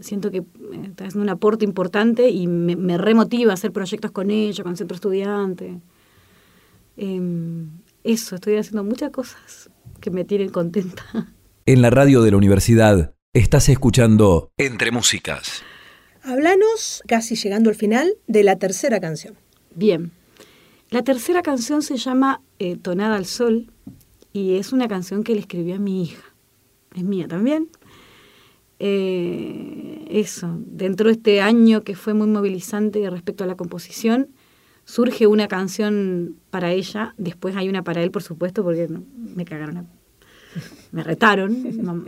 siento 0.00 0.32
que 0.32 0.38
eh, 0.38 0.44
está 0.84 1.06
haciendo 1.06 1.22
un 1.22 1.28
aporte 1.28 1.64
importante 1.64 2.28
y 2.28 2.48
me, 2.48 2.74
me 2.74 2.98
remotiva 2.98 3.52
a 3.52 3.54
hacer 3.54 3.70
proyectos 3.70 4.10
con 4.10 4.32
ellos, 4.32 4.64
con 4.64 4.76
centro 4.76 4.96
estudiante. 4.96 5.80
Em, 6.96 7.68
eso, 8.02 8.34
estoy 8.34 8.56
haciendo 8.56 8.82
muchas 8.82 9.10
cosas 9.10 9.70
que 10.00 10.10
me 10.10 10.24
tienen 10.24 10.50
contenta. 10.50 11.04
En 11.66 11.80
la 11.80 11.88
radio 11.88 12.20
de 12.20 12.30
la 12.30 12.36
universidad 12.36 13.14
estás 13.32 13.70
escuchando 13.70 14.50
Entre 14.58 14.90
Músicas. 14.90 15.62
Hablanos, 16.22 17.02
casi 17.08 17.36
llegando 17.36 17.70
al 17.70 17.74
final, 17.74 18.12
de 18.26 18.42
la 18.42 18.56
tercera 18.58 19.00
canción. 19.00 19.34
Bien. 19.74 20.12
La 20.90 21.02
tercera 21.02 21.40
canción 21.40 21.80
se 21.80 21.96
llama 21.96 22.42
eh, 22.58 22.76
Tonada 22.76 23.16
al 23.16 23.24
Sol 23.24 23.72
y 24.34 24.56
es 24.56 24.72
una 24.72 24.88
canción 24.88 25.22
que 25.22 25.32
le 25.32 25.40
escribí 25.40 25.72
a 25.72 25.78
mi 25.78 26.02
hija. 26.02 26.24
Es 26.94 27.04
mía 27.04 27.28
también. 27.28 27.68
Eh, 28.80 30.04
eso, 30.10 30.58
dentro 30.66 31.06
de 31.06 31.12
este 31.12 31.40
año 31.40 31.84
que 31.84 31.94
fue 31.94 32.14
muy 32.14 32.26
movilizante 32.26 33.08
respecto 33.08 33.44
a 33.44 33.46
la 33.46 33.54
composición, 33.54 34.28
surge 34.84 35.28
una 35.28 35.46
canción 35.46 36.34
para 36.50 36.72
ella, 36.72 37.14
después 37.16 37.54
hay 37.54 37.68
una 37.68 37.84
para 37.84 38.02
él, 38.02 38.10
por 38.10 38.24
supuesto, 38.24 38.64
porque 38.64 38.88
me 39.36 39.44
cagaron, 39.44 39.86
me 40.90 41.04
retaron, 41.04 41.56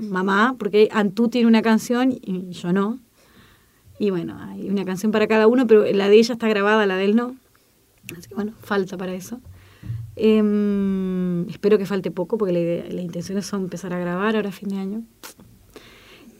mamá, 0.10 0.56
porque 0.58 0.88
Antú 0.90 1.28
tiene 1.28 1.46
una 1.46 1.62
canción 1.62 2.10
y 2.10 2.50
yo 2.50 2.72
no. 2.72 2.98
Y 4.00 4.10
bueno, 4.10 4.36
hay 4.40 4.68
una 4.68 4.84
canción 4.84 5.12
para 5.12 5.28
cada 5.28 5.46
uno, 5.46 5.68
pero 5.68 5.84
la 5.92 6.08
de 6.08 6.16
ella 6.16 6.34
está 6.34 6.48
grabada, 6.48 6.86
la 6.86 6.96
de 6.96 7.04
él 7.04 7.14
no. 7.14 7.36
Así 8.18 8.28
que 8.28 8.34
bueno, 8.34 8.52
falta 8.60 8.96
para 8.96 9.14
eso. 9.14 9.40
Em, 10.16 11.48
espero 11.48 11.78
que 11.78 11.86
falte 11.86 12.10
poco, 12.10 12.38
porque 12.38 12.84
las 12.90 13.04
intenciones 13.04 13.46
son 13.46 13.64
empezar 13.64 13.92
a 13.92 13.98
grabar 13.98 14.34
ahora 14.36 14.48
a 14.48 14.52
fin 14.52 14.70
de 14.70 14.76
año. 14.76 15.02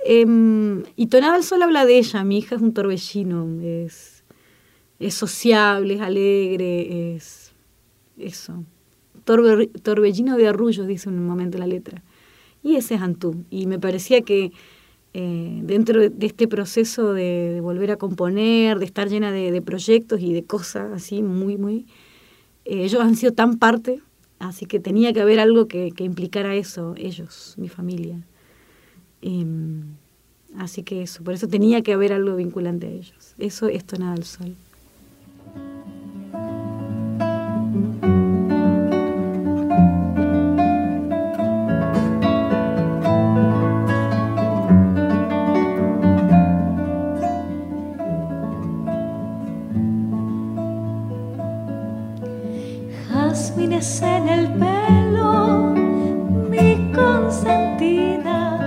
Em, 0.05 0.83
y 0.97 1.07
Tonada 1.07 1.35
al 1.35 1.43
Sol 1.43 1.63
habla 1.63 1.85
de 1.85 1.99
ella, 1.99 2.25
mi 2.25 2.39
hija 2.39 2.57
es 2.57 2.63
un 2.63 2.73
torbellino, 2.73 3.61
es 3.61 4.17
es 4.99 5.15
sociable, 5.15 5.95
es 5.95 6.01
alegre, 6.01 7.15
es 7.15 7.53
eso. 8.19 8.65
torbellino 9.25 10.37
de 10.37 10.49
arrullos, 10.49 10.87
dice 10.87 11.09
en 11.09 11.19
un 11.19 11.27
momento 11.27 11.59
la 11.59 11.67
letra. 11.67 12.03
Y 12.63 12.77
ese 12.77 12.95
es 12.95 13.01
Antú. 13.01 13.45
Y 13.51 13.67
me 13.67 13.79
parecía 13.79 14.23
que 14.23 14.53
eh, 15.13 15.61
dentro 15.63 16.09
de 16.09 16.27
este 16.27 16.49
proceso 16.49 17.13
de, 17.13 17.61
volver 17.63 17.91
a 17.91 17.97
componer, 17.97 18.79
de 18.79 18.85
estar 18.85 19.09
llena 19.09 19.33
de, 19.33 19.63
proyectos 19.63 20.21
y 20.21 20.33
de 20.33 20.45
cosas 20.45 20.93
así, 20.93 21.23
muy, 21.23 21.57
muy, 21.57 21.79
eh, 21.79 21.87
ellos 22.67 23.01
han 23.01 23.17
sido 23.17 23.33
tan 23.33 23.59
parte, 23.59 24.01
así 24.39 24.67
que 24.67 24.81
tenía 24.81 25.13
que 25.13 25.21
haber 25.21 25.41
algo 25.41 25.69
que, 25.69 25.93
implicara 25.99 26.55
eso, 26.55 26.95
ellos, 26.97 27.55
mi 27.57 27.69
familia. 27.69 28.21
Em, 29.23 29.85
así 30.57 30.83
que 30.83 31.03
eso, 31.03 31.23
por 31.23 31.35
eso 31.35 31.49
tenía 31.49 31.83
que 31.83 31.93
haber 31.93 32.13
algo 32.13 32.37
vinculante 32.37 32.87
a 32.87 32.91
ellos. 32.91 33.35
Eso 33.39 33.69
es 33.69 33.85
Tonada 33.85 34.15
al 34.15 34.25
Sol. 34.25 34.55
en 53.79 54.27
el 54.27 54.49
pelo, 54.53 55.75
mi 56.49 56.91
consentida, 56.95 58.59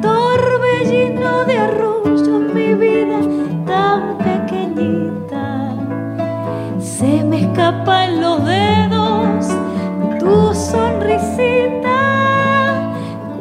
torbellino 0.00 1.44
de 1.44 1.58
arrullo, 1.58 2.38
mi 2.54 2.74
vida 2.74 3.18
tan 3.66 4.16
pequeñita. 4.18 5.74
Se 6.78 7.24
me 7.24 7.40
escapa 7.40 8.04
en 8.04 8.20
los 8.20 8.44
dedos 8.44 9.48
tu 10.20 10.54
sonrisita, 10.54 11.98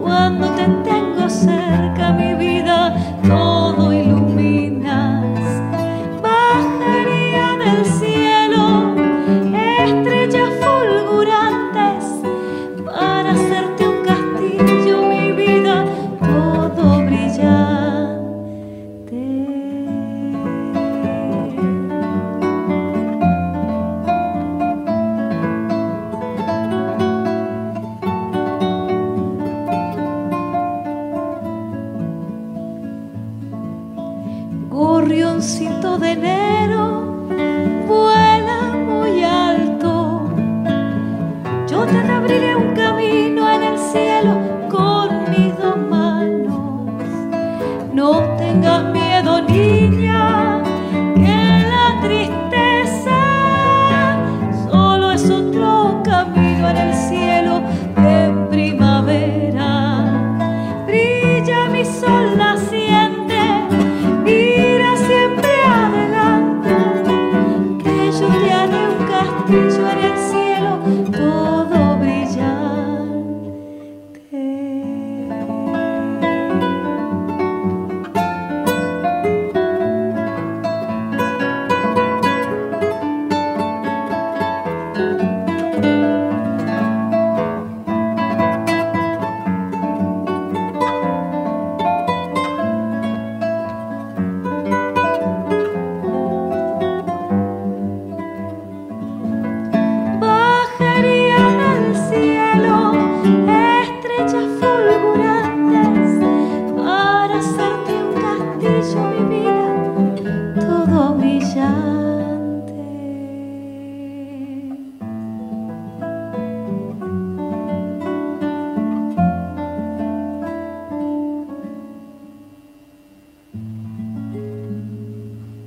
cuando 0.02 0.48
te 0.56 0.66
tengo 0.90 1.30
cerca, 1.30 2.14
mi 2.14 2.34
vida 2.34 2.96
todo 3.28 3.93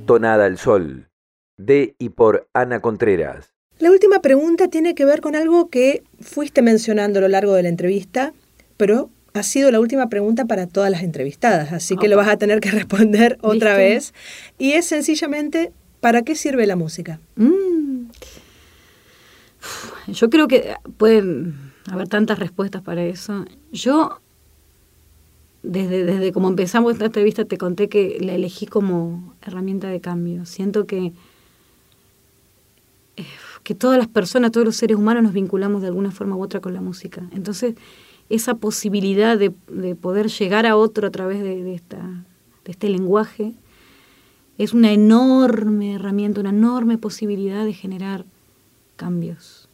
Tonada 0.07 0.45
al 0.45 0.57
Sol, 0.57 1.09
de 1.57 1.93
y 1.99 2.09
por 2.09 2.47
Ana 2.53 2.79
Contreras. 2.79 3.53
La 3.77 3.91
última 3.91 4.21
pregunta 4.21 4.69
tiene 4.69 4.95
que 4.95 5.05
ver 5.05 5.21
con 5.21 5.35
algo 5.35 5.69
que 5.69 6.01
fuiste 6.21 6.61
mencionando 6.61 7.19
a 7.19 7.21
lo 7.21 7.27
largo 7.27 7.53
de 7.53 7.63
la 7.63 7.69
entrevista, 7.69 8.33
pero 8.77 9.11
ha 9.33 9.43
sido 9.43 9.69
la 9.69 9.79
última 9.79 10.09
pregunta 10.09 10.45
para 10.45 10.65
todas 10.65 10.89
las 10.89 11.03
entrevistadas, 11.03 11.71
así 11.73 11.97
que 11.97 12.07
lo 12.07 12.17
vas 12.17 12.29
a 12.29 12.37
tener 12.37 12.61
que 12.61 12.71
responder 12.71 13.37
otra 13.41 13.77
¿Viste? 13.77 13.93
vez. 13.93 14.13
Y 14.57 14.71
es 14.71 14.85
sencillamente, 14.85 15.71
¿para 16.07 16.21
qué 16.21 16.35
sirve 16.35 16.65
la 16.65 16.77
música? 16.77 17.19
Mm. 17.35 18.05
Yo 20.07 20.29
creo 20.29 20.47
que 20.47 20.73
pueden 20.95 21.73
haber 21.91 22.07
tantas 22.07 22.39
respuestas 22.39 22.81
para 22.81 23.03
eso. 23.03 23.43
Yo, 23.73 24.21
desde, 25.63 26.05
desde 26.05 26.31
como 26.31 26.47
empezamos 26.47 26.93
esta 26.93 27.07
entrevista, 27.07 27.43
te 27.43 27.57
conté 27.57 27.89
que 27.89 28.19
la 28.21 28.35
elegí 28.35 28.67
como 28.67 29.33
herramienta 29.41 29.89
de 29.89 29.99
cambio. 29.99 30.45
Siento 30.45 30.87
que, 30.87 31.11
eh, 33.17 33.25
que 33.63 33.75
todas 33.75 33.97
las 33.97 34.07
personas, 34.07 34.53
todos 34.53 34.65
los 34.65 34.77
seres 34.77 34.95
humanos 34.95 35.23
nos 35.23 35.33
vinculamos 35.33 35.81
de 35.81 35.87
alguna 35.87 36.11
forma 36.11 36.37
u 36.37 36.41
otra 36.41 36.61
con 36.61 36.73
la 36.73 36.79
música. 36.79 37.27
Entonces, 37.33 37.75
esa 38.29 38.55
posibilidad 38.55 39.37
de, 39.37 39.51
de 39.69 39.93
poder 39.95 40.29
llegar 40.29 40.65
a 40.67 40.77
otro 40.77 41.05
a 41.05 41.11
través 41.11 41.43
de 41.43 41.73
esta, 41.73 41.97
de 42.63 42.71
este 42.71 42.87
lenguaje 42.87 43.55
es 44.57 44.73
una 44.73 44.91
enorme 44.91 45.93
herramienta, 45.93 46.41
una 46.41 46.49
enorme 46.49 46.97
posibilidad 46.97 47.63
de 47.63 47.73
generar 47.73 48.25
cambios. 48.95 49.69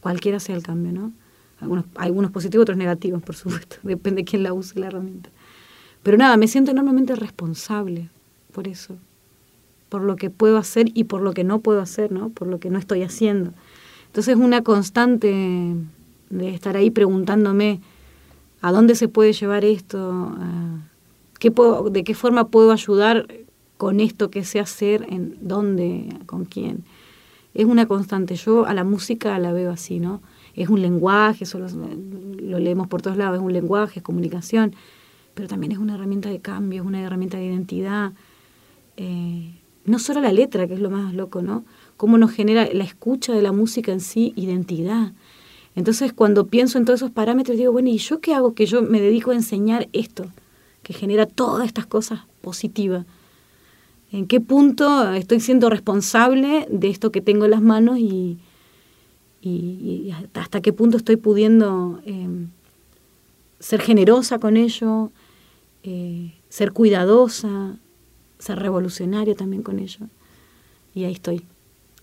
Cualquiera 0.00 0.40
sea 0.40 0.56
el 0.56 0.62
cambio, 0.62 0.92
¿no? 0.92 1.12
Algunos, 1.96 2.30
positivos, 2.30 2.64
otros 2.64 2.78
negativos, 2.78 3.22
por 3.22 3.36
supuesto. 3.36 3.76
Depende 3.82 4.22
de 4.22 4.24
quién 4.24 4.42
la 4.42 4.52
use 4.52 4.78
la 4.78 4.86
herramienta. 4.86 5.30
Pero 6.02 6.16
nada, 6.18 6.36
me 6.36 6.48
siento 6.48 6.70
enormemente 6.70 7.14
responsable 7.16 8.10
por 8.52 8.68
eso. 8.68 8.96
Por 9.88 10.02
lo 10.02 10.16
que 10.16 10.30
puedo 10.30 10.58
hacer 10.58 10.90
y 10.94 11.04
por 11.04 11.22
lo 11.22 11.32
que 11.32 11.44
no 11.44 11.60
puedo 11.60 11.80
hacer, 11.80 12.12
¿no? 12.12 12.30
Por 12.30 12.48
lo 12.48 12.58
que 12.58 12.70
no 12.70 12.78
estoy 12.78 13.02
haciendo. 13.02 13.52
Entonces, 14.06 14.36
una 14.36 14.62
constante 14.62 15.74
de 16.30 16.54
estar 16.54 16.76
ahí 16.76 16.90
preguntándome 16.90 17.80
a 18.60 18.72
dónde 18.72 18.94
se 18.94 19.08
puede 19.08 19.32
llevar 19.32 19.64
esto, 19.64 20.34
a 20.38 20.80
¿Qué 21.44 21.50
puedo, 21.50 21.90
¿De 21.90 22.04
qué 22.04 22.14
forma 22.14 22.48
puedo 22.48 22.72
ayudar 22.72 23.28
con 23.76 24.00
esto 24.00 24.30
que 24.30 24.44
sé 24.44 24.60
hacer? 24.60 25.04
¿En 25.10 25.36
dónde? 25.42 26.08
¿Con 26.24 26.46
quién? 26.46 26.84
Es 27.52 27.66
una 27.66 27.84
constante. 27.84 28.34
Yo 28.34 28.64
a 28.64 28.72
la 28.72 28.82
música 28.82 29.38
la 29.38 29.52
veo 29.52 29.70
así, 29.70 30.00
¿no? 30.00 30.22
Es 30.54 30.70
un 30.70 30.80
lenguaje, 30.80 31.44
eso 31.44 31.58
lo, 31.58 31.66
lo 31.68 32.58
leemos 32.58 32.86
por 32.86 33.02
todos 33.02 33.18
lados, 33.18 33.36
es 33.36 33.44
un 33.44 33.52
lenguaje, 33.52 33.98
es 33.98 34.02
comunicación, 34.02 34.74
pero 35.34 35.46
también 35.46 35.72
es 35.72 35.76
una 35.76 35.96
herramienta 35.96 36.30
de 36.30 36.40
cambio, 36.40 36.80
es 36.80 36.88
una 36.88 37.02
herramienta 37.02 37.36
de 37.36 37.44
identidad. 37.44 38.14
Eh, 38.96 39.60
no 39.84 39.98
solo 39.98 40.22
la 40.22 40.32
letra, 40.32 40.66
que 40.66 40.72
es 40.72 40.80
lo 40.80 40.88
más 40.88 41.12
loco, 41.12 41.42
¿no? 41.42 41.66
Cómo 41.98 42.16
nos 42.16 42.30
genera 42.30 42.66
la 42.72 42.84
escucha 42.84 43.34
de 43.34 43.42
la 43.42 43.52
música 43.52 43.92
en 43.92 44.00
sí 44.00 44.32
identidad. 44.34 45.12
Entonces, 45.76 46.14
cuando 46.14 46.46
pienso 46.46 46.78
en 46.78 46.86
todos 46.86 47.00
esos 47.00 47.10
parámetros, 47.10 47.58
digo, 47.58 47.70
bueno, 47.70 47.90
¿y 47.90 47.98
yo 47.98 48.22
qué 48.22 48.32
hago? 48.32 48.54
Que 48.54 48.64
yo 48.64 48.80
me 48.80 49.02
dedico 49.02 49.32
a 49.32 49.34
enseñar 49.34 49.90
esto 49.92 50.30
que 50.84 50.92
genera 50.92 51.26
todas 51.26 51.66
estas 51.66 51.86
cosas 51.86 52.20
positivas. 52.40 53.04
¿En 54.12 54.28
qué 54.28 54.40
punto 54.40 55.12
estoy 55.12 55.40
siendo 55.40 55.68
responsable 55.70 56.68
de 56.70 56.88
esto 56.88 57.10
que 57.10 57.20
tengo 57.20 57.46
en 57.46 57.50
las 57.50 57.62
manos 57.62 57.98
y, 57.98 58.38
hasta 60.34 60.60
qué 60.60 60.72
punto 60.72 60.96
estoy 60.96 61.16
pudiendo 61.16 62.00
eh, 62.06 62.28
ser 63.58 63.80
generosa 63.80 64.38
con 64.38 64.56
ello, 64.56 65.10
eh, 65.82 66.32
ser 66.48 66.72
cuidadosa, 66.72 67.76
ser 68.38 68.58
revolucionaria 68.60 69.34
también 69.34 69.62
con 69.62 69.80
ello? 69.80 70.06
Y 70.94 71.04
ahí 71.04 71.14
estoy. 71.14 71.42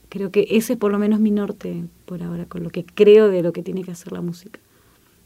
Creo 0.10 0.32
que 0.32 0.46
ese 0.52 0.74
es 0.74 0.80
por 0.80 0.92
lo 0.92 1.00
menos 1.00 1.22
mi 1.22 1.32
norte 1.32 1.86
por 2.06 2.22
ahora, 2.22 2.46
con 2.46 2.64
lo 2.64 2.70
que 2.72 2.84
creo 2.84 3.30
de 3.30 3.42
lo 3.42 3.54
que 3.54 3.64
tiene 3.64 3.84
que 3.84 3.92
hacer 3.92 4.12
la 4.12 4.22
música. 4.22 4.60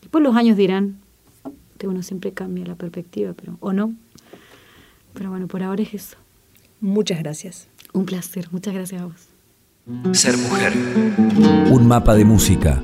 Después 0.02 0.24
los 0.24 0.36
años 0.36 0.56
dirán, 0.56 1.00
que 1.78 1.88
uno 1.88 2.04
siempre 2.04 2.34
cambia 2.34 2.66
la 2.66 2.76
perspectiva, 2.76 3.34
pero 3.34 3.58
o 3.60 3.74
no. 3.74 3.94
Pero 5.14 5.30
bueno, 5.30 5.48
por 5.48 5.64
ahora 5.64 5.82
es 5.84 5.94
eso. 5.94 6.18
Muchas 6.82 7.20
gracias. 7.20 7.68
Un 7.94 8.06
placer, 8.06 8.48
muchas 8.52 8.74
gracias 8.74 9.02
a 9.02 9.06
vos. 9.06 9.30
Ser 10.18 10.38
mujer. 10.38 10.74
Un 11.72 11.88
mapa 11.88 12.16
de 12.16 12.26
música. 12.26 12.84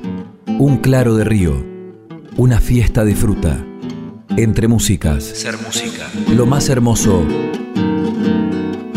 Un 0.58 0.78
claro 0.78 1.16
de 1.16 1.24
río. 1.24 1.64
Una 2.36 2.60
fiesta 2.60 3.04
de 3.04 3.14
fruta. 3.14 3.64
Entre 4.36 4.68
músicas. 4.68 5.24
Ser 5.24 5.58
música. 5.58 6.08
Lo 6.34 6.46
más 6.46 6.68
hermoso 6.68 7.26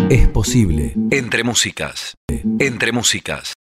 es 0.09 0.27
posible. 0.29 0.93
Entre 1.09 1.43
músicas. 1.43 2.15
Entre 2.59 2.91
músicas. 2.91 3.55